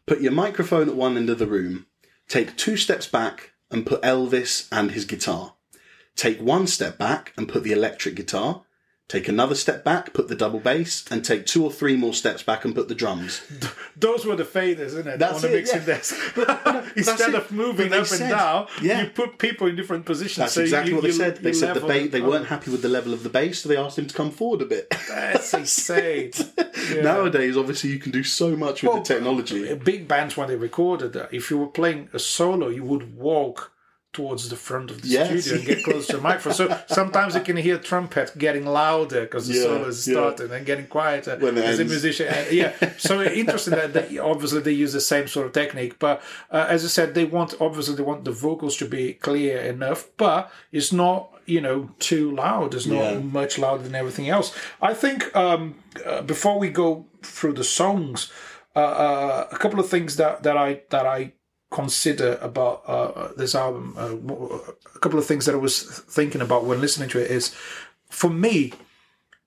Put 0.05 0.21
your 0.21 0.31
microphone 0.31 0.87
at 0.89 0.95
one 0.95 1.17
end 1.17 1.29
of 1.29 1.37
the 1.39 1.45
room. 1.45 1.85
Take 2.27 2.57
two 2.57 2.77
steps 2.77 3.07
back 3.07 3.53
and 3.71 3.85
put 3.85 4.01
Elvis 4.01 4.67
and 4.71 4.91
his 4.91 5.05
guitar. 5.05 5.53
Take 6.15 6.41
one 6.41 6.67
step 6.67 6.97
back 6.97 7.33
and 7.37 7.47
put 7.47 7.63
the 7.63 7.71
electric 7.71 8.15
guitar. 8.15 8.63
Take 9.07 9.29
another 9.29 9.55
step 9.55 9.85
back, 9.85 10.11
put 10.11 10.27
the 10.27 10.35
double 10.35 10.59
bass, 10.59 11.05
and 11.09 11.23
take 11.23 11.45
two 11.45 11.63
or 11.63 11.71
three 11.71 11.95
more 11.95 12.13
steps 12.13 12.43
back 12.43 12.65
and 12.65 12.75
put 12.75 12.89
the 12.89 12.95
drums. 12.95 13.41
Those 13.95 14.25
were 14.25 14.35
the 14.35 14.43
faders, 14.43 14.87
isn't 14.87 15.07
it? 15.07 15.17
That's 15.19 15.35
on 15.45 15.49
the 15.49 15.57
mixing 15.57 15.79
yeah. 15.79 15.85
desk. 15.85 16.15
Instead 16.97 17.33
of 17.33 17.49
moving 17.49 17.93
up 17.93 18.05
said- 18.05 18.21
and 18.23 18.31
down, 18.31 18.67
yeah. 18.81 19.03
you 19.03 19.09
put 19.09 19.37
people 19.37 19.67
in 19.67 19.77
different 19.77 20.05
positions. 20.05 20.37
That's 20.37 20.53
so 20.53 20.61
exactly 20.61 20.89
you, 20.91 20.95
what 20.97 21.03
they 21.03 21.07
you- 21.07 21.13
said. 21.13 21.37
They 21.37 21.53
said 21.53 21.75
the 21.75 21.79
ba- 21.79 22.09
they 22.09 22.19
weren't 22.19 22.47
happy 22.47 22.69
with 22.69 22.81
the 22.81 22.89
level 22.89 23.13
of 23.13 23.23
the 23.23 23.29
bass, 23.29 23.61
so 23.61 23.69
they 23.69 23.77
asked 23.77 23.97
him 23.97 24.07
to 24.07 24.13
come 24.13 24.29
forward 24.29 24.61
a 24.61 24.65
bit. 24.65 24.93
That's 25.07 25.53
insane. 25.53 26.31
Yeah. 26.57 27.01
Nowadays, 27.01 27.55
obviously, 27.55 27.91
you 27.91 27.99
can 27.99 28.11
do 28.11 28.23
so 28.23 28.57
much 28.57 28.83
with 28.83 28.91
Well, 28.91 29.03
the 29.03 29.13
technology. 29.13 29.73
Big 29.75 30.07
bands 30.07 30.35
when 30.35 30.49
they 30.49 30.57
recorded 30.57 31.13
that, 31.13 31.33
if 31.33 31.49
you 31.49 31.57
were 31.57 31.67
playing 31.67 32.09
a 32.11 32.19
solo, 32.19 32.67
you 32.67 32.83
would 32.83 33.15
walk 33.15 33.71
towards 34.17 34.43
the 34.49 34.55
front 34.67 34.87
of 34.91 34.97
the 35.01 35.07
Yes. 35.07 35.27
studio 35.27 35.51
and 35.57 35.65
get 35.71 35.79
close 35.87 36.05
to 36.07 36.15
the 36.17 36.21
microphone. 36.29 36.53
So 36.61 36.65
sometimes 36.99 37.31
you 37.35 37.41
can 37.49 37.57
hear 37.67 37.77
trumpet 37.91 38.27
getting 38.45 38.65
louder 38.65 39.21
because 39.25 39.45
the 39.47 39.53
Yeah, 39.57 39.63
solo 39.67 39.85
is 39.93 39.99
yeah. 40.07 40.13
starting 40.15 40.49
and 40.55 40.65
getting 40.69 40.87
quieter 40.97 41.33
When 41.43 41.57
as 41.57 41.79
a 41.79 41.85
musician. 41.95 42.25
And, 42.35 42.45
yeah, 42.61 42.71
so 43.09 43.13
interesting 43.41 43.75
that 43.81 43.89
they, 43.95 44.17
obviously 44.33 44.61
they 44.67 44.71
use 44.85 44.93
the 44.99 45.05
same 45.13 45.27
sort 45.35 45.45
of 45.47 45.53
technique. 45.61 45.93
But 45.99 46.15
uh, 46.55 46.65
as 46.75 46.79
I 46.83 46.89
said, 46.97 47.07
they 47.13 47.25
want 47.37 47.49
obviously 47.67 47.95
they 47.95 48.03
want 48.11 48.23
the 48.29 48.35
vocals 48.47 48.75
to 48.81 48.85
be 48.97 49.03
clear 49.27 49.55
enough, 49.73 50.01
but 50.17 50.41
it's 50.77 50.91
not 51.03 51.19
you 51.55 51.61
know 51.65 51.79
too 52.09 52.25
loud. 52.45 52.73
It's 52.77 52.87
not 52.97 53.05
Yeah. 53.13 53.19
much 53.41 53.53
louder 53.63 53.83
than 53.87 53.95
everything 54.03 54.27
else. 54.35 54.47
I 54.89 54.93
think 55.03 55.17
um, 55.43 55.61
uh, 56.05 56.21
before 56.33 56.57
we 56.63 56.69
go 56.83 56.89
through 57.35 57.53
the 57.61 57.63
songs, 57.81 58.17
uh, 58.75 58.79
uh, 58.79 59.47
a 59.55 59.57
couple 59.63 59.79
of 59.79 59.87
things 59.89 60.15
that, 60.21 60.33
that 60.45 60.57
I 60.67 60.69
that 60.95 61.05
I 61.19 61.21
consider 61.71 62.37
about 62.41 62.83
uh, 62.87 63.29
this 63.35 63.55
album. 63.55 63.95
Uh, 63.97 64.15
a 64.95 64.99
couple 64.99 65.19
of 65.19 65.25
things 65.25 65.45
that 65.45 65.55
I 65.55 65.57
was 65.57 65.81
thinking 65.83 66.41
about 66.41 66.65
when 66.65 66.81
listening 66.81 67.09
to 67.09 67.19
it 67.19 67.29
is, 67.31 67.53
for 68.09 68.29
me, 68.29 68.73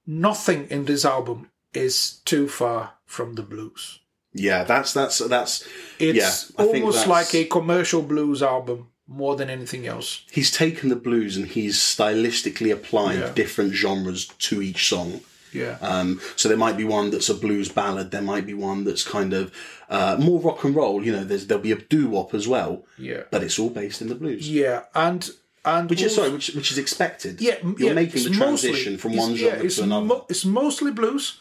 nothing 0.06 0.66
in 0.70 0.84
this 0.84 1.04
album 1.04 1.50
is 1.74 2.20
too 2.24 2.48
far 2.48 2.94
from 3.06 3.34
the 3.34 3.42
blues. 3.42 4.00
Yeah, 4.32 4.64
that's 4.64 4.92
that's 4.92 5.18
that's. 5.18 5.66
It's 5.98 6.16
yeah, 6.18 6.62
I 6.64 6.66
think 6.70 6.84
almost 6.84 7.06
like 7.06 7.34
a 7.34 7.44
commercial 7.46 8.02
blues 8.02 8.42
album 8.42 8.88
more 9.08 9.34
than 9.34 9.50
anything 9.50 9.88
else. 9.88 10.22
He's 10.30 10.52
taken 10.52 10.88
the 10.88 10.94
blues 10.96 11.36
and 11.36 11.46
he's 11.48 11.76
stylistically 11.78 12.72
applied 12.72 13.18
Yeah. 13.18 13.32
different 13.32 13.72
genres 13.72 14.26
to 14.26 14.62
each 14.62 14.88
song. 14.88 15.20
Yeah. 15.52 15.78
Um, 15.80 16.20
so 16.36 16.48
there 16.48 16.56
might 16.56 16.76
be 16.76 16.84
one 16.84 17.10
that's 17.10 17.28
a 17.28 17.34
blues 17.34 17.68
ballad. 17.68 18.12
There 18.12 18.22
might 18.22 18.46
be 18.46 18.54
one 18.54 18.84
that's 18.84 19.02
kind 19.02 19.32
of 19.32 19.52
uh, 19.90 20.16
more 20.18 20.40
rock 20.40 20.64
and 20.64 20.74
roll. 20.74 21.04
You 21.04 21.12
know, 21.12 21.24
there's 21.24 21.46
there'll 21.46 21.62
be 21.62 21.72
a 21.72 21.76
doo 21.92 22.08
wop 22.08 22.32
as 22.34 22.46
well. 22.48 22.84
Yeah. 22.96 23.22
But 23.30 23.42
it's 23.42 23.58
all 23.58 23.70
based 23.70 24.00
in 24.02 24.08
the 24.08 24.14
blues, 24.14 24.48
Yeah, 24.48 24.84
and 24.94 25.28
and 25.64 25.90
which 25.90 26.00
is 26.02 26.12
also- 26.12 26.22
sorry, 26.22 26.32
which 26.34 26.48
which 26.54 26.70
is 26.72 26.78
expected. 26.78 27.40
Yeah, 27.40 27.56
you're 27.62 27.88
yeah, 27.88 27.92
making 27.92 28.14
it's 28.14 28.24
the 28.24 28.34
transition 28.34 28.92
mostly- 28.92 28.96
from 28.96 29.16
one 29.16 29.32
yeah, 29.32 29.36
genre 29.50 29.64
it's 29.66 29.76
to 29.76 29.82
another. 29.82 30.06
mo- 30.06 30.26
it's 30.30 30.44
mostly 30.44 30.92
blues. 30.92 31.40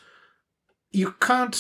You 0.91 1.13
can't. 1.19 1.57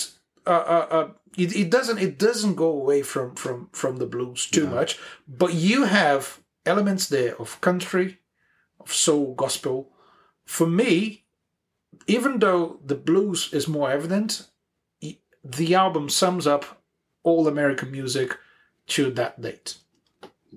Uh, 0.47 0.51
uh, 0.75 0.87
uh, 0.97 1.07
it, 1.37 1.55
it 1.55 1.69
doesn't. 1.69 1.99
It 1.99 2.17
doesn't 2.17 2.55
go 2.55 2.69
away 2.71 3.03
from 3.03 3.35
from 3.35 3.69
from 3.71 3.97
the 3.97 4.07
blues 4.07 4.47
too 4.49 4.67
much. 4.67 4.97
But 5.27 5.53
you 5.53 5.83
have 5.85 6.39
elements 6.65 7.07
there 7.07 7.35
of 7.39 7.61
country, 7.61 8.17
of 8.79 8.91
soul, 8.93 9.35
gospel. 9.35 9.91
For 10.45 10.65
me, 10.67 11.25
even 12.07 12.39
though 12.39 12.79
the 12.83 12.95
blues 12.95 13.49
is 13.53 13.67
more 13.67 13.91
evident, 13.91 14.47
the 15.43 15.75
album 15.75 16.09
sums 16.09 16.47
up 16.47 16.78
all 17.23 17.47
American 17.47 17.91
music 17.91 18.37
to 18.87 19.11
that 19.11 19.39
date. 19.41 19.75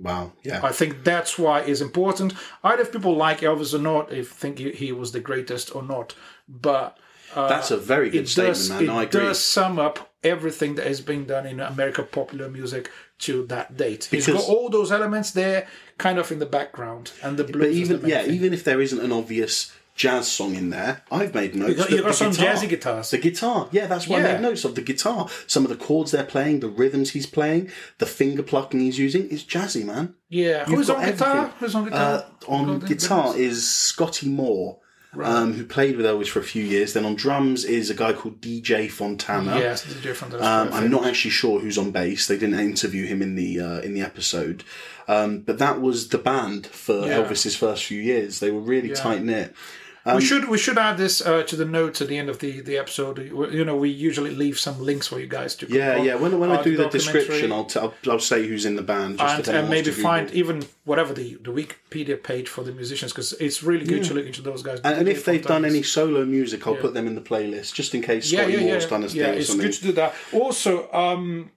wow, 0.00 0.32
yeah, 0.42 0.60
I 0.62 0.72
think 0.72 1.04
that's 1.04 1.38
why 1.38 1.60
it's 1.60 1.80
important. 1.80 2.32
Either 2.64 2.82
if 2.82 2.92
people 2.92 3.14
like 3.16 3.40
Elvis 3.40 3.74
or 3.74 3.78
not, 3.78 4.12
if 4.12 4.30
think 4.30 4.58
he, 4.58 4.90
was 4.92 5.12
the 5.12 5.20
greatest 5.20 5.74
or 5.76 5.82
not, 5.82 6.14
but 6.48 6.96
uh, 7.34 7.48
that's 7.48 7.70
a 7.70 7.76
very 7.76 8.10
good 8.10 8.28
statement, 8.28 8.54
does 8.56 8.70
man. 8.70 8.82
it 8.84 8.88
I 8.90 9.02
agree. 9.04 9.20
does 9.20 9.42
sum 9.44 9.78
up 9.78 10.10
everything 10.22 10.76
that 10.76 10.86
has 10.86 11.00
been 11.00 11.24
done 11.26 11.46
in 11.46 11.60
American 11.60 12.06
popular 12.06 12.48
music 12.48 12.90
to 13.18 13.44
that 13.46 13.76
date. 13.76 14.08
It's 14.12 14.26
got 14.26 14.32
Because- 14.34 14.48
all 14.48 14.68
those 14.70 14.90
elements 14.92 15.30
there, 15.32 15.66
kind 15.98 16.18
of 16.18 16.30
in 16.32 16.38
the 16.38 16.46
background, 16.46 17.12
and 17.22 17.36
the 17.36 17.44
blues. 17.44 17.60
But 17.62 17.70
even 17.96 18.08
yeah, 18.08 18.24
even 18.26 18.52
if 18.54 18.64
there 18.64 18.80
isn't 18.80 19.00
an 19.00 19.12
obvious 19.12 19.72
jazz 19.94 20.26
song 20.26 20.54
in 20.54 20.70
there, 20.70 21.02
I've 21.10 21.34
made 21.34 21.54
notes. 21.54 21.70
you 21.70 21.76
got, 21.76 21.88
that 21.90 21.96
you 21.96 22.02
got 22.02 22.14
some 22.14 22.30
guitar- 22.32 22.54
jazzy 22.54 22.68
guitars. 22.68 23.10
The 23.10 23.18
guitar, 23.18 23.68
yeah, 23.72 23.86
that's 23.86 24.08
what 24.08 24.20
I 24.20 24.26
Yeah. 24.26 24.32
made 24.34 24.42
notes 24.42 24.64
of. 24.64 24.74
The 24.74 24.80
guitar, 24.82 25.28
some 25.46 25.64
of 25.64 25.68
the 25.70 25.76
chords 25.76 26.10
they're 26.12 26.24
playing, 26.24 26.60
the 26.60 26.68
rhythms 26.68 27.10
he's 27.10 27.26
playing, 27.26 27.70
the 27.98 28.06
finger 28.06 28.42
plucking 28.42 28.80
he's 28.80 28.98
using 28.98 29.28
is 29.28 29.44
jazzy, 29.44 29.84
man. 29.84 30.14
yeah, 30.28 30.60
You've 30.68 30.78
who's 30.78 30.90
on 30.90 31.04
guitar? 31.04 31.52
Who's 31.60 31.74
on 31.74 31.84
guitar? 31.84 32.24
Uh, 32.48 32.50
on 32.50 32.78
guitar 32.80 33.36
is 33.36 33.68
Scotty 33.68 34.28
Moore, 34.28 34.78
um, 35.22 35.52
who 35.52 35.64
played 35.64 35.98
with 35.98 36.06
Elvis 36.06 36.28
for 36.28 36.38
a 36.40 36.42
few 36.42 36.64
years. 36.64 36.94
Then 36.94 37.04
on 37.04 37.14
drums 37.14 37.64
is 37.66 37.90
a 37.90 37.94
guy 37.94 38.14
called 38.14 38.40
DJ 38.40 38.90
Fontana. 38.90 39.58
yes, 39.58 39.82
the 39.82 39.94
different. 40.00 40.32
Um, 40.34 40.72
I'm 40.72 40.90
not 40.90 41.04
actually 41.06 41.32
sure 41.32 41.60
who's 41.60 41.76
on 41.76 41.90
bass. 41.90 42.26
They 42.26 42.38
didn't 42.38 42.58
interview 42.58 43.04
him 43.04 43.20
in 43.20 43.34
the 43.34 43.60
uh, 43.60 43.80
in 43.80 43.92
the 43.92 44.00
episode, 44.00 44.64
um, 45.06 45.40
but 45.40 45.58
that 45.58 45.82
was 45.82 46.08
the 46.08 46.16
band 46.18 46.66
for 46.66 47.06
Yeah. 47.06 47.18
Elvis's 47.18 47.54
first 47.54 47.84
few 47.84 48.00
years. 48.00 48.40
They 48.40 48.50
were 48.50 48.60
really 48.62 48.88
tight 48.88 49.22
knit. 49.22 49.54
Um, 50.04 50.16
we 50.16 50.22
should 50.22 50.48
we 50.48 50.58
should 50.58 50.78
add 50.78 50.96
this 50.98 51.20
uh, 51.24 51.44
to 51.44 51.54
the 51.54 51.64
notes 51.64 52.00
at 52.02 52.08
the 52.08 52.18
end 52.18 52.28
of 52.28 52.40
the, 52.40 52.60
the 52.60 52.76
episode. 52.76 53.18
You 53.18 53.64
know, 53.64 53.76
we 53.76 53.88
usually 53.88 54.34
leave 54.34 54.58
some 54.58 54.80
links 54.80 55.06
for 55.06 55.20
you 55.20 55.28
guys 55.28 55.54
to. 55.56 55.68
Yeah, 55.68 55.98
on. 55.98 56.04
yeah. 56.04 56.14
When, 56.16 56.40
when 56.40 56.50
I 56.50 56.56
Uh, 56.56 56.62
do 56.64 56.76
the 56.76 56.84
documentary. 56.84 57.20
description, 57.20 57.52
I'll, 57.52 57.66
t- 57.66 57.78
I'll 57.78 57.94
I'll 58.10 58.18
say 58.18 58.44
who's 58.48 58.64
in 58.64 58.74
the 58.74 58.82
band. 58.82 59.18
Just 59.18 59.46
and, 59.48 59.56
and 59.58 59.70
maybe 59.70 59.90
Google. 59.90 60.02
find 60.02 60.30
even 60.32 60.64
whatever 60.84 61.14
the, 61.14 61.34
the 61.36 61.52
Wikipedia 61.52 62.20
page 62.20 62.48
for 62.48 62.64
the 62.64 62.72
musicians 62.72 63.12
because 63.12 63.32
it's 63.34 63.62
really 63.62 63.84
good 63.86 64.02
to 64.04 64.14
look 64.14 64.26
into 64.26 64.42
those 64.42 64.62
guys. 64.64 64.80
And, 64.82 64.98
and 64.98 65.08
if 65.08 65.24
they've 65.24 65.46
done 65.46 65.64
any 65.64 65.84
solo 65.84 66.24
music, 66.24 66.66
I'll 66.66 66.74
put 66.74 66.94
them 66.94 67.06
in 67.06 67.14
the 67.14 67.20
playlist 67.20 67.72
just 67.72 67.94
in 67.94 68.02
case 68.02 68.32
yeah, 68.32 68.40
Scotty 68.40 68.52
yeah, 68.54 68.58
yeah, 68.60 68.66
Moore's 68.66 68.86
done 68.86 69.02
his 69.02 69.14
yeah, 69.14 69.26
thing 69.26 69.38
it's 69.38 69.54
good 69.54 69.72
to 69.72 69.82
do 69.82 69.92
that. 69.92 70.14
Also, 70.32 70.92
um, 70.92 71.52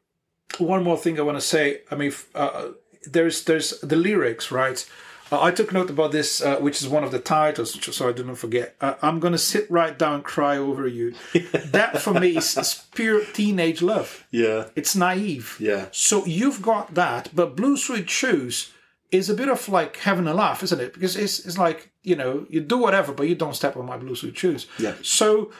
one 0.59 0.83
more 0.83 0.97
thing 0.97 1.19
I 1.19 1.23
want 1.23 1.37
to 1.39 1.41
say. 1.41 1.81
I 1.89 1.95
mean, 1.95 2.13
uh, 2.35 2.69
there's 3.07 3.43
there's 3.45 3.79
the 3.81 3.95
lyrics, 3.95 4.51
right? 4.51 4.87
Uh, 5.35 5.41
I 5.43 5.51
took 5.51 5.71
note 5.73 5.89
about 5.89 6.11
this, 6.11 6.41
uh, 6.41 6.57
which 6.57 6.81
is 6.81 6.87
one 6.87 7.03
of 7.03 7.11
the 7.11 7.19
titles, 7.19 7.77
so 7.95 8.09
I 8.09 8.11
do 8.13 8.23
not 8.23 8.37
forget. 8.37 8.75
Uh, 8.81 8.95
I'm 9.01 9.19
gonna 9.19 9.37
sit 9.37 9.69
right 9.69 9.97
down 9.97 10.21
cry 10.23 10.57
over 10.57 10.87
you. 10.87 11.13
that 11.53 12.01
for 12.01 12.13
me 12.13 12.37
is, 12.37 12.57
is 12.57 12.85
pure 12.93 13.23
teenage 13.25 13.81
love. 13.81 14.25
Yeah, 14.31 14.67
It's 14.75 14.95
naive. 14.95 15.57
yeah, 15.59 15.87
So 15.91 16.25
you've 16.25 16.61
got 16.61 16.93
that, 16.95 17.29
but 17.33 17.55
Blue 17.55 17.77
Suede 17.77 18.09
Shoes 18.09 18.71
is 19.11 19.29
a 19.29 19.33
bit 19.33 19.49
of 19.49 19.67
like 19.69 19.97
having 19.97 20.27
a 20.27 20.33
laugh, 20.33 20.63
isn't 20.63 20.79
it? 20.79 20.93
Because 20.93 21.15
it's, 21.15 21.45
it's 21.45 21.57
like, 21.57 21.89
you 22.03 22.15
know, 22.15 22.45
you 22.49 22.61
do 22.61 22.77
whatever, 22.77 23.13
but 23.13 23.27
you 23.27 23.35
don't 23.35 23.55
step 23.55 23.77
on 23.77 23.85
my 23.85 23.97
Blue 23.97 24.15
Suede 24.15 24.37
Shoes. 24.37 24.67
Yeah. 24.79 24.95
So 25.01 25.51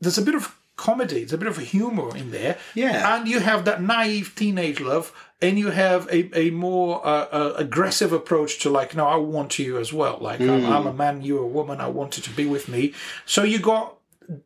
there's 0.00 0.18
a 0.18 0.22
bit 0.22 0.34
of 0.34 0.56
comedy, 0.76 1.20
there's 1.20 1.32
a 1.34 1.38
bit 1.38 1.48
of 1.48 1.58
humor 1.58 2.16
in 2.16 2.30
there. 2.30 2.56
Yeah. 2.74 3.16
And 3.16 3.28
you 3.28 3.40
have 3.40 3.64
that 3.66 3.82
naive 3.82 4.34
teenage 4.34 4.80
love, 4.80 5.12
and 5.42 5.58
you 5.58 5.70
have 5.70 6.06
a, 6.08 6.38
a 6.38 6.50
more 6.50 7.04
uh, 7.06 7.26
uh, 7.30 7.54
aggressive 7.56 8.12
approach 8.12 8.58
to 8.60 8.70
like, 8.70 8.94
no, 8.94 9.06
I 9.06 9.16
want 9.16 9.58
you 9.58 9.78
as 9.78 9.92
well. 9.92 10.18
Like, 10.20 10.40
I'm, 10.40 10.66
I'm 10.66 10.86
a 10.86 10.92
man, 10.92 11.22
you're 11.22 11.42
a 11.42 11.46
woman, 11.46 11.80
I 11.80 11.88
want 11.88 12.16
you 12.16 12.22
to 12.22 12.30
be 12.30 12.46
with 12.46 12.68
me. 12.68 12.92
So 13.24 13.42
you 13.42 13.58
got 13.58 13.96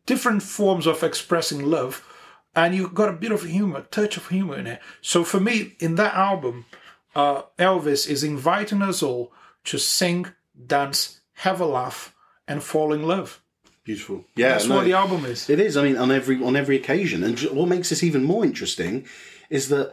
different 0.07 0.43
forms 0.43 0.87
of 0.87 1.03
expressing 1.03 1.67
love, 1.67 2.07
and 2.55 2.75
you 2.75 2.89
got 2.89 3.09
a 3.09 3.13
bit 3.13 3.33
of 3.33 3.43
humor, 3.43 3.83
touch 3.91 4.17
of 4.17 4.29
humor 4.29 4.57
in 4.57 4.67
it. 4.67 4.81
So 5.03 5.25
for 5.25 5.41
me, 5.41 5.75
in 5.81 5.97
that 5.97 6.15
album, 6.15 6.67
uh, 7.15 7.43
Elvis 7.59 8.09
is 8.09 8.23
inviting 8.23 8.83
us 8.83 9.03
all 9.03 9.33
to 9.65 9.79
sing, 9.79 10.27
dance, 10.67 11.21
have 11.39 11.61
a 11.61 11.67
laugh, 11.67 12.15
and 12.47 12.63
fall 12.63 12.93
in 12.93 13.03
love. 13.03 13.41
Beautiful. 13.85 14.25
Yeah, 14.37 14.51
That's 14.51 14.67
no, 14.67 14.77
what 14.77 14.85
the 14.85 14.95
album 14.95 15.25
is. 15.27 15.51
it 15.51 15.61
is. 15.61 15.77
I 15.77 15.83
mean, 15.83 15.97
on 15.97 16.11
every 16.11 16.43
on 16.43 16.57
every 16.57 16.77
occasion, 16.77 17.23
and 17.23 17.39
what 17.41 17.69
makes 17.69 17.91
this 17.91 18.03
even 18.03 18.25
more 18.25 18.45
interesting 18.45 19.07
is 19.51 19.69
that 19.69 19.93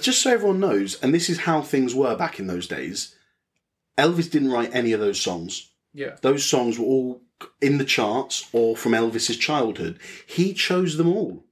just 0.00 0.22
so 0.22 0.32
everyone 0.32 0.60
knows, 0.60 1.00
and 1.02 1.14
this 1.14 1.28
is 1.28 1.40
how 1.40 1.62
things 1.62 1.94
were 1.94 2.16
back 2.16 2.38
in 2.38 2.46
those 2.46 2.66
days. 2.66 3.14
Elvis 3.98 4.30
didn't 4.30 4.50
write 4.50 4.74
any 4.74 4.92
of 4.92 5.00
those 5.00 5.20
songs. 5.20 5.70
Yeah. 5.92 6.16
Those 6.22 6.44
songs 6.44 6.78
were 6.78 6.84
all 6.84 7.22
in 7.60 7.78
the 7.78 7.84
charts 7.84 8.48
or 8.52 8.76
from 8.76 8.92
Elvis's 8.92 9.36
childhood. 9.36 9.98
He 10.26 10.52
chose 10.52 10.96
them 10.96 11.08
all. 11.08 11.45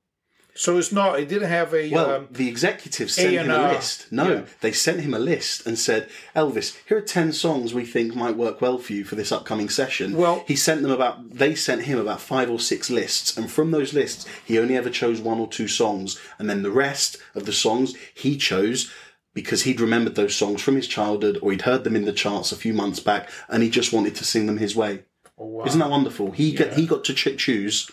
So 0.56 0.78
it's 0.78 0.92
not. 0.92 1.18
It 1.18 1.28
didn't 1.28 1.48
have 1.48 1.74
a. 1.74 1.90
Well, 1.90 2.10
um, 2.10 2.28
the 2.30 2.48
executives 2.48 3.14
sent 3.14 3.32
him 3.32 3.50
a 3.50 3.54
A&R. 3.54 3.72
list. 3.74 4.06
No, 4.12 4.28
Yeah. 4.32 4.42
they 4.60 4.70
sent 4.70 5.00
him 5.00 5.12
a 5.12 5.18
list 5.18 5.66
and 5.66 5.76
said, 5.76 6.08
Elvis, 6.36 6.76
here 6.86 6.98
are 6.98 7.02
10 7.02 7.32
songs 7.32 7.74
we 7.74 7.84
think 7.84 8.14
might 8.14 8.36
work 8.36 8.60
well 8.60 8.78
for 8.78 8.92
you 8.92 9.02
for 9.04 9.16
this 9.16 9.32
upcoming 9.32 9.68
session. 9.68 10.16
Well- 10.16 10.44
he 10.46 10.54
sent 10.54 10.82
them 10.82 10.92
about, 10.92 11.34
they 11.36 11.56
sent 11.56 11.82
him 11.82 11.98
about 11.98 12.20
five 12.20 12.48
or 12.50 12.60
six 12.60 12.88
lists. 12.88 13.36
And 13.36 13.50
from 13.50 13.72
those 13.72 13.92
lists, 13.94 14.26
he 14.44 14.58
only 14.58 14.76
ever 14.76 14.90
chose 14.90 15.20
one 15.20 15.40
or 15.40 15.48
two 15.48 15.66
songs. 15.66 16.20
And 16.38 16.48
then 16.48 16.62
the 16.62 16.70
rest 16.70 17.16
of 17.34 17.46
the 17.46 17.52
songs 17.52 17.94
he 18.14 18.36
chose 18.36 18.92
because 19.34 19.62
he'd 19.62 19.80
remembered 19.80 20.14
those 20.14 20.36
songs 20.36 20.62
from 20.62 20.76
his 20.76 20.86
childhood 20.86 21.36
or 21.42 21.50
he'd 21.50 21.62
heard 21.62 21.82
them 21.82 21.96
in 21.96 22.04
the 22.04 22.12
charts 22.12 22.52
a 22.52 22.56
few 22.56 22.72
months 22.72 23.00
back 23.00 23.28
and 23.48 23.64
he 23.64 23.68
just 23.68 23.92
wanted 23.92 24.14
to 24.14 24.24
sing 24.24 24.46
them 24.46 24.58
his 24.58 24.76
way. 24.76 25.02
oh, 25.36 25.46
wow. 25.46 25.64
Isn't 25.64 25.80
that 25.80 25.90
wonderful? 25.90 26.30
He, 26.30 26.52
got, 26.52 26.74
he 26.74 26.86
got 26.86 27.02
to 27.02 27.12
ch- 27.14 27.36
choose 27.36 27.90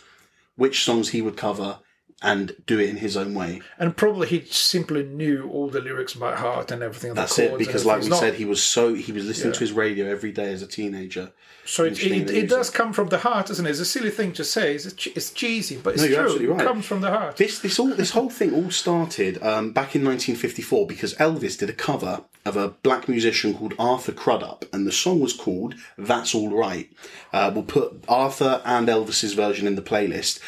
which 0.56 0.84
songs 0.84 1.10
he 1.10 1.24
would 1.24 1.36
cover 1.38 1.80
and 2.22 2.56
do 2.68 2.78
it 2.80 2.90
in 2.90 2.98
his 2.98 3.18
own 3.18 3.34
way. 3.34 3.62
and 3.80 3.98
probably 3.98 4.28
he 4.28 4.46
simply 4.46 5.04
knew 5.04 5.50
all 5.52 5.68
the 5.70 5.82
lyrics 5.82 6.14
by 6.14 6.36
heart 6.36 6.72
and 6.72 6.84
everything. 6.84 7.14
That's 7.14 7.36
the 7.36 7.54
it, 7.54 7.58
because 7.58 7.86
like 7.86 8.02
we. 8.02 8.08
It's 8.08 8.20
said, 8.20 8.36
he 8.36 8.46
was 8.46 8.62
so 8.62 8.94
he 8.94 9.12
was 9.12 9.26
listening 9.26 9.54
Yeah. 9.54 9.60
to 9.60 9.60
his 9.62 9.72
radio 9.72 10.06
every 10.06 10.32
day 10.32 10.52
as 10.54 10.62
a 10.62 10.68
teenager. 10.68 11.32
so 11.66 11.84
it, 11.86 12.00
it, 12.04 12.30
it 12.30 12.50
does 12.50 12.70
come 12.70 12.92
from 12.94 13.10
the 13.10 13.20
heart, 13.20 13.50
isn't 13.50 13.66
it? 13.66 13.70
It's 13.70 13.80
a 13.80 13.86
silly 13.86 14.10
thing 14.10 14.34
to 14.34 14.44
say. 14.44 14.76
It's, 14.76 14.88
it's 15.08 15.32
cheesy, 15.32 15.78
but 15.78 15.94
it's 15.94 16.04
No, 16.04 16.10
you're 16.10 16.16
true. 16.18 16.24
absolutely 16.26 16.48
right. 16.54 16.62
It 16.62 16.68
comes 16.68 16.86
from 16.86 17.02
the 17.02 17.10
heart. 17.10 17.38
This 17.38 17.60
this 17.60 17.80
all 17.80 17.88
this 17.90 18.12
whole 18.12 18.30
thing 18.30 18.54
all 18.54 18.72
started 18.72 19.42
um, 19.44 19.72
back 19.72 19.96
in 19.96 20.04
1954 20.04 20.88
because 20.88 21.14
Elvis 21.16 21.58
did 21.58 21.70
a 21.70 21.74
cover 21.74 22.22
of 22.46 22.58
a 22.58 22.70
black 22.70 23.08
musician 23.08 23.54
called 23.56 23.74
Arthur 23.78 24.12
Crudup, 24.12 24.66
and 24.74 24.86
the 24.88 24.92
song 24.92 25.20
was 25.20 25.34
called 25.34 25.76
"That's 25.98 26.34
All 26.36 26.50
Right." 26.50 26.92
Uh, 27.34 27.52
we'll 27.54 27.64
put 27.64 28.04
Arthur 28.08 28.62
and 28.66 28.88
Elvis's 28.88 29.34
version 29.34 29.66
in 29.68 29.76
the 29.76 29.82
playlist. 29.82 30.40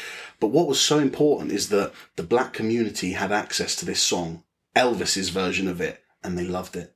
But 0.44 0.50
what 0.52 0.68
was 0.68 0.82
so 0.82 1.00
important 1.00 1.54
is 1.54 1.70
that 1.70 1.94
the 2.18 2.24
black 2.24 2.52
community 2.52 3.14
had 3.14 3.32
access 3.32 3.78
to 3.78 3.86
this 3.86 4.02
song, 4.02 4.44
Elvis's 4.76 5.30
version 5.30 5.70
of 5.70 5.80
it, 5.80 6.04
and 6.22 6.38
they 6.38 6.44
loved 6.44 6.76
it. 6.76 6.94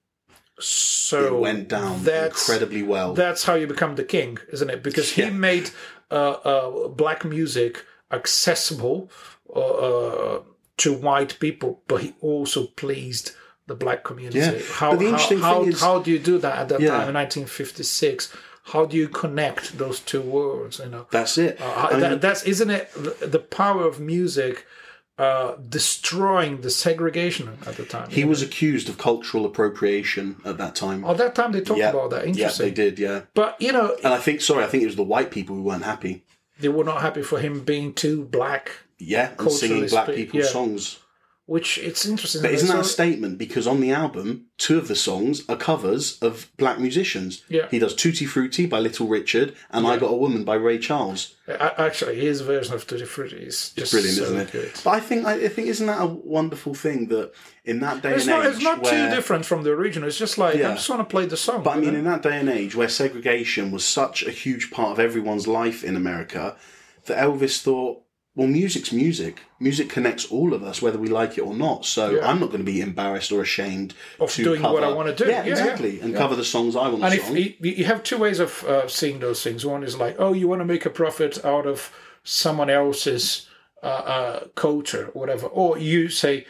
so 0.59 1.27
It 1.27 1.39
went 1.39 1.69
down 1.69 2.05
incredibly 2.05 2.83
well. 2.83 3.13
That's 3.13 3.45
how 3.45 3.53
you 3.53 3.65
become 3.65 3.95
the 3.95 4.03
king, 4.03 4.37
isn't 4.51 4.69
it? 4.69 4.83
Because 4.83 5.11
he 5.13 5.21
Yeah. 5.21 5.29
made 5.29 5.69
uh, 6.11 6.15
uh, 6.51 6.87
black 6.89 7.23
music 7.23 7.85
accessible 8.11 9.09
uh, 9.55 9.59
uh, 9.59 10.41
to 10.83 10.93
white 10.93 11.39
people, 11.39 11.81
but 11.87 12.01
he 12.01 12.15
also 12.19 12.65
pleased 12.65 13.31
the 13.67 13.75
black 13.75 14.03
community. 14.03 14.39
Yeah. 14.39 14.59
How, 14.73 14.91
But 14.91 14.99
the 14.99 15.05
how, 15.05 15.11
interesting 15.11 15.39
how, 15.39 15.59
thing 15.63 15.71
is- 15.71 15.81
how 15.81 15.99
do 15.99 16.11
you 16.11 16.19
do 16.19 16.37
that 16.39 16.55
at 16.61 16.67
that 16.69 16.81
Yeah. 16.81 16.89
time 16.97 17.07
in 17.07 17.13
1956? 17.13 18.33
How 18.73 18.85
do 18.85 18.97
you 18.97 19.07
connect 19.07 19.77
those 19.77 19.99
two 20.01 20.21
worlds? 20.21 20.79
You 20.79 20.89
know, 20.89 21.07
That's 21.11 21.37
it. 21.37 21.59
uh, 21.61 21.97
mean, 21.97 22.19
that's 22.19 22.43
isn't 22.43 22.69
it 22.69 22.91
the, 22.93 23.39
power 23.39 23.85
of 23.87 23.99
music 23.99 24.65
uh, 25.17 25.55
destroying 25.69 26.61
the 26.61 26.69
segregation 26.69 27.57
at 27.65 27.75
the 27.77 27.85
time? 27.85 28.09
he 28.09 28.25
was 28.25 28.41
accused 28.41 28.89
of 28.89 28.97
cultural 28.97 29.45
appropriation 29.45 30.35
at 30.43 30.57
that 30.57 30.75
time. 30.75 31.03
At 31.05 31.17
that 31.17 31.33
time, 31.33 31.51
they 31.53 31.61
talked 31.61 31.79
yeah, 31.79 31.89
about 31.91 32.09
that. 32.11 32.35
yeah, 32.35 32.49
they 32.49 32.71
did. 32.71 32.99
Yeah, 32.99 33.21
But 33.33 33.59
you 33.61 33.71
know, 33.71 33.95
and 34.03 34.13
I 34.13 34.17
think 34.17 34.41
sorry, 34.41 34.63
I 34.63 34.67
think 34.67 34.83
it 34.83 34.87
was 34.87 34.95
the 34.97 35.03
white 35.03 35.31
people 35.31 35.55
who 35.55 35.63
weren't 35.63 35.83
happy. 35.83 36.23
they 36.59 36.69
were 36.69 36.83
not 36.83 37.01
happy 37.01 37.21
for 37.23 37.39
him 37.39 37.63
being 37.63 37.93
too 37.93 38.25
black, 38.25 38.71
Yeah, 38.99 39.31
and 39.39 39.51
singing 39.51 39.87
black 39.87 40.07
spe- 40.07 40.15
people's 40.15 40.45
yeah. 40.45 40.51
songs. 40.51 40.99
Which 41.47 41.77
it's 41.77 42.05
interesting. 42.05 42.41
But 42.41 42.51
isn't 42.51 42.67
that 42.67 42.79
a 42.81 42.83
statement? 42.83 43.37
Because 43.37 43.65
on 43.65 43.79
the 43.79 43.91
album, 43.91 44.45
two 44.57 44.77
of 44.77 44.87
the 44.89 44.95
songs 44.95 45.43
are 45.49 45.55
covers 45.55 46.19
of 46.19 46.51
black 46.57 46.77
musicians. 46.77 47.41
Yeah. 47.49 47.67
He 47.71 47.79
does 47.79 47.95
Tutti 47.95 48.25
Frutti 48.25 48.65
by 48.67 48.79
Little 48.79 49.07
Richard 49.07 49.55
and 49.71 49.87
I 49.87 49.97
Got 49.97 50.11
a 50.11 50.15
Woman 50.17 50.43
by 50.43 50.55
Ray 50.55 50.77
Charles. 50.77 51.35
Uh, 51.47 51.71
actually, 51.77 52.19
his 52.19 52.41
version 52.41 52.75
of 52.75 52.85
Tutti 52.85 53.05
Frutti 53.05 53.37
is 53.37 53.71
just 53.77 53.93
Brilliant, 53.93 54.17
so 54.17 54.23
isn't 54.25 54.37
it? 54.39 54.51
good. 54.51 54.71
But 54.83 54.89
I 54.91 54.99
think 54.99 55.25
I, 55.25 55.47
think 55.47 55.67
isn't 55.69 55.87
that 55.87 56.01
a 56.01 56.05
wonderful 56.05 56.73
thing 56.73 57.07
that 57.07 57.31
in 57.63 57.79
that 57.79 58.03
day 58.03 58.13
It's 58.15 58.27
and 58.27 58.31
not. 58.35 58.45
age 58.45 58.55
It's 58.55 58.63
not 58.63 58.81
where, 58.83 59.09
too 59.09 59.15
different 59.15 59.45
from 59.45 59.63
the 59.63 59.71
original. 59.71 60.09
It's 60.09 60.17
just 60.17 60.37
like 60.37 60.55
Yeah. 60.55 60.71
I 60.71 60.73
just 60.75 60.89
want 60.89 60.99
to 60.99 61.05
play 61.09 61.25
the 61.25 61.37
song. 61.37 61.63
But 61.63 61.77
I 61.77 61.79
mean, 61.79 61.95
in 61.95 62.03
that 62.03 62.21
day 62.23 62.37
and 62.39 62.49
age 62.49 62.75
where 62.75 62.89
segregation 62.89 63.71
was 63.71 63.85
such 63.85 64.21
a 64.27 64.31
huge 64.31 64.69
part 64.69 64.91
of 64.91 64.99
everyone's 64.99 65.47
life 65.47 65.81
in 65.83 65.95
America, 65.95 66.57
that 67.05 67.17
Elvis 67.17 67.61
thought, 67.61 68.01
well, 68.37 68.47
music's 68.47 68.93
music. 68.93 69.41
Music 69.59 69.89
connects 69.89 70.25
all 70.31 70.53
of 70.53 70.61
us, 70.61 70.79
whether 70.79 70.99
we 70.99 71.07
like 71.07 71.39
it 71.39 71.41
or 71.41 71.55
not. 71.55 71.85
So 71.85 72.11
Yeah. 72.11 72.29
I'm 72.29 72.39
not 72.39 72.51
going 72.51 72.63
to 72.65 72.71
be 72.71 72.81
embarrassed 72.81 73.31
or 73.31 73.41
ashamed 73.41 73.95
Of 74.19 74.31
to 74.33 74.43
doing 74.43 74.61
cover, 74.61 74.75
what 74.75 74.83
I 74.83 74.91
wanna 74.93 75.15
do. 75.15 75.25
Yeah, 75.25 75.43
Yeah, 75.43 75.51
exactly, 75.53 75.97
yeah, 75.97 76.03
and 76.05 76.15
cover 76.15 76.35
the 76.35 76.45
songs 76.45 76.75
I 76.75 76.87
want 76.87 77.03
and 77.03 77.11
to 77.13 77.17
if 77.19 77.25
song. 77.25 77.35
you, 77.35 77.53
you 77.59 77.85
have 77.85 78.03
two 78.03 78.17
ways 78.17 78.39
of 78.39 78.63
uh, 78.65 78.87
seeing 78.87 79.17
those 79.19 79.41
things. 79.41 79.65
One 79.65 79.83
is 79.83 79.97
like, 79.97 80.15
oh, 80.19 80.33
you 80.33 80.47
want 80.47 80.61
to 80.61 80.65
make 80.65 80.85
a 80.85 80.91
profit 80.91 81.43
out 81.43 81.65
of 81.65 81.91
someone 82.23 82.69
else's 82.69 83.47
uh, 83.81 83.85
uh, 83.87 84.39
culture, 84.55 85.05
or 85.13 85.19
whatever, 85.21 85.47
or 85.47 85.77
you 85.79 86.07
say. 86.09 86.45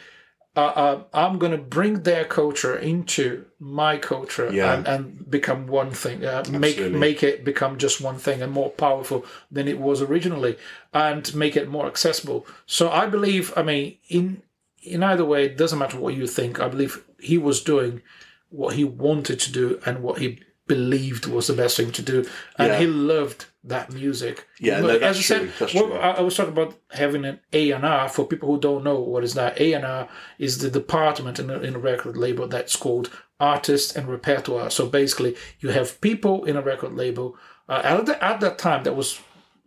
Uh, 0.58 0.72
uh, 0.84 1.02
I'm 1.24 1.38
going 1.38 1.52
to 1.52 1.64
bring 1.78 1.94
their 2.02 2.24
culture 2.24 2.76
into 2.92 3.24
my 3.60 3.96
culture 4.12 4.48
Yeah. 4.52 4.72
and, 4.74 4.82
and 4.92 5.30
become 5.30 5.60
one 5.80 5.90
thing. 6.02 6.18
Uh, 6.24 6.42
make 6.50 6.78
make 7.06 7.20
it 7.30 7.44
become 7.44 7.72
just 7.78 8.00
one 8.08 8.18
thing 8.26 8.42
and 8.42 8.52
more 8.60 8.70
powerful 8.86 9.20
than 9.54 9.68
it 9.68 9.78
was 9.78 10.02
originally, 10.08 10.54
and 10.92 11.22
make 11.42 11.54
it 11.60 11.68
more 11.76 11.86
accessible. 11.86 12.40
So 12.66 12.84
I 13.02 13.04
believe. 13.06 13.44
I 13.60 13.62
mean, 13.70 13.84
in 14.08 14.42
in 14.82 15.02
either 15.02 15.24
way, 15.32 15.40
it 15.44 15.56
doesn't 15.62 15.78
matter 15.78 15.98
what 16.00 16.14
you 16.18 16.26
think. 16.26 16.52
I 16.60 16.68
believe 16.74 16.92
he 17.20 17.38
was 17.38 17.62
doing 17.72 18.02
what 18.50 18.74
he 18.78 18.84
wanted 18.84 19.38
to 19.40 19.50
do 19.52 19.66
and 19.86 20.02
what 20.02 20.18
he 20.22 20.28
believed 20.66 21.26
was 21.26 21.46
the 21.46 21.52
best 21.62 21.76
thing 21.76 21.92
to 21.92 22.02
do, 22.02 22.18
and 22.58 22.68
Yeah. 22.68 22.78
he 22.80 22.86
loved 22.86 23.46
that 23.68 23.92
music. 23.92 24.46
Yeah, 24.60 24.80
no, 24.80 24.98
that's 24.98 25.30
I. 25.30 25.44
That's 25.58 25.74
well. 25.74 25.92
I, 25.94 26.20
was 26.20 26.36
talking 26.36 26.52
about 26.52 26.78
having 26.90 27.24
an 27.24 27.40
A 27.52 27.70
and 27.70 27.84
R. 27.84 28.08
For 28.08 28.26
people 28.26 28.48
who 28.48 28.60
don't 28.60 28.84
know 28.84 29.00
what 29.00 29.24
is 29.24 29.34
that, 29.34 29.60
A 29.60 29.72
and 29.72 29.84
R 29.84 30.08
is 30.38 30.58
the 30.58 30.70
department 30.70 31.38
in 31.38 31.50
a, 31.50 31.58
in 31.60 31.76
a 31.76 31.78
record 31.78 32.16
label 32.16 32.48
that's 32.48 32.76
called 32.76 33.10
artist 33.40 33.96
and 33.96 34.08
repertoire. 34.08 34.70
So 34.70 34.88
basically, 34.88 35.36
you 35.60 35.70
have 35.70 36.00
people 36.00 36.44
in 36.44 36.56
a 36.56 36.62
record 36.62 36.94
label. 36.94 37.36
Uh, 37.68 37.82
at, 37.84 38.06
the, 38.06 38.24
at 38.24 38.40
that 38.40 38.58
time, 38.58 38.82
that 38.84 38.96
was 38.96 39.20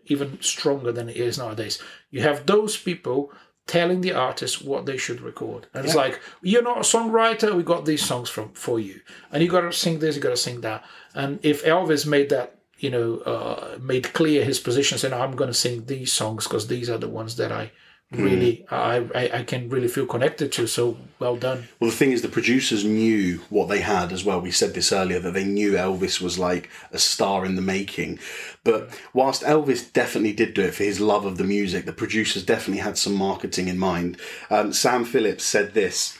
even 0.06 0.42
stronger 0.42 0.92
than 0.92 1.08
it 1.08 1.16
is 1.16 1.38
nowadays. 1.38 1.82
You 2.10 2.22
have 2.22 2.46
those 2.46 2.76
people 2.76 3.32
telling 3.68 4.02
the 4.02 4.12
artist 4.12 4.66
what 4.66 4.86
they 4.86 4.98
should 4.98 5.22
record. 5.22 5.68
And 5.74 5.86
it's 5.86 5.96
like, 5.96 6.20
you're 6.42 6.64
not 6.64 6.80
a 6.80 6.82
songwriter, 6.82 7.56
we 7.56 7.64
got 7.64 7.86
these 7.86 8.04
songs 8.04 8.30
from 8.30 8.52
for 8.54 8.80
you. 8.80 9.00
And 9.32 9.42
you 9.42 9.50
gotta 9.50 9.72
sing 9.72 10.00
this, 10.00 10.16
you 10.16 10.22
gotta 10.22 10.36
sing 10.36 10.62
that. 10.62 10.84
And 11.14 11.40
if 11.44 11.64
Elvis 11.64 12.06
made 12.06 12.30
that, 12.30 12.58
you 12.82 12.90
know, 12.90 13.18
uh, 13.20 13.78
made 13.80 14.12
clear 14.14 14.44
his 14.44 14.60
position, 14.60 14.98
saying, 14.98 15.14
I'm 15.14 15.36
gonna 15.36 15.54
sing 15.54 15.86
these 15.86 16.12
songs 16.12 16.48
because 16.48 16.68
these 16.68 16.90
are 16.90 16.98
the 16.98 17.10
ones 17.10 17.36
that 17.38 17.52
I 17.52 17.72
really 18.12 18.66
I, 18.70 18.98
I 19.16 19.40
I 19.40 19.44
can 19.44 19.70
really 19.70 19.88
feel 19.88 20.06
connected 20.06 20.52
to. 20.54 20.68
So 20.68 20.98
well 21.20 21.38
done. 21.38 21.68
Well, 21.80 21.90
the 21.90 21.96
thing 21.96 22.12
is, 22.12 22.22
the 22.22 22.28
producers 22.28 22.84
knew 22.84 23.40
what 23.50 23.70
they 23.70 23.80
had 23.80 24.12
as 24.12 24.26
well. 24.26 24.42
We 24.42 24.52
said 24.52 24.74
this 24.74 24.92
earlier 24.92 25.20
that 25.20 25.34
they 25.34 25.46
knew 25.46 25.74
Elvis 25.74 26.20
was 26.20 26.38
like 26.38 26.70
a 26.92 27.00
star 27.00 27.46
in 27.46 27.56
the 27.56 27.62
making. 27.62 28.20
But 28.64 28.90
whilst 29.14 29.44
Elvis 29.44 29.92
definitely 29.92 30.34
did 30.34 30.54
do 30.54 30.64
it 30.64 30.76
for 30.76 30.84
his 30.84 31.00
love 31.00 31.26
of 31.26 31.38
the 31.38 31.44
music, 31.44 31.86
the 31.86 31.94
producers 31.94 32.44
definitely 32.44 32.82
had 32.84 32.98
some 32.98 33.14
marketing 33.14 33.68
in 33.68 33.78
mind. 33.78 34.18
Um, 34.50 34.74
Sam 34.74 35.06
Phillips 35.06 35.44
said 35.44 35.74
this. 35.74 36.18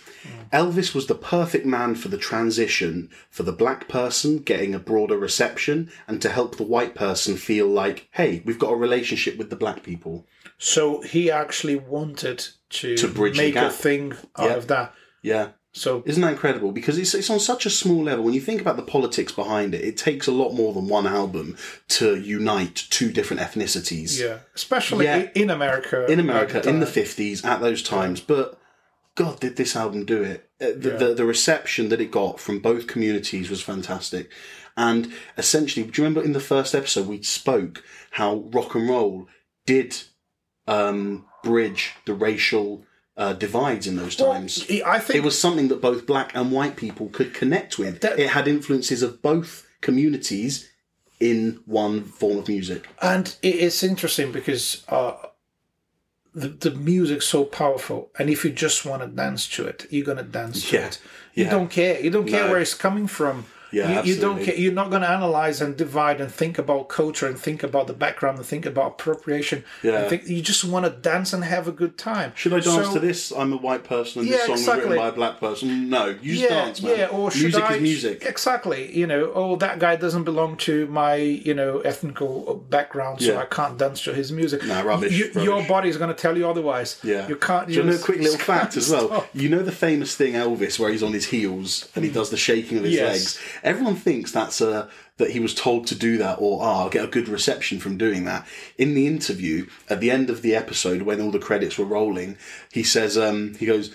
Elvis 0.54 0.94
was 0.94 1.08
the 1.08 1.16
perfect 1.16 1.66
man 1.66 1.96
for 1.96 2.10
the 2.10 2.18
transition 2.18 3.10
for 3.30 3.44
the 3.44 3.52
black 3.52 3.88
person 3.88 4.40
getting 4.40 4.76
a 4.76 4.80
broader 4.80 5.18
reception 5.18 5.92
and 6.08 6.22
to 6.22 6.30
help 6.30 6.58
the 6.58 6.64
white 6.64 6.96
person 6.96 7.38
feel 7.38 7.68
like, 7.68 8.08
hey, 8.12 8.42
we've 8.46 8.60
got 8.60 8.72
a 8.74 8.76
relationship 8.76 9.38
with 9.38 9.50
the 9.50 9.56
black 9.56 9.84
people. 9.84 10.26
So 10.58 11.02
he 11.02 11.32
actually 11.32 11.76
wanted 11.76 12.46
to, 12.72 12.96
To 12.98 13.08
bridge 13.08 13.38
make 13.38 13.56
a 13.56 13.70
thing 13.70 14.14
out 14.38 14.50
Yeah. 14.50 14.56
of 14.56 14.68
that. 14.68 14.94
Yeah. 15.22 15.48
So 15.74 16.04
Isn't 16.06 16.22
that 16.22 16.34
incredible? 16.34 16.74
Because 16.74 16.98
it's, 16.98 17.14
it's 17.14 17.30
on 17.30 17.40
such 17.40 17.66
a 17.66 17.70
small 17.70 18.04
level. 18.04 18.26
When 18.26 18.34
you 18.34 18.42
think 18.42 18.60
about 18.60 18.76
the 18.76 18.84
politics 18.84 19.32
behind 19.32 19.74
it, 19.74 19.82
it 19.86 19.96
takes 19.96 20.28
a 20.28 20.32
lot 20.34 20.52
more 20.52 20.74
than 20.74 20.90
one 20.90 21.08
album 21.08 21.56
to 21.90 22.18
unite 22.20 22.76
two 22.76 23.10
different 23.12 23.42
ethnicities. 23.42 24.20
yeah, 24.20 24.40
especially 24.54 25.06
Yeah. 25.06 25.30
in 25.34 25.50
America. 25.50 26.06
In 26.12 26.20
America, 26.20 26.68
in 26.68 26.82
the 26.82 26.86
50s, 26.86 27.46
at 27.46 27.62
those 27.62 27.82
times. 27.82 28.20
But 28.20 28.60
God, 29.16 29.40
did 29.40 29.58
this 29.58 29.76
album 29.76 30.06
do 30.06 30.22
it? 30.24 30.50
Uh, 30.62 30.68
The, 30.78 30.90
Yeah. 30.92 30.96
the, 30.98 31.14
the 31.16 31.26
reception 31.26 31.90
that 31.90 32.00
it 32.02 32.12
got 32.12 32.40
from 32.40 32.60
both 32.60 32.88
communities 32.88 33.50
was 33.50 33.62
fantastic. 33.62 34.32
And 34.78 35.12
essentially, 35.38 35.86
do 35.86 36.02
you 36.02 36.06
remember 36.08 36.24
in 36.24 36.32
the 36.34 36.40
first 36.40 36.74
episode 36.74 37.08
we 37.08 37.22
spoke 37.24 37.84
how 38.12 38.36
rock 38.54 38.74
and 38.76 38.88
roll 38.90 39.28
did 39.66 39.98
um, 40.68 41.26
bridge 41.44 41.92
the 42.06 42.14
racial 42.14 42.86
uh, 43.18 43.34
divides 43.34 43.86
in 43.88 43.98
those 43.98 44.18
Well, 44.18 44.32
times? 44.34 44.66
I 44.86 45.00
think 45.00 45.18
it 45.18 45.24
was 45.24 45.38
something 45.40 45.68
that 45.68 45.82
both 45.82 46.06
black 46.06 46.32
and 46.34 46.52
white 46.52 46.78
people 46.78 47.08
could 47.10 47.34
connect 47.34 47.78
with. 47.78 48.00
That- 48.02 48.18
it 48.20 48.30
had 48.30 48.48
influences 48.48 49.04
of 49.04 49.22
both 49.22 49.68
communities 49.82 50.70
in 51.20 51.60
one 51.66 52.04
form 52.04 52.38
of 52.38 52.48
music. 52.48 52.88
And 53.02 53.36
it's 53.44 53.84
interesting 53.84 54.32
because 54.32 54.84
uh, 54.88 55.14
the 56.34 56.48
the 56.50 56.72
music's 56.72 57.28
so 57.28 57.44
powerful, 57.44 58.10
and 58.18 58.30
if 58.30 58.44
you 58.46 58.52
just 58.52 58.86
want 58.86 59.02
to 59.02 59.08
dance 59.08 59.48
to 59.50 59.66
it, 59.68 59.86
you're 59.90 60.06
gonna 60.06 60.24
dance 60.24 60.70
to 60.70 60.76
Yeah, 60.78 60.88
it. 60.88 61.00
You 61.34 61.44
yeah. 61.46 61.50
don't 61.52 61.70
care. 61.70 62.00
You 62.02 62.10
don't 62.10 62.28
care 62.28 62.46
No. 62.46 62.52
where 62.52 62.62
it's 62.62 62.74
coming 62.74 63.08
from. 63.08 63.46
Yeah, 63.72 64.04
you, 64.04 64.14
you 64.16 64.22
don't 64.22 64.44
care. 64.44 64.56
You're 64.56 64.74
not 64.74 64.90
going 64.90 65.02
to 65.02 65.10
analyze 65.10 65.62
and 65.62 65.76
divide 65.78 66.20
and 66.22 66.32
think 66.32 66.58
about 66.58 66.90
culture 66.90 67.26
and 67.28 67.38
think 67.40 67.64
about 67.64 67.88
the 67.88 67.94
background 67.94 68.38
and 68.38 68.46
think 68.46 68.66
about 68.66 68.88
appropriation. 68.94 69.64
Yeah. 69.84 70.00
and 70.02 70.10
think, 70.10 70.28
you 70.28 70.42
just 70.42 70.64
want 70.64 70.86
to 70.86 70.92
dance 70.92 71.34
and 71.34 71.44
have 71.44 71.68
a 71.68 71.72
good 71.72 71.98
time. 71.98 72.34
Should 72.36 72.54
I 72.54 72.60
dance 72.60 72.88
So- 72.88 72.94
to 72.94 73.00
this? 73.00 73.32
I'm 73.32 73.54
a 73.54 73.58
white 73.58 73.84
person 73.84 74.22
and 74.22 74.30
Yeah, 74.30 74.38
this 74.48 74.66
song 74.66 74.78
was 74.78 74.86
written 74.86 74.98
by 74.98 75.08
a 75.08 75.12
black 75.12 75.40
person. 75.40 75.90
No, 75.90 76.08
you 76.22 76.34
just 76.36 76.44
yeah, 76.44 76.50
dance, 76.50 76.82
man. 76.82 76.98
yeah, 76.98 77.06
or 77.08 77.32
should 77.32 77.44
music 77.44 77.64
I, 77.64 77.76
is 77.76 77.82
music. 77.82 78.24
Exactly. 78.26 78.98
You 78.98 79.08
know, 79.08 79.32
oh, 79.34 79.56
that 79.58 79.80
guy 79.80 79.96
doesn't 79.96 80.24
belong 80.24 80.58
to 80.58 80.86
my, 80.88 81.16
you 81.16 81.54
know, 81.54 81.80
ethnical 81.80 82.56
background, 82.70 83.22
so 83.22 83.34
Yeah. 83.34 83.40
I 83.40 83.46
can't 83.46 83.78
dance 83.78 84.02
to 84.04 84.14
his 84.14 84.32
music. 84.32 84.66
Nah, 84.66 84.82
rubbish, 84.82 85.14
You- 85.14 85.32
Your 85.42 85.54
rubbish. 85.56 85.68
body 85.70 85.90
is 85.90 85.98
going 85.98 86.14
to 86.14 86.22
tell 86.22 86.38
you 86.38 86.48
otherwise. 86.50 87.00
Yeah. 87.04 87.28
You 87.28 87.36
can't. 87.36 87.68
Do 87.68 87.74
you 87.74 87.84
know 87.84 87.96
a 87.96 87.98
quick 88.00 88.20
little 88.20 88.38
fact 88.38 88.76
as 88.78 88.90
well? 88.90 89.08
Stop. 89.08 89.30
You 89.34 89.50
know 89.50 89.64
the 89.64 89.72
famous 89.72 90.16
thing 90.16 90.34
Elvis 90.34 90.78
where 90.80 90.92
he's 90.92 91.04
on 91.04 91.14
his 91.14 91.28
heels 91.28 91.88
and 91.96 92.04
he 92.04 92.12
does 92.12 92.30
the 92.30 92.38
shaking 92.38 92.78
of 92.78 92.84
his 92.84 92.94
Yes. 92.96 93.12
legs. 93.14 93.40
Everyone 93.64 93.96
thinks 93.96 94.32
that's 94.32 94.62
a 94.62 94.90
that 95.18 95.32
he 95.32 95.40
was 95.40 95.54
told 95.54 95.88
to 95.88 95.96
do 95.96 96.18
that 96.18 96.40
or 96.40 96.62
oh, 96.62 96.66
I'll 96.66 96.90
get 96.90 97.06
a 97.06 97.08
good 97.08 97.28
reception 97.28 97.80
from 97.80 97.98
doing 97.98 98.26
that. 98.26 98.48
In 98.78 98.94
the 98.96 99.08
interview 99.08 99.68
at 99.90 100.00
the 100.00 100.12
end 100.12 100.30
of 100.30 100.42
the 100.42 100.56
episode 100.56 101.04
when 101.04 101.22
all 101.22 101.32
the 101.32 101.40
credits 101.40 101.78
were 101.78 101.86
rolling, 101.86 102.38
he 102.72 102.84
says 102.84 103.18
um, 103.18 103.56
he 103.56 103.66
goes 103.66 103.94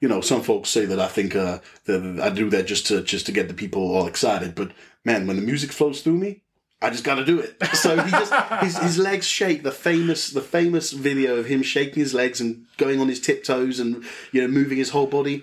you 0.00 0.08
know, 0.08 0.20
some 0.20 0.42
folks 0.42 0.68
say 0.70 0.84
that 0.84 1.00
I 1.00 1.08
think 1.08 1.34
uh, 1.34 1.58
that 1.86 2.20
I 2.22 2.30
do 2.30 2.48
that 2.50 2.66
just 2.66 2.86
to 2.86 3.02
just 3.02 3.26
to 3.26 3.32
get 3.32 3.48
the 3.48 3.54
people 3.54 3.82
all 3.82 4.06
excited, 4.06 4.54
but 4.54 4.72
man, 5.04 5.26
when 5.26 5.36
the 5.36 5.42
music 5.42 5.72
flows 5.72 6.02
through 6.02 6.18
me, 6.18 6.42
I 6.80 6.90
just 6.90 7.04
got 7.04 7.16
to 7.16 7.24
do 7.24 7.40
it. 7.40 7.56
So 7.74 8.00
he 8.02 8.10
just 8.10 8.32
his, 8.62 8.78
his 8.78 8.98
legs 8.98 9.26
shake. 9.26 9.62
The 9.62 9.72
famous 9.72 10.30
the 10.30 10.40
famous 10.40 10.92
video 10.92 11.36
of 11.36 11.46
him 11.46 11.62
shaking 11.62 12.00
his 12.00 12.14
legs 12.14 12.40
and 12.40 12.66
going 12.76 13.00
on 13.00 13.08
his 13.08 13.20
tiptoes 13.20 13.80
and 13.80 14.04
you 14.32 14.40
know 14.40 14.48
moving 14.48 14.78
his 14.78 14.90
whole 14.90 15.06
body. 15.06 15.42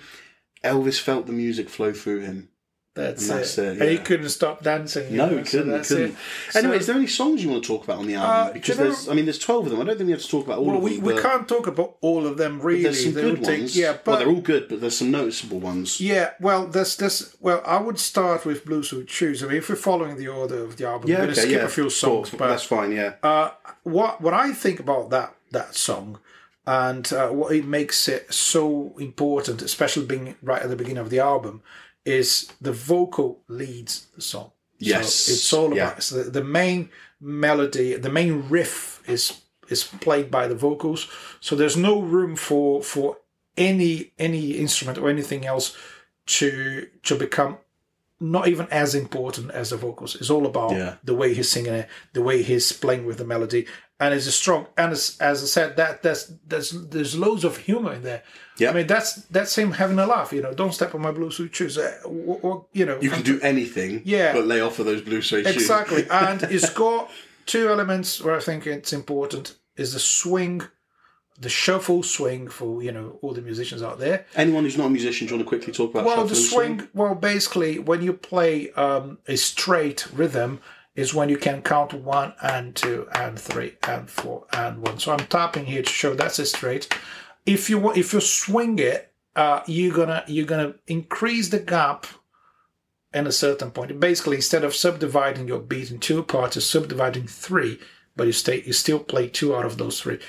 Elvis 0.64 1.00
felt 1.00 1.28
the 1.28 1.34
music 1.34 1.70
flow 1.70 1.94
through 1.94 2.22
him. 2.22 2.50
That's, 2.96 3.30
And 3.30 3.40
that's 3.40 3.58
it. 3.58 3.76
it, 3.76 3.82
And 3.82 3.90
he 3.92 3.98
couldn't 3.98 4.30
stop 4.30 4.64
dancing. 4.64 5.14
No, 5.18 5.30
know, 5.30 5.38
he 5.38 5.44
couldn't. 5.44 5.70
that's 5.70 5.90
couldn't. 5.90 6.12
it. 6.12 6.56
Anyway, 6.56 6.76
So- 6.76 6.80
is 6.80 6.88
there 6.88 6.96
any 6.96 7.08
songs 7.08 7.44
you 7.44 7.50
want 7.50 7.62
to 7.64 7.68
talk 7.68 7.84
about 7.84 8.00
on 8.00 8.08
the 8.08 8.16
album? 8.16 8.50
Uh, 8.50 8.54
because 8.54 8.78
there's, 8.78 9.10
I 9.10 9.14
mean, 9.14 9.26
there's 9.26 9.38
twelve 9.38 9.66
of 9.66 9.72
them. 9.72 9.82
I 9.82 9.84
don't 9.84 9.98
think 9.98 10.08
we 10.08 10.14
have 10.14 10.22
to 10.22 10.28
talk 10.30 10.46
about 10.46 10.60
all 10.60 10.66
well, 10.68 10.78
of 10.78 10.84
them. 10.84 11.02
we 11.04 11.14
but 11.14 11.22
can't 11.22 11.46
talk 11.46 11.68
about 11.68 11.98
all 12.00 12.26
of 12.26 12.38
them 12.38 12.62
really. 12.62 12.84
There's 12.84 13.04
some 13.04 13.14
They 13.14 13.22
good 13.22 13.44
take- 13.44 13.60
ones. 13.60 13.78
yeah, 13.78 13.92
well, 13.92 14.00
but 14.06 14.20
they're 14.20 14.30
all 14.30 14.40
good, 14.40 14.70
but 14.70 14.80
there's 14.80 14.98
some 14.98 15.12
noticeable 15.12 15.60
ones. 15.60 16.00
Yeah, 16.00 16.32
well, 16.40 16.68
there's 16.68 16.96
this. 16.96 17.36
Well, 17.42 17.62
I 17.66 17.82
would 17.82 18.00
start 18.00 18.46
with 18.46 18.64
Blue 18.64 18.82
Suede 18.82 19.10
Shoes. 19.10 19.44
I 19.44 19.48
mean, 19.48 19.58
if 19.58 19.68
we're 19.70 19.76
following 19.76 20.16
the 20.16 20.30
order 20.30 20.64
of 20.64 20.78
the 20.78 20.88
album, 20.88 21.10
Yeah, 21.10 21.16
we're 21.18 21.24
going 21.24 21.36
to 21.36 21.42
skip 21.42 21.52
yeah, 21.52 21.66
a 21.66 21.68
few 21.68 21.90
songs. 21.90 22.30
But 22.30 22.48
that's 22.48 22.64
fine. 22.64 22.94
Yeah. 22.94 23.16
uh, 23.22 23.50
what 23.84 24.22
what 24.22 24.34
I 24.34 24.54
think 24.54 24.80
about 24.80 25.10
that 25.10 25.36
that 25.52 25.76
song 25.76 26.20
and 26.66 27.12
uh, 27.14 27.28
what 27.30 27.54
it 27.54 27.66
makes 27.66 28.08
it 28.08 28.34
so 28.34 28.96
important, 29.00 29.62
especially 29.62 30.06
being 30.06 30.36
right 30.42 30.62
at 30.62 30.70
the 30.70 30.76
beginning 30.78 30.98
of 31.00 31.10
the 31.10 31.20
album, 31.20 31.62
is 32.06 32.52
the 32.62 32.72
vocal 32.72 33.42
leads 33.48 34.08
the 34.16 34.22
song. 34.22 34.52
Yes, 34.78 35.14
so 35.14 35.32
it's 35.32 35.54
all 35.54 35.66
about 35.68 35.76
yeah. 35.78 36.00
so 36.00 36.24
the, 36.24 36.30
the 36.30 36.44
main 36.44 36.90
melody, 37.20 37.96
the 37.96 38.10
main 38.10 38.48
riff 38.50 39.02
is 39.08 39.42
is 39.70 39.84
played 39.84 40.30
by 40.30 40.48
the 40.48 40.56
vocals. 40.56 41.08
So 41.40 41.56
there's 41.56 41.78
no 41.78 42.02
room 42.02 42.36
for 42.36 42.84
for 42.84 43.18
any 43.58 44.12
any 44.20 44.52
instrument 44.52 44.98
or 44.98 45.10
anything 45.10 45.46
else 45.46 45.76
to 46.28 46.88
to 47.04 47.16
become 47.16 47.58
not 48.20 48.48
even 48.48 48.68
as 48.72 48.96
important 48.96 49.52
as 49.52 49.70
the 49.70 49.78
vocals. 49.78 50.16
It's 50.16 50.30
all 50.30 50.46
about 50.46 50.72
Yeah. 50.72 50.96
the 51.04 51.14
way 51.16 51.34
he's 51.34 51.50
singing 51.50 51.74
it, 51.74 51.90
the 52.14 52.22
way 52.22 52.44
he's 52.44 52.72
playing 52.72 53.06
with 53.06 53.18
the 53.18 53.26
melody, 53.26 53.68
and 54.00 54.14
it's 54.14 54.28
a 54.28 54.32
strong. 54.32 54.68
And 54.78 54.92
as, 54.92 55.18
as 55.20 55.42
I 55.42 55.46
said, 55.46 55.78
that 55.78 56.04
there's 56.04 56.34
there's 56.46 56.72
there's 56.72 57.18
loads 57.18 57.44
of 57.44 57.58
humor 57.58 57.94
in 57.94 58.04
there. 58.04 58.24
Yeah. 58.58 58.70
I 58.70 58.74
mean 58.74 58.88
that's 58.88 59.14
that's 59.26 59.58
him 59.58 59.72
having 59.74 60.00
a 60.00 60.06
laugh. 60.06 60.34
You 60.34 60.42
know, 60.42 60.54
don't 60.54 60.74
step 60.74 60.96
on 60.96 61.02
my 61.02 61.12
blue 61.12 61.32
suede 61.32 61.56
shoes. 61.56 61.78
Uh, 61.78 61.98
or, 62.06 62.40
or, 62.42 62.66
you 62.74 62.86
know, 62.86 63.00
You 63.02 63.10
can 63.10 63.24
do 63.24 63.40
anything, 63.42 64.02
Yeah. 64.06 64.34
but 64.34 64.46
lay 64.48 64.62
off 64.62 64.80
of 64.80 64.86
those 64.86 65.02
blue 65.02 65.22
suede 65.22 65.46
shoes. 65.46 65.56
exactly. 65.56 66.06
and 66.12 66.44
it's 66.44 66.70
got 66.70 67.10
two 67.46 67.70
elements 67.70 68.22
where 68.22 68.36
I 68.36 68.40
think 68.40 68.66
it's 68.68 68.92
important: 68.94 69.56
is 69.78 69.94
the 69.94 70.00
swing, 70.00 70.62
the 71.40 71.50
shuffle 71.50 72.02
swing 72.04 72.48
for 72.50 72.82
you 72.84 72.92
know 72.92 73.18
all 73.22 73.34
the 73.34 73.42
musicians 73.42 73.82
out 73.82 74.00
there. 74.00 74.26
Anyone 74.36 74.64
who's 74.64 74.78
not 74.78 74.88
a 74.88 74.90
musician, 74.90 75.28
do 75.28 75.34
you 75.34 75.38
want 75.38 75.48
to 75.48 75.50
quickly 75.50 75.74
talk 75.74 75.92
about 75.92 76.06
Well, 76.06 76.26
the 76.26 76.36
and 76.36 76.38
swing, 76.38 76.88
well, 76.94 77.16
basically, 77.16 77.80
when 77.80 78.02
you 78.02 78.14
play 78.14 78.72
um, 78.72 79.20
a 79.28 79.36
straight 79.38 80.08
rhythm, 80.14 80.60
is 80.96 81.14
when 81.14 81.30
you 81.30 81.38
can 81.38 81.62
count 81.62 81.94
one 81.94 82.34
and 82.42 82.76
two 82.76 83.08
and 83.14 83.38
three 83.38 83.76
and 83.84 84.10
four 84.10 84.46
and 84.54 84.82
one. 84.82 84.98
So 85.00 85.12
I'm 85.12 85.28
tapping 85.28 85.66
here 85.66 85.84
to 85.84 85.90
show 85.90 86.14
that's 86.14 86.40
a 86.40 86.46
straight. 86.46 86.88
If 87.46 87.70
you 87.70 87.92
if 87.94 88.14
you 88.14 88.22
swing 88.22 88.80
it, 88.80 89.12
uh, 89.36 89.62
you're 89.68 89.96
gonna 89.96 90.24
you're 90.28 90.46
gonna 90.46 90.76
increase 90.88 91.50
the 91.50 91.60
gap 91.60 92.08
in 93.14 93.28
a 93.28 93.32
certain 93.32 93.72
point. 93.72 94.00
Basically, 94.00 94.38
instead 94.38 94.64
of 94.64 94.76
subdividing 94.76 95.48
your 95.48 95.60
beat 95.60 95.92
in 95.92 96.00
two 96.00 96.24
parts, 96.24 96.56
you're 96.56 96.62
subdividing 96.62 97.28
three, 97.28 97.80
but 98.16 98.28
you 98.28 98.34
stay 98.34 98.64
you 98.66 98.74
still 98.74 99.00
play 99.00 99.28
two 99.28 99.56
out 99.56 99.66
of 99.66 99.78
those 99.78 100.02
three. 100.02 100.20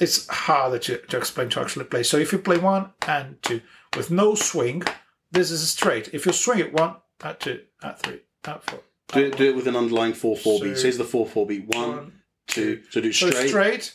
It's- 0.00 0.26
harder 0.28 0.78
to, 0.78 0.96
to 0.96 1.18
explain 1.18 1.50
to 1.50 1.60
actually 1.60 1.84
play. 1.84 2.02
So 2.02 2.16
if 2.16 2.32
you 2.32 2.38
play 2.38 2.56
one 2.56 2.92
and 3.06 3.42
two 3.42 3.60
with 3.94 4.10
no 4.10 4.34
swing, 4.34 4.82
this 5.30 5.50
is 5.50 5.62
a 5.62 5.66
straight. 5.66 6.08
If 6.14 6.24
you 6.24 6.32
swing 6.32 6.60
it 6.60 6.72
one, 6.72 6.96
at 7.22 7.40
two, 7.40 7.60
at 7.82 8.00
three, 8.00 8.20
at 8.44 8.62
four. 8.64 8.80
Do 9.12 9.26
it, 9.26 9.36
do 9.36 9.44
it 9.50 9.56
with 9.56 9.68
an 9.68 9.76
underlying 9.76 10.14
4 10.14 10.36
4 10.36 10.60
beat. 10.60 10.76
So- 10.76 10.82
here's 10.82 10.98
the 10.98 11.04
4 11.04 11.26
4 11.26 11.46
beat. 11.46 11.66
One, 11.68 11.88
One, 11.90 12.12
two. 12.46 12.82
So 12.90 13.00
do 13.00 13.08
it 13.08 13.14
So 13.14 13.30
straight. 13.30 13.48
straight, 13.48 13.94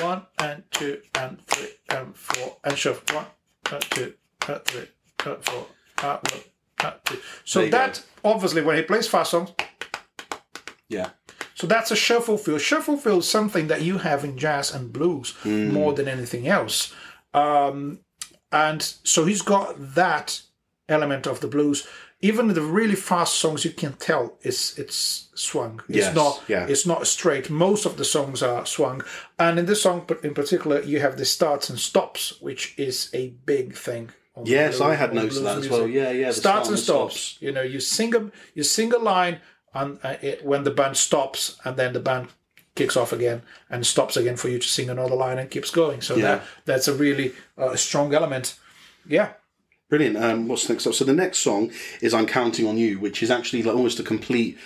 one 0.00 0.22
and 0.38 0.62
two 0.70 1.00
and 1.14 1.40
three 1.46 1.70
and 1.88 2.14
four 2.16 2.56
and 2.64 2.78
shuffle 2.78 3.16
one, 3.16 3.26
and 3.72 3.82
two, 3.90 4.14
and 4.48 4.64
three, 4.64 4.88
and 5.26 5.44
four, 5.44 5.66
and 6.02 6.18
one, 6.30 6.42
and 6.84 6.94
two. 7.04 7.18
So 7.44 7.60
you 7.62 7.70
go. 7.70 7.78
that 7.78 8.02
obviously 8.24 8.62
when 8.62 8.76
he 8.76 8.82
plays 8.82 9.08
fast 9.08 9.30
songs, 9.32 9.50
Yeah. 10.88 11.10
So 11.54 11.66
that's 11.66 11.90
a 11.90 11.96
shuffle 11.96 12.38
feel. 12.38 12.58
Shuffle 12.58 12.96
feel 12.96 13.18
is 13.18 13.28
something 13.28 13.68
that 13.68 13.82
you 13.82 13.98
have 13.98 14.24
in 14.24 14.36
jazz 14.36 14.74
and 14.74 14.92
blues 14.92 15.34
hmm. 15.42 15.72
more 15.72 15.92
than 15.92 16.08
anything 16.08 16.48
else. 16.48 16.92
Um, 17.34 18.00
and 18.50 18.82
so 18.82 19.24
he's 19.26 19.42
got 19.42 19.76
that 19.94 20.42
element 20.88 21.26
of 21.26 21.40
the 21.40 21.46
blues. 21.46 21.86
Even 22.24 22.46
the 22.54 22.62
really 22.62 22.94
fast 22.94 23.34
songs, 23.34 23.64
you 23.64 23.72
can 23.72 23.94
tell 23.94 24.38
it's 24.42 24.78
it's 24.78 25.28
swung. 25.34 25.82
It's 25.88 25.96
Yes, 25.98 26.14
not. 26.14 26.42
yeah. 26.48 26.66
It's 26.68 26.86
not 26.86 27.06
straight. 27.06 27.50
Most 27.50 27.84
of 27.86 27.96
the 27.96 28.04
songs 28.04 28.42
are 28.42 28.64
swung, 28.66 29.02
and 29.38 29.58
in 29.58 29.66
this 29.66 29.82
song 29.82 30.08
in 30.22 30.32
particular, 30.34 30.80
you 30.82 31.00
have 31.00 31.16
the 31.18 31.24
starts 31.24 31.68
and 31.70 31.78
stops, 31.78 32.34
which 32.40 32.74
is 32.78 33.10
a 33.12 33.24
big 33.44 33.74
thing. 33.74 34.10
Yes, 34.44 34.78
blues- 34.78 34.80
I 34.90 34.94
had 34.94 35.12
noticed 35.14 35.42
that 35.42 35.58
as 35.58 35.68
well. 35.68 35.86
Yeah, 35.88 36.10
yeah. 36.12 36.30
starts 36.30 36.38
start 36.38 36.66
and 36.68 36.74
the 36.74 36.78
stops. 36.80 37.36
You 37.40 37.52
know, 37.52 37.62
you 37.62 37.80
sing 37.80 38.14
a 38.14 38.30
you 38.54 38.62
sing 38.62 38.92
a 38.94 38.98
line, 38.98 39.40
and 39.74 39.98
uh, 40.04 40.16
it, 40.22 40.44
when 40.44 40.62
the 40.64 40.70
band 40.70 40.96
stops, 40.96 41.56
and 41.64 41.76
then 41.76 41.92
the 41.92 42.00
band 42.00 42.28
kicks 42.74 42.96
off 42.96 43.12
again 43.12 43.42
and 43.68 43.84
stops 43.86 44.16
again 44.16 44.36
for 44.36 44.48
you 44.48 44.58
to 44.58 44.66
sing 44.68 44.88
another 44.88 45.14
line 45.16 45.38
and 45.38 45.50
keeps 45.50 45.70
going. 45.70 46.00
So 46.02 46.14
Yeah. 46.14 46.22
that 46.22 46.42
that's 46.64 46.88
a 46.88 46.94
really 46.94 47.32
uh, 47.58 47.76
strong 47.76 48.14
element. 48.14 48.54
Yeah, 49.06 49.28
Brilliant. 49.92 50.16
Um, 50.16 50.48
what's 50.48 50.66
next 50.70 50.86
up? 50.86 50.94
So 50.94 51.04
the 51.04 51.12
next 51.12 51.40
song 51.40 51.70
is 52.00 52.14
"I'm 52.14 52.24
Counting 52.24 52.66
on 52.66 52.78
You," 52.78 52.98
which 52.98 53.22
is 53.22 53.30
actually 53.30 53.62
like 53.62 53.76
almost 53.76 54.00
a 54.00 54.02
complete 54.02 54.56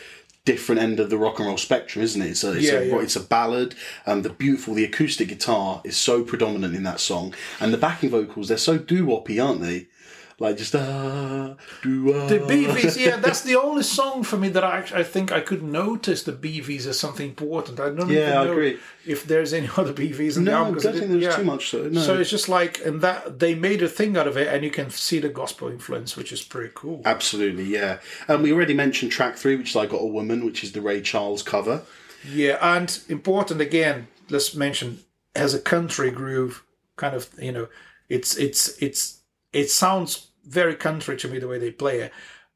different 0.44 0.80
end 0.80 1.00
of 1.00 1.10
the 1.10 1.18
rock 1.18 1.40
and 1.40 1.48
roll 1.48 1.56
spectrum, 1.56 2.04
isn't 2.04 2.22
it? 2.22 2.30
It's 2.30 2.44
a, 2.44 2.52
it's, 2.52 2.66
Yeah, 2.66 2.78
a, 2.78 2.84
yeah. 2.84 3.00
it's 3.00 3.16
a 3.16 3.20
ballad. 3.20 3.74
and 4.06 4.24
the 4.24 4.30
beautiful, 4.30 4.74
the 4.74 4.84
acoustic 4.84 5.26
guitar 5.26 5.80
is 5.82 5.96
so 5.96 6.22
predominant 6.22 6.76
in 6.76 6.84
that 6.84 7.00
song, 7.00 7.34
and 7.58 7.74
the 7.74 7.76
backing 7.76 8.08
vocals 8.10 8.46
they're 8.46 8.56
so 8.56 8.78
doo 8.78 9.04
woppy, 9.04 9.44
aren't 9.44 9.62
they? 9.62 9.88
Like 10.38 10.58
just 10.58 10.74
ah, 10.74 11.56
do 11.82 12.12
ah. 12.14 12.26
The 12.26 12.38
BVs, 12.40 12.98
yeah, 13.02 13.16
that's 13.16 13.40
the 13.40 13.56
only 13.56 13.82
song 13.82 14.22
for 14.22 14.36
me 14.36 14.48
that 14.50 14.62
I 14.62 14.76
actually, 14.78 15.00
I 15.00 15.04
think 15.04 15.32
I 15.32 15.40
could 15.40 15.62
notice 15.62 16.24
the 16.24 16.32
BVs 16.32 16.86
as 16.86 16.98
something 17.00 17.26
important. 17.30 17.80
I 17.80 17.88
don't 17.88 18.08
Yeah, 18.10 18.18
even 18.28 18.32
I 18.38 18.44
know 18.44 18.52
agree. 18.52 18.78
if 19.06 19.24
there's 19.26 19.54
any 19.54 19.68
other 19.76 19.94
BVs 19.94 20.36
in 20.36 20.44
the 20.44 20.50
No, 20.50 20.56
I 20.56 20.58
album. 20.60 20.74
'cause 20.74 20.82
don't 20.82 20.92
think 20.98 21.10
there's 21.10 21.22
yeah. 21.22 21.36
too 21.36 21.44
much. 21.44 21.70
So, 21.70 21.88
no. 21.88 22.00
So 22.02 22.18
it's 22.20 22.28
just 22.28 22.50
like, 22.50 22.84
and 22.84 23.00
that 23.00 23.38
they 23.38 23.54
made 23.54 23.82
a 23.82 23.88
thing 23.88 24.16
out 24.18 24.26
of 24.28 24.36
it, 24.36 24.48
and 24.48 24.62
you 24.62 24.70
can 24.70 24.90
see 24.90 25.18
the 25.20 25.30
gospel 25.30 25.68
influence, 25.68 26.16
which 26.18 26.32
is 26.32 26.42
pretty 26.42 26.72
cool. 26.74 27.00
Absolutely, 27.06 27.64
yeah. 27.64 27.98
Um, 28.28 28.42
we 28.42 28.52
already 28.52 28.74
mentioned 28.74 29.12
track 29.12 29.36
three, 29.36 29.56
which 29.56 29.70
is 29.70 29.76
I 29.76 29.86
Got 29.86 30.02
a 30.02 30.06
Woman, 30.06 30.44
which 30.44 30.62
is 30.62 30.72
the 30.72 30.82
Ray 30.82 31.00
Charles 31.00 31.42
cover. 31.42 31.82
Yeah, 32.28 32.58
and 32.60 32.98
important 33.08 33.60
again, 33.62 34.08
let's 34.28 34.54
mention 34.54 34.98
has 35.34 35.54
a 35.54 35.60
country 35.60 36.10
groove, 36.10 36.62
kind 36.96 37.14
of, 37.14 37.28
you 37.40 37.52
know, 37.52 37.68
it's 38.10 38.36
it's 38.36 38.76
it's 38.82 39.20
it 39.56 39.70
sounds 39.70 40.32
very 40.44 40.76
country 40.76 41.16
to 41.16 41.28
me 41.28 41.38
the 41.38 41.48
way 41.48 41.58
they 41.58 41.70
play 41.70 42.00
it, 42.00 42.12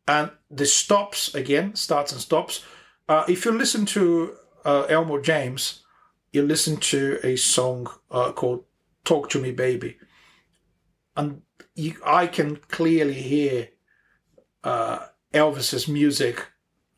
and 0.07 0.31
the 0.51 0.67
stops 0.67 1.35
again, 1.35 1.75
starts 1.75 2.13
and 2.13 2.21
stops. 2.21 2.63
Uh, 3.09 3.25
if 3.27 3.45
you 3.45 3.53
listen 3.53 3.87
to 3.87 4.35
uh, 4.67 4.83
Elmore 4.83 5.21
James, 5.21 5.83
you 6.31 6.43
listen 6.43 6.77
to 6.77 7.19
a 7.25 7.37
song 7.37 7.89
uh, 8.11 8.33
called 8.33 8.65
"Talk 9.05 9.31
to 9.31 9.41
Me, 9.41 9.51
Baby," 9.51 9.97
and 11.17 11.41
you, 11.75 11.95
I 12.05 12.27
can 12.27 12.57
clearly 12.69 13.15
hear 13.15 13.69
uh, 14.63 14.99
Elvis's 15.33 15.89
music 15.89 16.49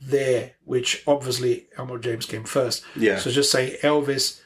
there, 0.00 0.54
which 0.64 1.04
obviously 1.06 1.68
Elmore 1.78 2.00
James 2.00 2.26
came 2.26 2.44
first. 2.44 2.84
Yeah. 2.96 3.18
So 3.18 3.30
just 3.30 3.52
say 3.52 3.78
Elvis 3.82 4.41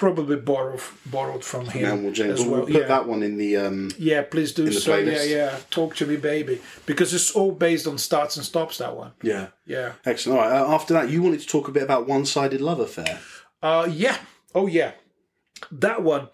probably 0.00 0.36
borrowed 0.36 0.80
borrowed 1.04 1.44
from 1.44 1.66
him 1.66 2.12
James. 2.14 2.40
as 2.40 2.46
We'll 2.46 2.50
well. 2.50 2.60
put 2.62 2.72
Yeah. 2.82 2.86
that 2.94 3.06
one 3.06 3.22
in 3.22 3.36
the. 3.36 3.56
Um, 3.58 3.90
yeah, 3.98 4.22
please 4.22 4.52
do 4.52 4.72
so. 4.72 4.96
Yeah, 4.96 5.22
yeah. 5.22 5.58
Talk 5.70 5.94
to 5.96 6.06
me, 6.06 6.16
baby, 6.16 6.60
because 6.86 7.12
it's 7.12 7.30
all 7.32 7.52
based 7.52 7.86
on 7.86 7.98
starts 7.98 8.36
and 8.38 8.44
stops. 8.46 8.78
That 8.78 8.96
one. 8.96 9.12
yeah. 9.22 9.48
Yeah. 9.66 9.92
Excellent. 10.06 10.40
All 10.40 10.44
right. 10.50 10.60
Uh, 10.60 10.74
after 10.74 10.94
that, 10.94 11.10
you 11.10 11.22
wanted 11.22 11.40
to 11.40 11.46
talk 11.46 11.68
a 11.68 11.72
bit 11.72 11.82
about 11.82 12.08
One 12.08 12.24
Sided 12.24 12.60
Love 12.62 12.80
Affair. 12.80 13.20
Uh, 13.62 13.86
yeah. 13.90 14.16
Oh, 14.54 14.66
yeah. 14.66 14.92
That 15.70 16.02
one. 16.02 16.28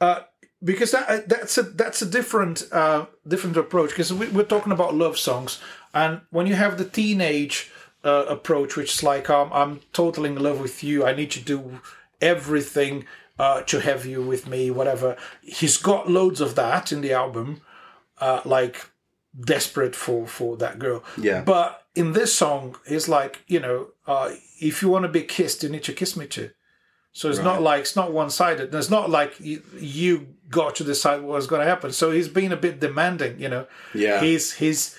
Uh, 0.00 0.20
because 0.62 0.90
that 0.90 1.08
uh, 1.08 1.20
that's 1.26 1.56
a 1.58 1.62
that's 1.62 2.02
a 2.02 2.06
different 2.06 2.66
uh, 2.72 3.06
different 3.28 3.56
approach 3.56 3.90
because 3.90 4.12
we, 4.12 4.26
we're 4.28 4.42
talking 4.54 4.72
about 4.72 4.94
love 4.94 5.16
songs 5.18 5.60
and 5.92 6.20
when 6.30 6.46
you 6.46 6.54
have 6.54 6.78
the 6.78 6.84
teenage 6.84 7.70
uh, 8.02 8.24
approach 8.28 8.74
which 8.76 8.92
is 8.94 9.02
like 9.02 9.28
um, 9.30 9.50
I'm 9.52 9.80
totally 9.92 10.30
in 10.30 10.42
love 10.42 10.60
with 10.60 10.82
you 10.82 11.04
I 11.06 11.14
need 11.14 11.30
to 11.32 11.40
do 11.40 11.80
everything 12.20 13.04
uh, 13.38 13.62
to 13.62 13.80
have 13.80 14.06
you 14.06 14.22
with 14.22 14.46
me 14.46 14.70
whatever 14.70 15.16
he's 15.42 15.76
got 15.76 16.08
loads 16.10 16.40
of 16.40 16.54
that 16.54 16.92
in 16.92 17.00
the 17.00 17.12
album 17.12 17.60
uh, 18.20 18.40
like 18.44 18.90
desperate 19.40 19.96
for 19.96 20.26
for 20.26 20.56
that 20.56 20.78
girl 20.78 21.02
Yeah. 21.18 21.42
but 21.42 21.82
in 21.94 22.12
this 22.12 22.32
song 22.34 22.76
it's 22.86 23.08
like 23.08 23.42
you 23.48 23.58
know 23.60 23.88
uh, 24.06 24.30
if 24.60 24.82
you 24.82 24.88
want 24.88 25.02
to 25.04 25.08
be 25.08 25.22
kissed 25.22 25.62
you 25.62 25.68
need 25.68 25.82
to 25.84 25.92
kiss 25.92 26.16
me 26.16 26.26
too 26.26 26.50
so 27.16 27.28
it's 27.30 27.38
not 27.38 27.62
like 27.62 27.82
it's 27.82 27.94
not 27.94 28.12
one 28.12 28.28
sided. 28.28 28.74
It's 28.74 28.90
not 28.90 29.08
like 29.08 29.38
you, 29.38 29.62
you 29.78 30.34
got 30.50 30.74
to 30.74 30.82
decide 30.84 31.20
what 31.22 31.34
was 31.36 31.46
going 31.46 31.60
to 31.60 31.64
happen. 31.64 31.92
So 31.92 32.10
he's 32.10 32.26
being 32.26 32.50
a 32.50 32.56
bit 32.56 32.80
demanding, 32.80 33.38
you 33.38 33.48
know. 33.48 33.68
Yeah. 33.94 34.20
He's 34.20 34.54
he's 34.54 34.98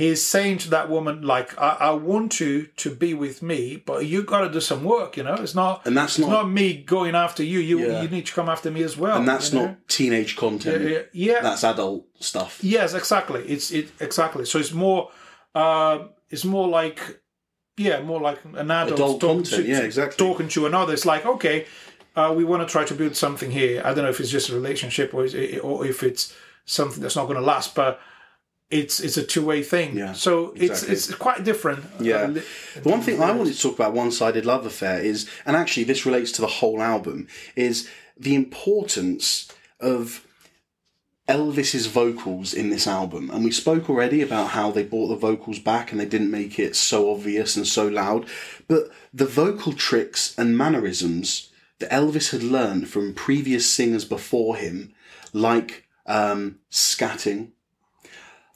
he's 0.00 0.20
saying 0.34 0.58
to 0.58 0.68
that 0.70 0.90
woman 0.90 1.22
like, 1.22 1.48
I, 1.58 1.70
I 1.88 1.90
want 1.92 2.38
you 2.38 2.66
to 2.82 2.94
be 2.94 3.14
with 3.14 3.42
me, 3.42 3.76
but 3.88 4.04
you 4.04 4.22
got 4.22 4.42
to 4.42 4.50
do 4.50 4.60
some 4.60 4.84
work, 4.84 5.16
you 5.16 5.22
know. 5.22 5.34
It's 5.44 5.54
not 5.54 5.86
And 5.86 5.96
that's 5.96 6.18
it's 6.18 6.26
not- 6.28 6.30
not 6.42 6.50
me 6.50 6.66
going 6.96 7.14
after 7.14 7.42
you. 7.42 7.60
You 7.60 7.76
Yeah. 7.80 8.02
you 8.02 8.08
need 8.08 8.26
to 8.26 8.34
come 8.34 8.48
after 8.50 8.70
me 8.70 8.82
as 8.82 8.96
well. 8.98 9.16
And 9.18 9.26
that's 9.26 9.52
you 9.52 9.58
know? 9.58 9.66
not 9.66 9.88
teenage 9.88 10.36
content. 10.36 10.82
Yeah, 10.90 11.02
yeah. 11.28 11.40
That's 11.40 11.64
adult 11.64 12.04
stuff. 12.20 12.58
Yes, 12.62 12.92
exactly. 12.92 13.42
It's 13.54 13.70
it 13.70 13.86
exactly. 13.98 14.44
So 14.44 14.58
it's 14.58 14.72
more, 14.72 15.10
uh, 15.54 15.98
it's 16.28 16.44
more 16.44 16.68
like, 16.68 17.00
yeah, 17.78 18.02
more 18.02 18.20
like 18.20 18.38
an 18.44 18.70
adult, 18.70 18.92
Adult 18.98 19.20
talking 19.20 19.36
content, 19.44 19.64
to, 19.64 19.70
yeah, 19.72 19.80
exactly. 19.80 20.18
talking 20.26 20.48
to 20.48 20.66
another. 20.66 20.92
It's 20.92 21.06
like 21.06 21.24
okay, 21.24 21.64
uh, 22.16 22.34
we 22.36 22.44
want 22.44 22.60
to 22.66 22.70
try 22.70 22.84
to 22.84 22.94
build 22.94 23.16
something 23.16 23.50
here. 23.50 23.80
I 23.82 23.94
don't 23.94 24.04
know 24.04 24.10
if 24.10 24.20
it's 24.20 24.30
just 24.38 24.50
a 24.50 24.54
relationship 24.54 25.14
or 25.14 25.24
is 25.24 25.34
it, 25.34 25.64
or 25.64 25.86
if 25.86 26.02
it's 26.02 26.34
something 26.66 27.00
that's 27.02 27.16
not 27.16 27.24
going 27.30 27.38
to 27.40 27.44
last, 27.54 27.74
but 27.74 27.98
it's 28.70 28.98
it's 29.00 29.16
a 29.16 29.22
two 29.22 29.44
way 29.44 29.62
thing. 29.62 29.96
Yeah, 29.96 30.12
So 30.12 30.50
exactly. 30.54 30.68
it's 30.68 31.08
it's 31.08 31.14
quite 31.14 31.44
different. 31.44 31.84
Yeah. 32.00 32.22
Uh, 32.22 32.28
li- 32.28 32.42
The 32.82 32.88
one 32.88 33.00
thing 33.00 33.22
I 33.22 33.30
wanted 33.32 33.54
to 33.54 33.60
talk 33.60 33.74
about 33.74 33.92
One 33.94 34.10
Sided 34.10 34.44
Love 34.44 34.66
Affair 34.66 34.98
is, 35.00 35.28
and 35.44 35.56
actually 35.56 35.84
this 35.84 36.04
relates 36.06 36.32
to 36.32 36.40
the 36.40 36.46
whole 36.48 36.82
album, 36.82 37.28
is 37.54 37.88
the 38.18 38.34
importance 38.34 39.48
of 39.78 40.26
Elvis's 41.28 41.86
vocals 41.86 42.54
in 42.54 42.70
this 42.70 42.86
album. 42.86 43.30
And 43.30 43.44
we 43.44 43.50
spoke 43.50 43.90
already 43.90 44.22
about 44.22 44.50
how 44.50 44.70
they 44.70 44.84
brought 44.84 45.08
the 45.08 45.16
vocals 45.16 45.58
back 45.58 45.90
and 45.90 46.00
they 46.00 46.06
didn't 46.06 46.30
make 46.30 46.58
it 46.58 46.76
so 46.76 47.10
obvious 47.10 47.56
and 47.56 47.66
so 47.66 47.88
loud. 47.88 48.26
But 48.68 48.90
the 49.12 49.26
vocal 49.26 49.72
tricks 49.72 50.34
and 50.38 50.56
mannerisms 50.56 51.50
that 51.80 51.90
Elvis 51.90 52.30
had 52.30 52.42
learned 52.42 52.88
from 52.88 53.12
previous 53.12 53.68
singers 53.68 54.04
before 54.04 54.56
him, 54.56 54.94
like 55.32 55.86
um, 56.06 56.60
scatting, 56.70 57.50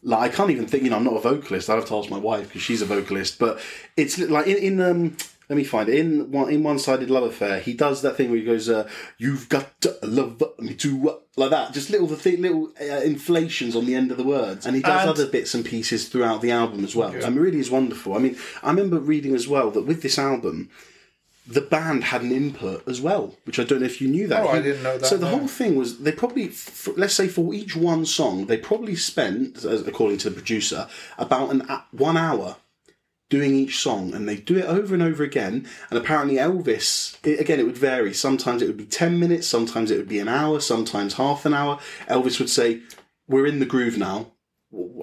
like 0.02 0.30
I 0.30 0.34
can't 0.34 0.50
even 0.50 0.66
think. 0.66 0.82
You 0.84 0.90
know, 0.90 0.96
I'm 0.96 1.04
not 1.04 1.16
a 1.16 1.20
vocalist. 1.20 1.68
I 1.70 1.74
have 1.76 1.86
to 1.86 1.96
ask 1.96 2.10
my 2.10 2.18
wife 2.18 2.48
because 2.48 2.62
she's 2.62 2.82
a 2.82 2.86
vocalist. 2.86 3.38
But 3.38 3.60
it's 3.96 4.18
like 4.18 4.46
in, 4.46 4.56
in 4.56 4.80
um. 4.80 5.16
Let 5.48 5.56
me 5.56 5.64
find 5.64 5.88
it. 5.88 5.96
In 5.96 6.30
one 6.30 6.48
in 6.48 6.62
one 6.62 6.78
sided 6.78 7.10
love 7.10 7.24
affair, 7.24 7.58
he 7.58 7.72
does 7.74 8.02
that 8.02 8.16
thing 8.16 8.30
where 8.30 8.38
he 8.38 8.44
goes, 8.44 8.68
uh, 8.68 8.88
"You've 9.18 9.48
got 9.48 9.80
to 9.80 9.98
love 10.04 10.40
me 10.60 10.74
too," 10.74 11.18
like 11.36 11.50
that. 11.50 11.72
Just 11.72 11.90
little 11.90 12.06
the 12.06 12.14
thing, 12.14 12.40
little 12.40 12.70
uh, 12.80 13.00
inflations 13.00 13.74
on 13.74 13.84
the 13.84 13.96
end 13.96 14.12
of 14.12 14.16
the 14.16 14.22
words, 14.22 14.64
and 14.64 14.76
he 14.76 14.82
does 14.82 15.00
And- 15.00 15.10
other 15.10 15.26
bits 15.26 15.52
and 15.52 15.64
pieces 15.64 16.08
throughout 16.08 16.40
the 16.40 16.52
album 16.52 16.84
as 16.84 16.94
well. 16.94 17.10
I 17.10 17.28
mean, 17.30 17.40
really 17.40 17.58
is 17.58 17.68
wonderful. 17.68 18.14
I 18.14 18.18
mean, 18.20 18.36
I 18.62 18.70
remember 18.70 19.00
reading 19.00 19.34
as 19.34 19.48
well 19.48 19.72
that 19.72 19.82
with 19.82 20.02
this 20.02 20.20
album, 20.20 20.70
the 21.46 21.60
band 21.60 22.04
had 22.04 22.22
an 22.22 22.32
input 22.32 22.86
as 22.86 23.00
well, 23.00 23.34
which 23.44 23.58
I 23.58 23.64
don't 23.64 23.80
know 23.80 23.86
if 23.86 24.00
you 24.00 24.08
knew 24.08 24.26
that. 24.28 24.42
Oh, 24.44 24.48
I 24.48 24.60
didn't 24.62 24.82
know 24.82 24.98
that, 24.98 25.06
So 25.06 25.16
the 25.16 25.28
no. 25.30 25.38
whole 25.38 25.48
thing 25.48 25.74
was 25.74 25.98
they 25.98 26.12
probably, 26.12 26.48
f- 26.48 26.88
let's 26.96 27.14
say 27.14 27.28
for 27.28 27.52
each 27.54 27.74
one 27.74 28.06
song, 28.06 28.46
they 28.46 28.56
probably 28.56 28.94
spent, 28.96 29.64
as- 29.64 29.86
according 29.86 30.18
to 30.18 30.30
the 30.30 30.34
producer, 30.36 30.88
about 31.18 31.50
an 31.50 31.66
one 31.92 32.16
hour 32.16 32.56
doing 33.30 33.54
each 33.54 33.78
song, 33.78 34.12
and 34.12 34.28
they 34.28 34.36
do 34.36 34.58
it 34.58 34.64
over 34.64 34.92
and 34.92 35.02
over 35.02 35.22
again. 35.22 35.66
And 35.88 35.98
apparently 35.98 36.34
Elvis, 36.36 37.16
it, 37.24 37.40
again, 37.40 37.60
it 37.60 37.66
would 37.66 37.78
vary. 37.78 38.12
Sometimes 38.12 38.60
it 38.60 38.66
would 38.66 38.76
be 38.76 38.86
ten 38.86 39.18
minutes, 39.18 39.46
sometimes 39.46 39.90
it 39.90 39.96
would 39.98 40.08
be 40.08 40.18
an 40.18 40.28
hour, 40.28 40.60
sometimes 40.60 41.14
half 41.14 41.46
an 41.46 41.54
hour. 41.54 41.78
Elvis 42.08 42.38
would 42.38 42.50
say, 42.50 42.80
"We're 43.28 43.46
in 43.46 43.60
the 43.60 43.66
groove 43.66 43.96
now." 43.98 44.32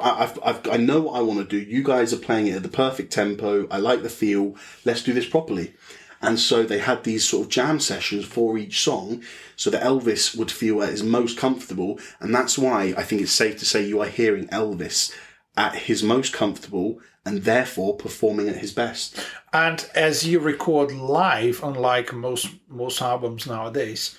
I've, 0.01 0.39
I've, 0.43 0.65
I 0.69 0.77
know 0.77 1.01
what 1.01 1.17
I 1.17 1.21
want 1.21 1.39
to 1.39 1.45
do. 1.45 1.57
You 1.57 1.83
guys 1.83 2.13
are 2.13 2.17
playing 2.17 2.47
it 2.47 2.55
at 2.55 2.63
the 2.63 2.69
perfect 2.69 3.11
tempo. 3.11 3.67
I 3.69 3.79
like 3.79 4.01
the 4.01 4.09
feel. 4.09 4.55
Let's 4.85 5.03
do 5.03 5.11
this 5.11 5.27
properly. 5.27 5.73
And 6.21 6.39
so 6.39 6.63
they 6.63 6.79
had 6.79 7.03
these 7.03 7.27
sort 7.27 7.45
of 7.45 7.51
jam 7.51 7.79
sessions 7.79 8.25
for 8.25 8.57
each 8.57 8.81
song 8.81 9.23
so 9.55 9.69
that 9.69 9.83
Elvis 9.83 10.35
would 10.35 10.51
feel 10.51 10.81
at 10.81 10.89
his 10.89 11.03
most 11.03 11.37
comfortable. 11.37 11.99
And 12.19 12.33
that's 12.33 12.57
why 12.57 12.93
I 12.97 13.03
think 13.03 13.21
it's 13.21 13.31
safe 13.31 13.57
to 13.59 13.65
say 13.65 13.85
you 13.85 14.01
are 14.01 14.07
hearing 14.07 14.47
Elvis 14.47 15.13
at 15.55 15.75
his 15.75 16.03
most 16.03 16.33
comfortable 16.33 16.99
and 17.25 17.43
therefore 17.43 17.95
performing 17.95 18.47
at 18.47 18.57
his 18.57 18.71
best. 18.71 19.19
And 19.51 19.89
as 19.93 20.25
you 20.25 20.39
record 20.39 20.91
live, 20.91 21.61
unlike 21.61 22.13
most 22.13 22.49
most 22.69 23.01
albums 23.01 23.45
nowadays, 23.45 24.17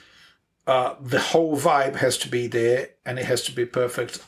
uh, 0.66 0.94
the 1.00 1.18
whole 1.20 1.56
vibe 1.56 1.96
has 1.96 2.18
to 2.18 2.28
be 2.28 2.46
there, 2.48 2.90
and 3.06 3.18
it 3.18 3.24
has 3.24 3.42
to 3.44 3.52
be 3.52 3.64
perfect. 3.64 4.22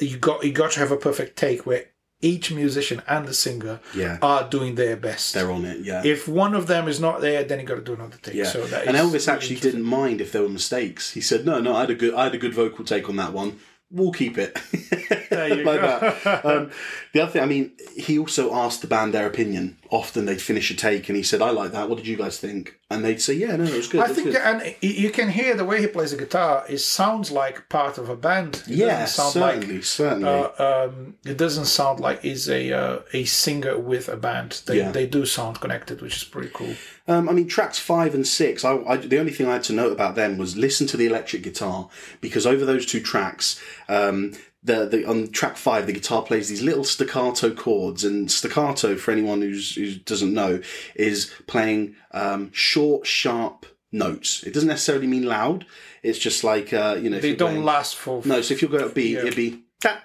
You 0.00 0.18
got 0.18 0.44
you 0.44 0.52
got 0.52 0.72
to 0.72 0.80
have 0.80 0.92
a 0.92 0.98
perfect 0.98 1.38
take 1.38 1.64
where 1.64 1.86
each 2.20 2.50
musician 2.52 3.00
and 3.06 3.26
the 3.28 3.34
singer 3.34 3.78
Yeah. 3.94 4.18
are 4.20 4.48
doing 4.48 4.74
their 4.74 4.96
best. 4.96 5.34
They're 5.34 5.50
on 5.52 5.64
it, 5.64 5.80
yeah. 5.80 6.02
If 6.04 6.26
one 6.26 6.54
of 6.54 6.66
them 6.66 6.88
is 6.88 6.98
not 7.00 7.20
there, 7.20 7.44
then 7.44 7.60
you 7.60 7.66
got 7.66 7.76
to 7.76 7.80
do 7.80 7.94
another 7.94 8.16
take. 8.20 8.34
yeah. 8.34 8.44
So 8.44 8.66
that 8.66 8.86
and 8.86 8.96
is 8.96 9.02
Elvis 9.02 9.26
really 9.26 9.36
actually 9.36 9.56
didn't 9.60 9.84
mind 9.84 10.20
if 10.20 10.32
there 10.32 10.42
were 10.42 10.48
mistakes. 10.48 11.12
He 11.12 11.20
said, 11.20 11.46
"No, 11.46 11.60
no, 11.60 11.76
I 11.76 11.80
had 11.80 11.90
a 11.90 11.94
good, 11.94 12.14
I 12.14 12.24
had 12.24 12.34
a 12.34 12.38
good 12.38 12.54
vocal 12.54 12.84
take 12.84 13.08
on 13.08 13.16
that 13.16 13.32
one. 13.32 13.58
We'll 13.90 14.12
keep 14.12 14.38
it." 14.38 14.58
There 15.30 15.58
you 15.58 15.62
like 15.64 15.80
go. 15.80 16.14
that. 16.24 16.44
Um, 16.44 16.70
the 17.12 17.20
other 17.20 17.30
thing, 17.30 17.42
I 17.42 17.46
mean, 17.46 17.72
he 17.96 18.18
also 18.18 18.52
asked 18.54 18.80
the 18.80 18.86
band 18.88 19.12
their 19.14 19.26
opinion. 19.26 19.76
Often 19.90 20.24
they'd 20.24 20.40
finish 20.40 20.70
a 20.70 20.74
take 20.74 21.08
and 21.08 21.16
he 21.16 21.22
said, 21.22 21.42
I 21.42 21.50
like 21.50 21.72
that. 21.72 21.88
What 21.88 21.96
did 21.98 22.06
you 22.06 22.16
guys 22.16 22.38
think? 22.38 22.78
And 22.90 23.04
they'd 23.04 23.20
say, 23.20 23.34
Yeah, 23.34 23.54
no, 23.56 23.64
it 23.64 23.74
was 23.76 23.88
good. 23.88 24.00
I 24.00 24.08
think, 24.08 24.28
good." 24.32 24.36
and 24.36 24.74
you 24.80 25.10
can 25.10 25.28
hear 25.28 25.54
the 25.54 25.64
way 25.66 25.80
he 25.82 25.86
plays 25.86 26.10
the 26.12 26.16
guitar. 26.16 26.64
It 26.68 26.78
sounds 26.78 27.30
like 27.30 27.68
part 27.68 27.98
of 27.98 28.08
a 28.08 28.16
band. 28.16 28.62
It 28.66 28.76
yeah, 28.76 29.04
certainly, 29.04 29.74
like 29.76 29.84
certainly. 29.84 30.28
uh, 30.28 30.86
um, 30.88 31.14
it 31.24 31.36
doesn't 31.36 31.66
sound 31.66 32.00
like 32.00 32.22
he's 32.22 32.48
a 32.48 32.72
uh, 32.72 32.98
a 33.12 33.24
singer 33.24 33.78
with 33.78 34.08
a 34.08 34.16
band. 34.16 34.62
They 34.66 34.78
Yeah. 34.78 34.90
they 34.92 35.06
do 35.06 35.26
sound 35.26 35.60
connected, 35.60 36.00
which 36.00 36.16
is 36.16 36.24
pretty 36.24 36.50
cool. 36.52 36.74
Um, 37.08 37.28
I 37.28 37.32
mean, 37.32 37.48
tracks 37.48 37.78
five 37.78 38.14
and 38.14 38.26
six. 38.26 38.64
I, 38.64 38.76
I, 38.86 38.96
the 38.98 39.18
only 39.18 39.32
thing 39.32 39.46
I 39.48 39.54
had 39.54 39.64
to 39.64 39.72
note 39.72 39.92
about 39.92 40.14
them 40.14 40.36
was 40.38 40.56
listen 40.56 40.86
to 40.88 40.96
the 40.96 41.06
electric 41.06 41.42
guitar 41.42 41.88
because 42.20 42.46
over 42.46 42.64
those 42.64 42.84
two 42.86 43.00
tracks, 43.00 43.60
um, 43.88 44.34
the, 44.62 44.86
the 44.86 45.04
on 45.06 45.28
track 45.28 45.56
five, 45.56 45.86
the 45.86 45.92
guitar 45.92 46.22
plays 46.22 46.48
these 46.48 46.62
little 46.62 46.84
staccato 46.84 47.54
chords, 47.54 48.04
and 48.04 48.30
staccato, 48.30 48.96
for 48.96 49.10
anyone 49.12 49.40
who's, 49.40 49.74
who 49.76 49.94
doesn't 49.94 50.34
know, 50.34 50.60
is 50.94 51.32
playing 51.46 51.96
um, 52.10 52.50
short, 52.52 53.06
sharp 53.06 53.64
notes. 53.90 54.42
It 54.42 54.52
doesn't 54.52 54.68
necessarily 54.68 55.06
mean 55.06 55.24
loud. 55.24 55.64
It's 56.02 56.18
just 56.18 56.44
like 56.44 56.72
uh, 56.74 56.98
you 57.00 57.08
know, 57.08 57.16
if 57.16 57.22
They 57.22 57.34
don't 57.34 57.54
going- 57.54 57.64
last 57.64 57.96
for 57.96 58.20
No, 58.26 58.42
so 58.42 58.52
if 58.52 58.60
you're 58.60 58.70
going 58.70 58.86
to 58.86 58.94
B, 58.94 59.14
Yeah. 59.14 59.20
it'd 59.20 59.36
be 59.36 59.62
that, 59.82 60.02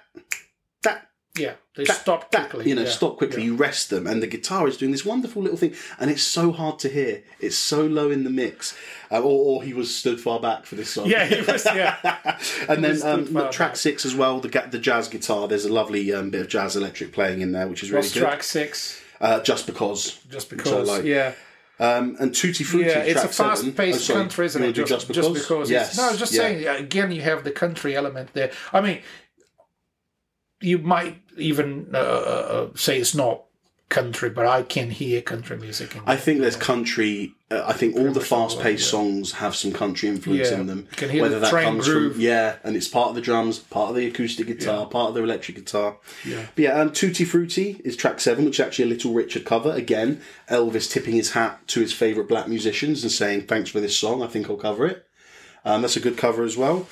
Yeah, 1.36 1.54
they 1.74 1.82
that, 1.84 1.96
stop 1.96 2.30
that, 2.30 2.50
quickly. 2.50 2.68
you 2.70 2.76
know, 2.76 2.82
yeah. 2.82 2.88
stop 2.88 3.18
quickly. 3.18 3.38
Yeah. 3.42 3.46
You 3.46 3.56
rest 3.56 3.90
them, 3.90 4.06
and 4.06 4.22
the 4.22 4.28
guitar 4.28 4.68
is 4.68 4.76
doing 4.76 4.92
this 4.92 5.04
wonderful 5.04 5.42
little 5.42 5.56
thing, 5.58 5.74
and 5.98 6.08
it's 6.08 6.22
so 6.22 6.52
hard 6.52 6.78
to 6.80 6.88
hear. 6.88 7.24
It's 7.40 7.56
so 7.58 7.84
low 7.84 8.10
in 8.10 8.22
the 8.22 8.30
mix, 8.30 8.76
uh, 9.10 9.18
or, 9.20 9.56
or 9.56 9.62
he 9.64 9.74
was 9.74 9.92
stood 9.92 10.20
far 10.20 10.38
back 10.38 10.64
for 10.64 10.76
this 10.76 10.90
song. 10.90 11.06
Yeah, 11.06 11.24
he 11.26 11.40
was. 11.42 11.64
Yeah, 11.64 11.96
and 12.68 12.84
then 12.84 13.02
um, 13.02 13.26
track 13.50 13.50
back. 13.70 13.76
six 13.76 14.06
as 14.06 14.14
well, 14.14 14.38
the 14.38 14.48
the 14.70 14.78
jazz 14.78 15.08
guitar. 15.08 15.48
There's 15.48 15.64
a 15.64 15.72
lovely 15.72 16.12
um, 16.12 16.30
bit 16.30 16.40
of 16.42 16.48
jazz 16.48 16.76
electric 16.76 17.12
playing 17.12 17.40
in 17.40 17.50
there, 17.50 17.66
which 17.66 17.82
is 17.82 17.90
really 17.90 18.02
was 18.02 18.12
good. 18.14 18.20
track 18.20 18.42
six 18.44 19.02
Uh, 19.20 19.40
just 19.40 19.66
because, 19.66 20.20
just 20.30 20.50
because. 20.50 20.86
like. 20.88 21.02
Yeah, 21.04 21.32
Um, 21.80 22.16
and 22.20 22.32
Tutti 22.32 22.62
Frutti. 22.62 22.86
yeah, 22.86 22.98
it's 23.00 23.24
a 23.24 23.28
fast-paced 23.28 24.08
Oh, 24.08 24.14
country, 24.14 24.46
isn't 24.46 24.62
it? 24.62 24.72
do 24.76 24.84
Just, 24.84 25.10
just 25.10 25.34
because. 25.34 25.68
Yes. 25.68 25.96
No, 25.96 26.04
I 26.04 26.10
was 26.10 26.20
just 26.20 26.32
yeah. 26.32 26.40
saying. 26.42 26.68
Again, 26.68 27.10
you 27.10 27.22
have 27.22 27.42
the 27.42 27.50
country 27.50 27.96
element 27.96 28.32
there. 28.34 28.52
I 28.72 28.80
mean, 28.80 29.00
you 30.64 30.78
might 30.78 31.22
even 31.36 31.90
uh, 31.94 31.98
uh, 31.98 32.68
say 32.74 32.98
it's 32.98 33.14
not 33.14 33.42
country, 33.90 34.30
but 34.30 34.46
I 34.46 34.62
can 34.62 34.90
hear 34.90 35.20
country 35.20 35.56
music. 35.56 35.94
In 35.94 36.02
I 36.06 36.16
think 36.16 36.40
there's 36.40 36.56
country. 36.56 37.34
Uh, 37.50 37.62
I 37.66 37.74
think 37.74 37.94
all 37.96 38.10
the 38.10 38.20
fast-paced 38.20 38.88
songs 38.90 39.32
have 39.32 39.54
some 39.54 39.72
country 39.72 40.08
influence 40.08 40.50
Yeah, 40.50 40.60
in 40.60 40.66
them. 40.66 40.88
you 40.90 40.96
can 40.96 41.10
hear 41.10 41.28
the 41.28 41.48
train 41.48 41.78
groove. 41.78 42.14
from 42.14 42.20
yeah, 42.20 42.56
and 42.64 42.74
it's 42.76 42.88
part 42.88 43.10
of 43.10 43.14
the 43.14 43.20
drums, 43.20 43.58
part 43.58 43.90
of 43.90 43.96
the 43.96 44.06
acoustic 44.06 44.46
guitar, 44.46 44.86
part 44.86 45.10
of 45.10 45.14
the 45.14 45.22
electric 45.22 45.58
guitar. 45.58 45.98
Yeah. 46.24 46.46
But 46.54 46.62
yeah. 46.62 46.72
Um, 46.80 46.92
Tutti 46.92 47.24
Frutti 47.24 47.80
is 47.84 47.94
track 47.96 48.20
seven, 48.20 48.44
which 48.46 48.58
is 48.58 48.66
actually 48.66 48.86
a 48.86 48.88
Little 48.88 49.12
Richard 49.12 49.44
cover. 49.44 49.70
Again, 49.70 50.20
Elvis 50.50 50.90
tipping 50.90 51.14
his 51.14 51.32
hat 51.32 51.60
to 51.68 51.80
his 51.80 51.92
favourite 51.92 52.28
black 52.28 52.48
musicians 52.48 53.02
and 53.02 53.12
saying, 53.12 53.42
"Thanks 53.42 53.70
for 53.70 53.80
this 53.80 53.96
song. 53.96 54.22
I 54.22 54.26
think 54.26 54.48
I'll 54.48 54.56
cover 54.56 54.86
it." 54.86 55.06
Um, 55.64 55.82
that's 55.82 55.96
a 55.96 56.00
good 56.00 56.16
cover 56.18 56.42
as 56.42 56.56
well. 56.56 56.88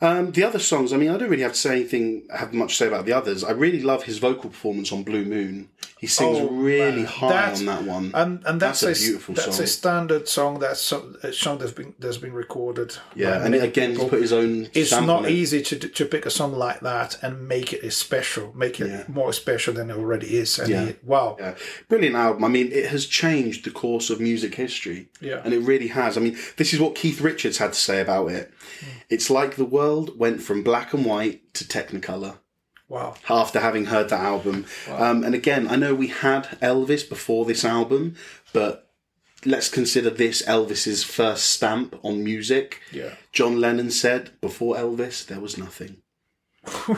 Um, 0.00 0.30
the 0.30 0.44
other 0.44 0.60
songs, 0.60 0.92
I 0.92 0.96
mean, 0.96 1.10
I 1.10 1.16
don't 1.16 1.28
really 1.28 1.42
have 1.42 1.54
to 1.54 1.58
say 1.58 1.72
anything, 1.72 2.22
have 2.32 2.54
much 2.54 2.70
to 2.70 2.74
say 2.76 2.86
about 2.86 3.04
the 3.04 3.12
others. 3.12 3.42
I 3.42 3.50
really 3.50 3.82
love 3.82 4.04
his 4.04 4.18
vocal 4.18 4.50
performance 4.50 4.92
on 4.92 5.02
Blue 5.02 5.24
Moon. 5.24 5.70
He 5.98 6.06
sings 6.06 6.38
Oh, 6.38 6.48
really 6.48 7.04
high 7.04 7.28
That's- 7.28 7.60
on 7.60 7.66
that 7.66 7.82
one. 7.82 8.12
and 8.14 8.42
and 8.46 8.60
that's, 8.60 8.80
That's 8.80 9.00
a 9.00 9.04
a, 9.04 9.06
beautiful 9.08 9.34
that's 9.34 9.44
song. 9.46 9.56
That's 9.58 9.70
a 9.70 9.72
standard 9.78 10.28
song. 10.28 10.58
That's 10.60 10.80
so, 10.80 11.14
a 11.22 11.32
song 11.32 11.58
that's 11.58 11.72
been 11.72 11.94
that's 11.98 12.18
been 12.18 12.32
recorded. 12.32 12.96
Yeah, 13.16 13.34
and 13.42 13.50
many 13.50 13.58
again, 13.58 13.90
he's 13.96 14.04
put 14.04 14.20
his 14.22 14.32
own. 14.32 14.68
it's 14.74 14.92
not 14.92 15.24
it. 15.24 15.32
easy 15.32 15.60
to 15.62 15.76
to 15.78 16.04
pick 16.04 16.24
a 16.26 16.30
song 16.30 16.52
like 16.52 16.80
that 16.80 17.18
and 17.22 17.48
make 17.48 17.72
it 17.72 17.92
special, 17.92 18.52
make 18.54 18.80
it 18.80 18.88
Yeah. 18.88 19.04
more 19.08 19.32
special 19.32 19.74
than 19.74 19.90
it 19.90 19.96
already 19.96 20.36
is. 20.36 20.58
And 20.58 20.68
Yeah. 20.68 20.84
he- 20.86 20.96
wow, 21.02 21.36
Yeah, 21.40 21.54
brilliant 21.88 22.14
album. 22.16 22.44
I 22.44 22.48
mean, 22.48 22.70
it 22.72 22.86
has 22.86 23.04
changed 23.06 23.64
the 23.64 23.70
course 23.70 24.08
of 24.08 24.20
music 24.20 24.54
history. 24.54 25.08
Yeah. 25.20 25.40
and 25.44 25.52
it 25.52 25.60
really 25.60 25.88
has. 25.88 26.16
I 26.16 26.20
mean, 26.20 26.36
this 26.58 26.72
is 26.72 26.78
what 26.80 26.94
Keith 26.94 27.20
Richards 27.20 27.58
had 27.58 27.72
to 27.72 27.78
say 27.78 28.00
about 28.00 28.28
it. 28.30 28.52
Hmm. 28.80 28.86
It's 29.10 29.30
like 29.30 29.56
the 29.56 29.64
world 29.64 30.18
went 30.18 30.42
from 30.42 30.62
black 30.62 30.92
and 30.94 31.04
white 31.04 31.52
to 31.54 31.64
Technicolor 31.64 32.38
wow, 32.88 33.14
after 33.28 33.60
having 33.60 33.86
heard 33.86 34.08
that 34.10 34.20
album. 34.20 34.66
Um, 34.90 35.24
and 35.24 35.34
again, 35.34 35.68
I 35.68 35.76
know 35.76 35.94
we 35.94 36.08
had 36.08 36.44
Elvis 36.60 37.08
before 37.08 37.44
this 37.44 37.64
album, 37.64 38.16
but 38.52 38.90
let's 39.44 39.68
consider 39.68 40.10
this 40.10 40.42
Elvis's 40.42 41.04
first 41.04 41.44
stamp 41.50 41.94
on 42.02 42.24
music. 42.24 42.80
yeah. 42.92 43.14
John 43.32 43.60
Lennon 43.60 43.90
said, 43.90 44.30
"Before 44.40 44.76
Elvis, 44.76 45.24
there 45.26 45.40
was 45.40 45.56
nothing." 45.58 45.98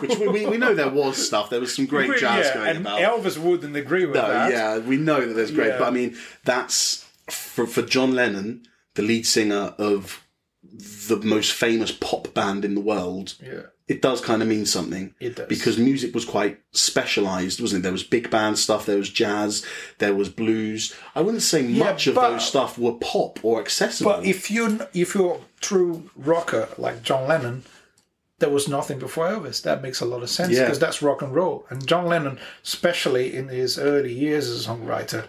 Which 0.01 0.17
we, 0.19 0.27
we, 0.27 0.47
we 0.47 0.57
know 0.57 0.75
there 0.75 0.89
was 0.91 1.25
stuff. 1.25 1.51
There 1.51 1.61
was 1.61 1.75
some 1.75 1.87
great 1.87 2.19
jazz 2.19 2.47
yeah, 2.47 2.55
going 2.55 2.69
and 2.71 2.79
about. 2.81 3.01
Elvis 3.01 3.39
wouldn't 3.39 3.77
agree 3.77 4.05
with 4.05 4.17
No, 4.17 4.27
that. 4.27 4.51
yeah, 4.51 4.79
we 4.79 4.97
know 4.97 5.21
that 5.25 5.35
there's 5.35 5.51
great, 5.53 5.69
Yeah. 5.69 5.79
but 5.79 5.87
I 5.89 5.91
mean, 5.91 6.17
that's 6.45 7.07
for 7.29 7.67
for 7.67 7.83
John 7.83 8.13
Lennon, 8.13 8.65
the 8.95 9.03
lead 9.03 9.27
singer 9.27 9.75
of 9.79 10.27
the 10.63 11.17
most 11.23 11.53
famous 11.53 11.93
pop 11.93 12.33
band 12.35 12.65
in 12.65 12.75
the 12.75 12.81
world. 12.81 13.35
yeah, 13.41 13.63
It 13.93 14.01
does 14.03 14.21
kind 14.21 14.41
of 14.41 14.47
mean 14.49 14.67
something 14.67 15.15
it 15.19 15.35
does. 15.37 15.49
because 15.49 15.77
music 15.77 16.15
was 16.15 16.25
quite 16.25 16.61
specialized, 16.71 17.61
wasn't 17.61 17.81
it? 17.81 17.83
There 17.83 17.93
was 17.93 18.05
big 18.05 18.31
band 18.31 18.59
stuff, 18.59 18.87
there 18.87 18.97
was 18.99 19.11
jazz, 19.11 19.67
there 19.99 20.15
was 20.15 20.29
blues. 20.29 20.95
I 21.15 21.21
wouldn't 21.23 21.43
say 21.43 21.63
much 21.63 22.07
of 22.07 22.15
but- 22.15 22.31
those 22.31 22.47
stuff 22.47 22.79
were 22.79 22.93
pop 22.93 23.45
or 23.45 23.61
accessible. 23.61 24.13
But 24.13 24.25
if 24.25 24.51
you 24.51 24.81
if 24.95 25.15
you're 25.15 25.37
a 25.37 25.61
true 25.61 26.09
rocker 26.15 26.69
like 26.79 27.03
John 27.03 27.27
Lennon, 27.29 27.65
there 28.39 28.49
was 28.51 28.69
nothing 28.69 28.99
before 28.99 29.27
Elvis. 29.29 29.61
That 29.63 29.83
makes 29.83 30.01
a 30.01 30.07
lot 30.07 30.23
of 30.23 30.31
sense 30.31 30.53
Yeah. 30.53 30.63
because 30.65 30.79
that's 30.79 31.03
rock 31.03 31.21
and 31.21 31.35
roll. 31.35 31.67
And 31.69 31.87
John 31.87 32.07
Lennon, 32.07 32.39
especially 32.65 33.35
in 33.35 33.49
his 33.49 33.77
early 33.79 34.13
years 34.15 34.49
as 34.49 34.67
a 34.67 34.69
songwriter, 34.71 35.27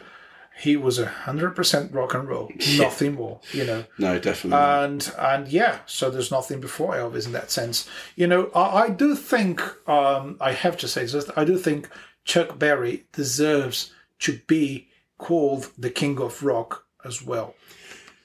he 0.57 0.77
was 0.77 0.99
a 0.99 1.05
hundred 1.05 1.55
percent 1.55 1.91
rock 1.93 2.13
and 2.13 2.27
roll, 2.27 2.51
nothing 2.77 3.15
more. 3.15 3.39
You 3.53 3.65
know. 3.65 3.85
no, 3.97 4.19
definitely. 4.19 4.59
And 4.59 5.13
and 5.17 5.47
yeah, 5.47 5.79
so 5.85 6.09
there's 6.09 6.31
nothing 6.31 6.59
before 6.59 6.93
Elvis 6.93 7.25
in 7.25 7.31
that 7.33 7.51
sense. 7.51 7.89
You 8.15 8.27
know, 8.27 8.51
I, 8.53 8.83
I 8.83 8.89
do 8.89 9.15
think 9.15 9.61
um, 9.89 10.37
I 10.39 10.51
have 10.53 10.77
to 10.77 10.87
say 10.87 11.05
this. 11.05 11.29
I 11.35 11.45
do 11.45 11.57
think 11.57 11.89
Chuck 12.25 12.59
Berry 12.59 13.05
deserves 13.11 13.91
to 14.19 14.39
be 14.47 14.87
called 15.17 15.71
the 15.77 15.89
king 15.89 16.19
of 16.19 16.43
rock 16.43 16.85
as 17.05 17.21
well. 17.21 17.55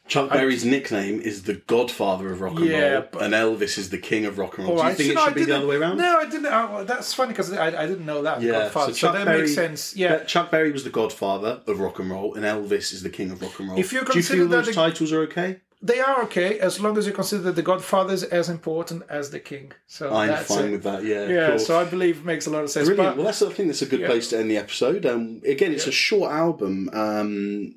Chuck 0.09 0.31
Berry's 0.31 0.65
nickname 0.65 1.21
is 1.21 1.43
the 1.43 1.55
Godfather 1.55 2.33
of 2.33 2.41
rock 2.41 2.57
and 2.57 2.67
Yeah, 2.67 2.93
roll, 2.93 3.05
but- 3.11 3.23
and 3.23 3.35
Elvis 3.35 3.77
is 3.77 3.91
the 3.91 3.99
King 3.99 4.25
of 4.25 4.39
rock 4.39 4.57
and 4.59 4.69
roll. 4.69 4.77
Do 4.81 4.89
you 4.89 4.95
think 4.95 5.15
no, 5.15 5.23
it 5.23 5.25
should 5.27 5.35
be 5.35 5.41
the 5.41 5.47
didn't- 5.47 5.59
other 5.59 5.67
way 5.69 5.77
around? 5.77 5.99
No, 5.99 6.19
I 6.19 6.25
didn't. 6.27 6.45
Well, 6.45 6.85
that's 6.85 7.13
funny 7.13 7.33
because 7.33 7.53
I, 7.53 7.67
I 7.83 7.87
didn't 7.87 8.07
know 8.07 8.23
that. 8.23 8.41
Yeah, 8.41 8.53
Godfather. 8.53 8.93
so 8.93 8.99
So, 9.09 9.13
that 9.13 9.25
Berry- 9.27 9.41
makes 9.43 9.55
sense. 9.55 9.97
Yeah. 9.97 10.25
Chuck 10.25 10.51
Berry 10.51 10.71
was 10.71 10.85
the 10.85 10.91
godfather 10.91 11.61
of 11.67 11.81
rock 11.81 11.99
and 11.99 12.11
roll, 12.11 12.35
and 12.35 12.45
Elvis 12.45 12.93
is 12.93 13.03
the 13.03 13.11
king 13.11 13.31
of 13.33 13.43
rock 13.43 13.59
and 13.59 13.69
roll. 13.71 13.79
If 13.79 13.93
you 13.93 14.01
Do 14.01 14.07
you 14.07 14.13
consider 14.13 14.39
feel 14.39 14.49
that 14.49 14.57
those 14.57 14.67
the- 14.67 14.73
titles 14.75 15.13
are 15.13 15.23
okay? 15.23 15.61
they 15.83 16.01
are 16.01 16.23
okay 16.23 16.59
as 16.59 16.81
long 16.81 16.97
as 16.97 17.07
you 17.07 17.13
consider 17.13 17.53
the 17.53 17.63
Godfather 17.63 18.15
is 18.15 18.23
as 18.25 18.49
important 18.49 19.03
as 19.11 19.31
the 19.31 19.39
king. 19.39 19.73
So 19.87 20.13
I'm 20.13 20.29
that's 20.29 20.49
fine 20.49 20.67
it. 20.67 20.71
with 20.73 20.83
that. 20.85 21.05
Yeah, 21.05 21.27
Yeah, 21.29 21.49
cool. 21.51 21.59
so 21.59 21.79
I 21.79 21.85
believe 21.85 22.19
it 22.21 22.25
makes 22.25 22.47
a 22.47 22.51
lot 22.51 22.65
of 22.65 22.71
sense. 22.71 22.89
Brilliant. 22.89 23.11
But 23.11 23.17
well, 23.19 23.27
that's 23.27 23.43
I 23.43 23.51
think 23.53 23.69
that's 23.69 23.83
a 23.83 23.87
good 23.87 24.05
place 24.07 24.29
to 24.31 24.39
end 24.39 24.51
the 24.51 24.57
episode. 24.57 25.05
Um, 25.05 25.43
again, 25.45 25.73
it's 25.73 25.87
a 25.87 25.93
short 25.93 26.33
album, 26.33 26.89
um, 26.95 27.75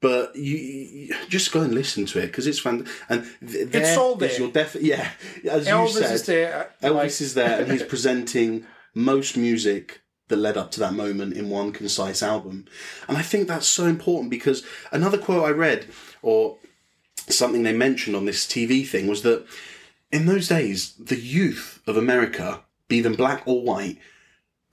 but 0.00 0.36
you, 0.36 0.56
you 0.56 1.14
just 1.28 1.52
go 1.52 1.62
and 1.62 1.74
listen 1.74 2.06
to 2.06 2.18
it 2.18 2.26
because 2.26 2.46
it's 2.46 2.58
fun. 2.58 2.86
And 3.08 3.26
th- 3.46 3.68
there 3.70 3.82
It's 3.82 3.96
all 3.96 4.14
there. 4.14 4.38
your 4.38 4.50
def- 4.50 4.76
Yeah, 4.80 5.10
as 5.50 5.66
Elvis 5.66 5.86
you 5.94 6.00
said, 6.02 6.14
is 6.14 6.26
there. 6.26 6.70
uh, 6.82 6.86
Elvis 6.88 6.94
like- 6.94 7.20
is 7.20 7.34
there, 7.34 7.60
and 7.60 7.72
he's 7.72 7.82
presenting 7.82 8.66
most 8.94 9.36
music 9.36 10.02
that 10.28 10.36
led 10.36 10.56
up 10.56 10.70
to 10.72 10.80
that 10.80 10.92
moment 10.92 11.34
in 11.36 11.48
one 11.48 11.72
concise 11.72 12.22
album. 12.22 12.66
And 13.08 13.16
I 13.16 13.22
think 13.22 13.46
that's 13.46 13.68
so 13.68 13.84
important 13.86 14.30
because 14.30 14.64
another 14.90 15.18
quote 15.18 15.44
I 15.44 15.50
read, 15.50 15.86
or 16.22 16.58
something 17.28 17.62
they 17.62 17.72
mentioned 17.72 18.16
on 18.16 18.24
this 18.24 18.44
TV 18.46 18.86
thing, 18.86 19.06
was 19.06 19.22
that 19.22 19.46
in 20.12 20.26
those 20.26 20.48
days, 20.48 20.94
the 20.98 21.18
youth 21.18 21.80
of 21.86 21.96
America, 21.96 22.62
be 22.88 23.00
them 23.00 23.14
black 23.14 23.42
or 23.46 23.62
white, 23.62 23.98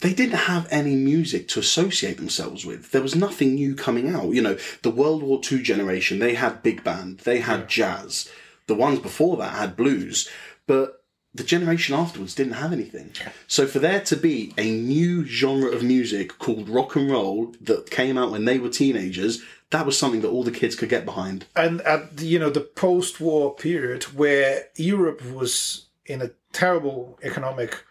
they 0.03 0.13
didn't 0.13 0.35
have 0.35 0.67
any 0.69 0.95
music 0.95 1.47
to 1.47 1.61
associate 1.61 2.17
themselves 2.17 2.65
with. 2.65 2.91
There 2.91 3.01
was 3.01 3.15
nothing 3.15 3.55
new 3.55 3.73
coming 3.73 4.13
out. 4.13 4.33
You 4.33 4.41
know, 4.41 4.57
the 4.81 4.91
World 4.91 5.23
War 5.23 5.39
II 5.49 5.61
generation, 5.61 6.19
they 6.19 6.33
had 6.35 6.61
big 6.61 6.83
band, 6.83 7.19
they 7.19 7.39
had 7.39 7.69
jazz. 7.69 8.29
The 8.67 8.75
ones 8.75 8.99
before 8.99 9.37
that 9.37 9.55
had 9.55 9.77
blues. 9.77 10.29
But 10.67 11.03
the 11.33 11.45
generation 11.45 11.95
afterwards 11.95 12.35
didn't 12.35 12.53
have 12.53 12.73
anything. 12.73 13.13
So 13.47 13.65
for 13.65 13.79
there 13.79 14.01
to 14.01 14.17
be 14.17 14.53
a 14.57 14.69
new 14.69 15.25
genre 15.25 15.71
of 15.71 15.83
music 15.83 16.37
called 16.37 16.67
rock 16.67 16.97
and 16.97 17.09
roll 17.09 17.55
that 17.61 17.89
came 17.89 18.17
out 18.17 18.31
when 18.31 18.43
they 18.43 18.59
were 18.59 18.69
teenagers, 18.69 19.41
that 19.69 19.85
was 19.85 19.97
something 19.97 20.19
that 20.21 20.29
all 20.29 20.43
the 20.43 20.51
kids 20.51 20.75
could 20.75 20.89
get 20.89 21.05
behind. 21.05 21.45
and 21.55 21.79
at 21.81 22.21
you 22.21 22.37
know 22.39 22.49
the 22.49 22.59
post-war 22.59 23.55
period 23.55 24.03
where 24.15 24.65
Europe 24.75 25.23
was 25.33 25.85
in 26.05 26.21
a 26.21 26.31
terrible 26.51 27.17
economic 27.23 27.83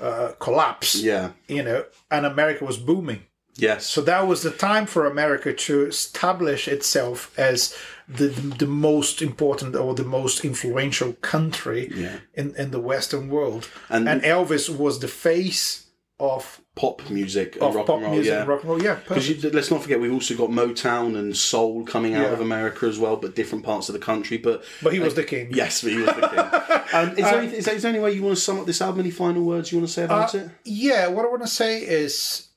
uh, 0.00 0.32
collapse, 0.38 0.94
Yeah. 0.96 1.30
you 1.48 1.62
know, 1.62 1.84
and 2.10 2.26
America 2.26 2.64
was 2.64 2.78
booming. 2.78 3.20
Yes. 3.56 3.86
So 3.86 4.02
that 4.02 4.26
was 4.26 4.42
the 4.42 4.50
time 4.50 4.86
for 4.86 5.06
America 5.06 5.52
to 5.52 5.86
establish 5.86 6.66
itself 6.68 7.30
as 7.38 7.74
the 8.08 8.26
the 8.58 8.66
most 8.66 9.22
important 9.22 9.76
or 9.76 9.94
the 9.94 10.04
most 10.04 10.44
influential 10.44 11.12
country 11.20 11.88
Yeah. 11.94 12.16
in, 12.34 12.54
in 12.56 12.70
the 12.70 12.80
Western 12.80 13.28
world. 13.30 13.68
And- 13.88 14.08
And, 14.08 14.22
Elvis 14.22 14.68
was 14.68 14.98
the 14.98 15.08
face 15.08 15.86
of, 16.18 16.60
pop 16.76 17.08
music 17.08 17.56
and 17.60 17.72
rock 17.74 17.86
pop 17.86 17.96
and 17.96 18.04
roll. 18.06 18.14
music 18.14 18.32
yeah. 18.32 18.40
and 18.40 18.48
rock 18.48 18.60
and 18.62 18.70
roll. 18.70 18.82
Yeah, 18.82 18.94
Because 19.06 19.44
let's 19.44 19.70
not 19.70 19.82
forget, 19.82 20.00
we've 20.00 20.12
also 20.12 20.34
got 20.36 20.50
Motown 20.50 21.16
and 21.16 21.36
soul 21.36 21.84
coming 21.84 22.14
out 22.14 22.22
Yeah. 22.26 22.32
of 22.32 22.40
America 22.40 22.86
as 22.86 22.98
well, 22.98 23.16
but 23.16 23.36
different 23.36 23.64
parts 23.64 23.88
of 23.88 23.92
the 23.92 24.00
country. 24.00 24.38
But 24.38 24.64
but 24.82 24.92
he 24.92 24.98
was 24.98 25.14
the 25.14 25.22
king. 25.22 25.50
yes, 25.52 25.82
he 25.82 25.96
was 25.96 26.06
the 26.06 26.12
king. 26.28 26.38
um, 26.92 27.10
is, 27.10 27.16
there 27.16 27.38
any, 27.40 27.46
is, 27.54 27.64
there, 27.64 27.74
is 27.76 27.82
there 27.82 27.90
any 27.92 28.00
way 28.00 28.12
you 28.12 28.22
want 28.22 28.36
to 28.36 28.42
sum 28.42 28.58
up 28.58 28.66
this 28.66 28.82
album? 28.82 29.00
Any 29.00 29.10
final 29.12 29.44
words 29.44 29.70
you 29.70 29.78
want 29.78 29.88
to 29.88 29.92
say 29.94 30.04
about 30.04 30.34
Uh, 30.34 30.38
it? 30.38 30.50
Yeah, 30.64 31.06
what 31.08 31.24
I 31.24 31.28
want 31.28 31.42
to 31.42 31.48
say 31.48 31.78
is, 31.80 32.48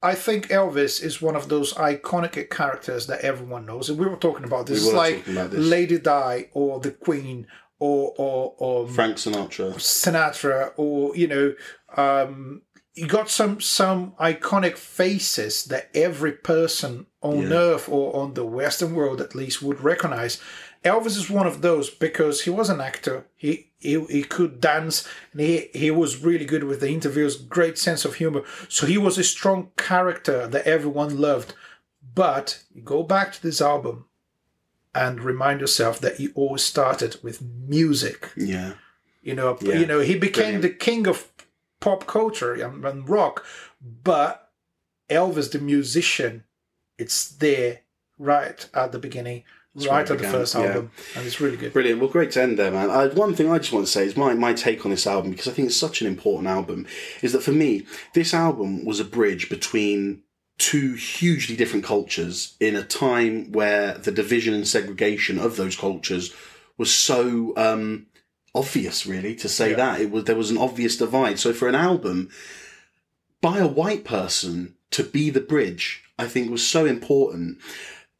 I 0.00 0.14
think 0.14 0.48
Elvis 0.48 1.02
is 1.02 1.20
one 1.20 1.34
of 1.34 1.48
those 1.48 1.72
iconic 1.74 2.50
characters 2.50 3.06
that 3.08 3.22
everyone 3.22 3.66
knows, 3.66 3.88
and 3.90 3.98
we 3.98 4.06
were 4.06 4.16
talking 4.16 4.44
about 4.44 4.66
this. 4.66 4.82
We 4.82 4.86
It's 4.90 4.94
like 4.96 5.24
this. 5.24 5.54
Lady 5.54 5.98
Di 5.98 6.50
or 6.52 6.78
the 6.78 6.92
Queen 6.92 7.46
or 7.80 8.14
or 8.16 8.54
or 8.58 8.86
Frank 8.88 9.16
Sinatra. 9.16 9.74
Sinatra 9.74 10.72
or 10.76 11.16
you 11.16 11.26
know, 11.26 11.54
um, 11.96 12.62
you 12.94 13.06
got 13.08 13.28
some 13.30 13.60
some 13.60 14.12
iconic 14.20 14.76
faces 14.76 15.64
that 15.66 15.90
every 15.94 16.32
person 16.32 17.06
on 17.20 17.42
Yeah. 17.42 17.48
Earth 17.56 17.88
or 17.88 18.14
on 18.14 18.34
the 18.34 18.44
Western 18.46 18.94
world 18.94 19.20
at 19.20 19.34
least 19.34 19.62
would 19.62 19.80
recognize. 19.80 20.40
Elvis 20.84 21.16
is 21.16 21.30
one 21.30 21.46
of 21.46 21.62
those 21.62 21.88
because 21.90 22.42
he 22.42 22.50
was 22.50 22.68
an 22.68 22.80
actor. 22.80 23.26
He 23.36 23.70
he, 23.78 24.04
he 24.06 24.22
could 24.22 24.60
dance 24.60 25.06
and 25.32 25.40
he, 25.40 25.68
he 25.74 25.90
was 25.90 26.22
really 26.22 26.44
good 26.44 26.64
with 26.64 26.80
the 26.80 26.88
interviews, 26.90 27.36
great 27.36 27.78
sense 27.78 28.04
of 28.04 28.14
humor. 28.14 28.42
So 28.68 28.86
he 28.86 28.96
was 28.98 29.18
a 29.18 29.24
strong 29.24 29.70
character 29.76 30.46
that 30.46 30.66
everyone 30.66 31.20
loved. 31.20 31.54
But 32.14 32.62
go 32.84 33.02
back 33.02 33.32
to 33.32 33.42
this 33.42 33.60
album 33.60 34.06
and 34.94 35.20
remind 35.20 35.60
yourself 35.60 35.98
that 36.00 36.16
he 36.16 36.28
always 36.34 36.62
started 36.62 37.16
with 37.22 37.42
music. 37.42 38.30
Yeah. 38.36 38.74
You 39.22 39.34
know, 39.34 39.58
Yeah. 39.60 39.78
you 39.80 39.86
know, 39.86 40.00
he 40.00 40.14
became 40.18 40.60
Brilliant. 40.60 40.62
the 40.62 40.84
king 40.84 41.06
of 41.06 41.28
pop 41.84 42.06
culture 42.06 42.54
and, 42.54 42.82
and 42.82 43.06
rock, 43.06 43.44
but 44.02 44.50
Elvis, 45.10 45.52
the 45.52 45.58
musician, 45.58 46.44
it's 46.96 47.28
there 47.28 47.80
right 48.18 48.66
at 48.72 48.90
the 48.92 48.98
beginning, 48.98 49.44
right 49.86 50.10
at 50.10 50.16
the 50.16 50.26
first 50.26 50.54
yeah. 50.54 50.62
album, 50.62 50.90
and 51.14 51.26
it's 51.26 51.42
really 51.42 51.58
good. 51.58 51.74
Brilliant. 51.74 52.00
Well, 52.00 52.08
great 52.08 52.30
to 52.32 52.42
end 52.42 52.58
there, 52.58 52.70
man. 52.70 52.88
I, 52.88 53.08
one 53.08 53.34
thing 53.34 53.50
I 53.50 53.58
just 53.58 53.72
want 53.74 53.84
to 53.84 53.92
say 53.92 54.06
is 54.06 54.16
my, 54.16 54.32
my 54.32 54.54
take 54.54 54.86
on 54.86 54.92
this 54.92 55.06
album, 55.06 55.32
because 55.32 55.46
I 55.46 55.52
think 55.52 55.66
it's 55.66 55.76
such 55.76 56.00
an 56.00 56.06
important 56.06 56.48
album, 56.48 56.86
is 57.20 57.32
that 57.32 57.42
for 57.42 57.52
me, 57.52 57.84
this 58.14 58.32
album 58.32 58.86
was 58.86 58.98
a 58.98 59.04
bridge 59.04 59.50
between 59.50 60.22
two 60.56 60.94
hugely 60.94 61.54
different 61.54 61.84
cultures 61.84 62.56
in 62.60 62.76
a 62.76 62.82
time 62.82 63.52
where 63.52 63.98
the 63.98 64.12
division 64.12 64.54
and 64.54 64.66
segregation 64.66 65.38
of 65.38 65.56
those 65.56 65.76
cultures 65.76 66.32
was 66.78 66.90
so 66.90 67.52
um, 67.58 68.06
obvious, 68.54 69.06
really, 69.06 69.34
to 69.36 69.48
say 69.48 69.70
Yeah. 69.70 69.76
that. 69.76 70.00
It 70.00 70.10
was 70.10 70.24
there 70.24 70.36
was 70.36 70.50
an 70.50 70.58
obvious 70.58 70.96
divide. 70.96 71.38
So 71.38 71.52
for 71.52 71.68
an 71.68 71.74
album 71.74 72.30
by 73.40 73.58
a 73.58 73.66
white 73.66 74.04
person 74.04 74.74
to 74.92 75.02
be 75.02 75.30
the 75.30 75.40
bridge, 75.40 76.02
I 76.18 76.26
think 76.26 76.50
was 76.50 76.66
so 76.66 76.86
important. 76.86 77.58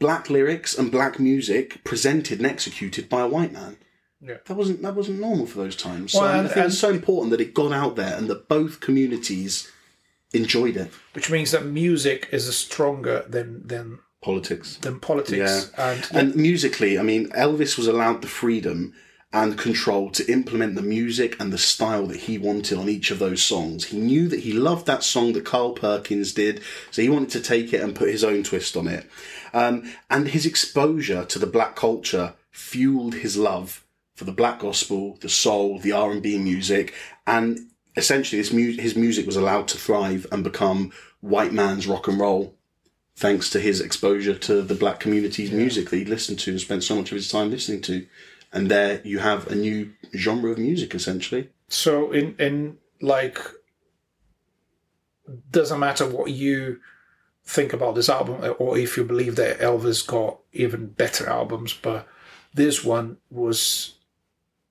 Black 0.00 0.28
lyrics 0.28 0.76
and 0.76 0.90
black 0.90 1.18
music 1.20 1.82
presented 1.84 2.38
and 2.38 2.46
executed 2.46 3.08
by 3.08 3.20
a 3.22 3.28
white 3.28 3.52
man. 3.52 3.76
Yeah. 4.20 4.38
That 4.46 4.54
wasn't 4.56 4.82
that 4.82 4.94
wasn't 4.96 5.20
normal 5.20 5.46
for 5.46 5.58
those 5.58 5.76
times. 5.76 6.12
So 6.12 6.20
Well, 6.20 6.28
I 6.32 6.38
and- 6.38 6.50
think 6.50 6.66
it's 6.66 6.78
so 6.78 6.90
important 6.90 7.30
that 7.30 7.40
it 7.40 7.54
got 7.54 7.72
out 7.72 7.94
there 7.96 8.16
and 8.16 8.28
that 8.28 8.48
both 8.48 8.80
communities 8.80 9.68
enjoyed 10.32 10.76
it. 10.76 10.90
Which 11.12 11.30
means 11.30 11.52
that 11.52 11.64
music 11.64 12.28
is 12.32 12.54
stronger 12.56 13.24
than 13.28 13.66
than 13.66 13.98
Politics. 14.20 14.78
than 14.80 14.98
politics, 15.00 15.70
and, 15.76 16.08
And 16.12 16.34
musically, 16.34 16.98
I 16.98 17.02
mean, 17.02 17.28
Elvis 17.32 17.76
was 17.76 17.86
allowed 17.86 18.22
the 18.22 18.26
freedom 18.28 18.94
and 19.34 19.58
control 19.58 20.10
to 20.10 20.30
implement 20.30 20.76
the 20.76 20.82
music 20.82 21.38
and 21.40 21.52
the 21.52 21.58
style 21.58 22.06
that 22.06 22.20
he 22.20 22.38
wanted 22.38 22.78
on 22.78 22.88
each 22.88 23.10
of 23.10 23.18
those 23.18 23.42
songs. 23.42 23.86
He 23.86 23.98
knew 23.98 24.28
that 24.28 24.40
he 24.40 24.52
loved 24.52 24.86
that 24.86 25.02
song 25.02 25.32
that 25.32 25.44
Carl 25.44 25.72
Perkins 25.72 26.32
did, 26.32 26.62
so 26.92 27.02
he 27.02 27.08
wanted 27.08 27.30
to 27.30 27.40
take 27.40 27.72
it 27.72 27.82
and 27.82 27.96
put 27.96 28.10
his 28.10 28.22
own 28.22 28.44
twist 28.44 28.76
on 28.76 28.86
it. 28.86 29.10
Um, 29.52 29.92
and 30.08 30.28
his 30.28 30.46
exposure 30.46 31.24
to 31.24 31.38
the 31.40 31.48
black 31.48 31.74
culture 31.74 32.34
fueled 32.52 33.14
his 33.16 33.36
love 33.36 33.84
for 34.14 34.22
the 34.22 34.30
black 34.30 34.60
gospel, 34.60 35.18
the 35.20 35.28
soul, 35.28 35.80
the 35.80 35.90
R 35.90 36.12
and 36.12 36.22
B 36.22 36.38
music, 36.38 36.94
and 37.26 37.58
essentially, 37.96 38.40
this 38.40 38.52
mu- 38.52 38.76
his 38.76 38.94
music 38.94 39.26
was 39.26 39.36
allowed 39.36 39.66
to 39.68 39.78
thrive 39.78 40.28
and 40.30 40.44
become 40.44 40.92
white 41.20 41.52
man's 41.52 41.88
rock 41.88 42.06
and 42.06 42.20
roll 42.20 42.54
thanks 43.16 43.48
to 43.50 43.60
his 43.60 43.80
exposure 43.80 44.34
to 44.34 44.62
the 44.62 44.74
black 44.74 44.98
community's 44.98 45.52
music 45.52 45.90
that 45.90 45.96
he 45.96 46.04
listened 46.04 46.38
to 46.40 46.50
and 46.50 46.60
spent 46.60 46.82
so 46.82 46.96
much 46.96 47.10
of 47.12 47.16
his 47.16 47.28
time 47.28 47.50
listening 47.50 47.80
to. 47.80 48.06
And 48.54 48.70
there 48.70 49.00
you 49.04 49.18
have 49.18 49.48
a 49.48 49.54
new 49.54 49.92
genre 50.16 50.50
of 50.52 50.58
music, 50.58 50.94
essentially. 50.94 51.50
so 51.68 52.12
in 52.12 52.34
in 52.38 52.78
like 53.00 53.38
doesn't 55.50 55.80
matter 55.80 56.06
what 56.06 56.30
you 56.30 56.80
think 57.44 57.72
about 57.72 57.94
this 57.94 58.08
album 58.08 58.54
or 58.58 58.78
if 58.78 58.96
you 58.96 59.04
believe 59.04 59.36
that 59.36 59.58
Elvis 59.58 60.06
got 60.06 60.38
even 60.52 60.86
better 60.86 61.28
albums, 61.28 61.72
but 61.72 62.06
this 62.52 62.84
one 62.84 63.16
was 63.30 63.94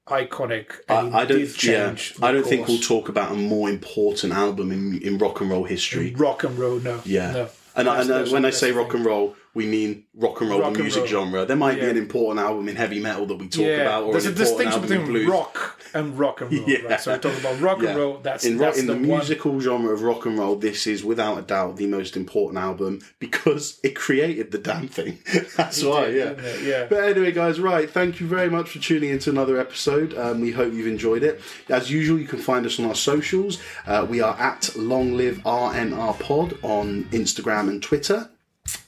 iconic. 0.07 0.67
And 0.89 1.15
I, 1.15 1.19
I 1.21 1.25
don't, 1.25 1.63
yeah. 1.63 1.95
I 2.21 2.31
don't 2.31 2.45
think 2.45 2.67
we'll 2.67 2.79
talk 2.79 3.09
about 3.09 3.31
a 3.31 3.35
more 3.35 3.69
important 3.69 4.33
album 4.33 4.71
in, 4.71 5.01
in 5.01 5.17
rock 5.17 5.41
and 5.41 5.49
roll 5.49 5.63
history. 5.65 6.13
rock 6.15 6.43
and 6.43 6.57
roll. 6.57 6.79
No, 6.79 7.01
Yeah. 7.05 7.31
no. 7.31 7.49
And, 7.75 7.89
I, 7.89 8.01
and 8.01 8.31
when 8.31 8.45
I 8.45 8.51
say 8.51 8.71
rock 8.71 8.93
and 8.93 9.03
roll, 9.03 9.35
we 9.53 9.67
mean 9.67 10.03
rock 10.15 10.41
and 10.41 10.49
roll, 10.49 10.61
Rock 10.61 10.73
the 10.73 10.79
music 10.79 11.01
roll. 11.01 11.25
genre. 11.25 11.45
There 11.45 11.55
might 11.55 11.79
be 11.79 11.87
an 11.87 11.97
important 11.97 12.45
album 12.45 12.67
in 12.67 12.75
heavy 12.75 12.99
metal 12.99 13.25
that 13.27 13.35
we 13.35 13.47
talk 13.47 13.65
yeah, 13.65 13.81
about, 13.81 14.03
or 14.05 14.11
there's 14.13 14.25
a 14.25 14.33
distinction 14.33 14.81
between 14.81 15.05
blues. 15.05 15.27
rock 15.27 15.79
and 15.93 16.17
rock 16.17 16.41
and 16.41 16.51
roll. 16.51 16.69
Yeah. 16.69 16.79
Right? 16.79 16.99
So 16.99 17.11
we're 17.11 17.19
talking 17.19 17.39
about 17.39 17.59
rock 17.61 17.81
Yeah. 17.81 17.89
and 17.89 17.97
roll. 17.99 18.17
That's 18.17 18.45
in, 18.45 18.57
that's 18.57 18.79
in 18.79 18.87
the, 18.87 18.93
the, 18.93 18.99
musical 18.99 19.59
genre 19.59 19.93
of 19.93 20.01
rock 20.01 20.25
and 20.25 20.39
roll, 20.39 20.55
this 20.55 20.87
is 20.87 21.03
without 21.03 21.37
a 21.37 21.41
doubt 21.43 21.75
the 21.75 21.85
most 21.85 22.17
important 22.17 22.57
album 22.57 23.01
because 23.19 23.79
it 23.83 23.95
created 23.95 24.51
the 24.51 24.57
damn 24.57 24.87
thing. 24.87 25.19
That's 25.57 25.83
why, 25.83 26.05
did, 26.05 26.39
yeah. 26.39 26.55
Yeah. 26.63 26.85
But 26.89 27.03
anyway, 27.03 27.31
guys, 27.31 27.59
right. 27.59 27.89
Thank 27.89 28.19
you 28.19 28.27
very 28.27 28.49
much 28.49 28.69
for 28.69 28.79
tuning 28.79 29.11
into 29.11 29.29
another 29.29 29.59
episode. 29.59 30.17
Um, 30.17 30.41
we 30.41 30.51
hope 30.51 30.73
you've 30.73 30.87
enjoyed 30.87 31.23
it. 31.23 31.41
As 31.69 31.91
usual, 31.91 32.19
you 32.19 32.27
can 32.27 32.39
find 32.39 32.65
us 32.65 32.79
on 32.79 32.85
our 32.85 32.95
socials. 32.95 33.61
Uh, 33.85 34.05
we 34.09 34.19
are 34.21 34.35
at 34.39 34.75
Long 34.75 35.13
Live 35.13 35.37
RNR 35.43 36.19
Pod 36.19 36.57
on 36.63 37.03
Instagram 37.05 37.69
and 37.69 37.83
Twitter. 37.83 38.29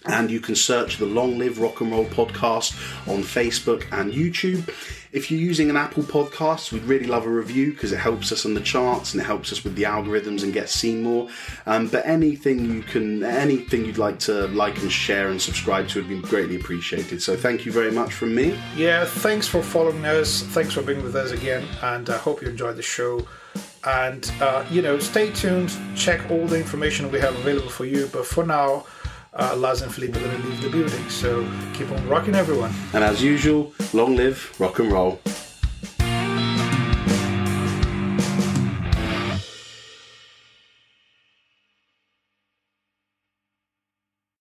And 0.07 0.30
you 0.30 0.39
can 0.39 0.55
search 0.55 0.97
the 0.97 1.05
Long 1.05 1.39
Live 1.39 1.59
Rock 1.59 1.82
and 1.82 1.91
Roll 1.91 2.05
podcast 2.05 2.73
on 3.07 3.23
Facebook 3.23 3.86
and 3.91 4.13
YouTube. 4.13 4.69
If 5.11 5.32
you're 5.32 5.39
using 5.39 5.69
an 5.69 5.78
Apple 5.78 6.03
podcast, 6.03 6.71
we'd 6.71 6.84
really 6.84 7.07
love 7.07 7.26
a 7.26 7.30
review 7.30 7.71
because 7.71 7.91
it 7.91 7.97
helps 7.97 8.32
us 8.32 8.45
on 8.45 8.53
the 8.53 8.61
charts 8.61 9.13
and 9.13 9.21
it 9.21 9.26
helps 9.26 9.51
us 9.51 9.63
with 9.63 9.76
the 9.76 9.84
algorithms 9.84 10.43
and 10.43 10.53
get 10.53 10.69
seen 10.69 11.01
more. 11.01 11.30
Um, 11.65 11.88
but 11.88 12.05
anything 12.05 12.65
you 12.65 12.84
can, 12.84 13.23
anything 13.23 13.86
you'd 13.86 13.97
like 13.97 14.19
to 14.19 14.47
like 14.49 14.78
and 14.82 14.91
share 14.91 15.30
and 15.30 15.41
subscribe 15.41 15.88
to 15.89 15.99
would 15.99 16.09
be 16.09 16.19
greatly 16.19 16.57
appreciated. 16.57 17.21
So 17.21 17.36
thank 17.36 17.65
you 17.65 17.71
very 17.71 17.91
much 17.91 18.13
from 18.13 18.36
me. 18.36 18.59
Yeah, 18.76 19.05
thanks 19.05 19.47
for 19.47 19.63
following 19.63 20.05
us. 20.05 20.43
Thanks 20.43 20.73
for 20.73 20.84
being 20.84 21.01
with 21.01 21.15
us 21.15 21.32
again, 21.32 21.65
and 21.82 22.09
I 22.09 22.17
hope 22.17 22.41
you 22.41 22.49
enjoyed 22.49 22.76
the 22.76 22.84
show. 22.84 23.26
And 23.86 24.30
uh, 24.41 24.65
you 24.69 24.82
know, 24.82 24.99
stay 24.99 25.32
tuned. 25.32 25.76
Check 25.95 26.30
all 26.30 26.45
the 26.45 26.57
information 26.57 27.09
we 27.09 27.19
have 27.21 27.36
available 27.36 27.69
for 27.69 27.86
you. 27.86 28.09
But 28.11 28.26
for 28.26 28.45
now, 28.45 28.86
uh, 29.36 29.55
Laz 29.55 29.81
and 29.81 29.93
Philippe 29.93 30.17
are 30.17 30.23
going 30.23 30.41
to 30.41 30.47
leave 30.47 30.61
the 30.61 30.69
building. 30.69 31.09
So 31.09 31.47
keep 31.73 31.91
on 31.91 32.07
rocking, 32.07 32.36
everyone. 32.36 32.71
And 32.93 33.03
as 33.03 33.21
usual, 33.21 33.73
long 33.93 34.15
live 34.15 34.53
rock 34.59 34.79
and 34.79 34.91
roll. 34.91 35.19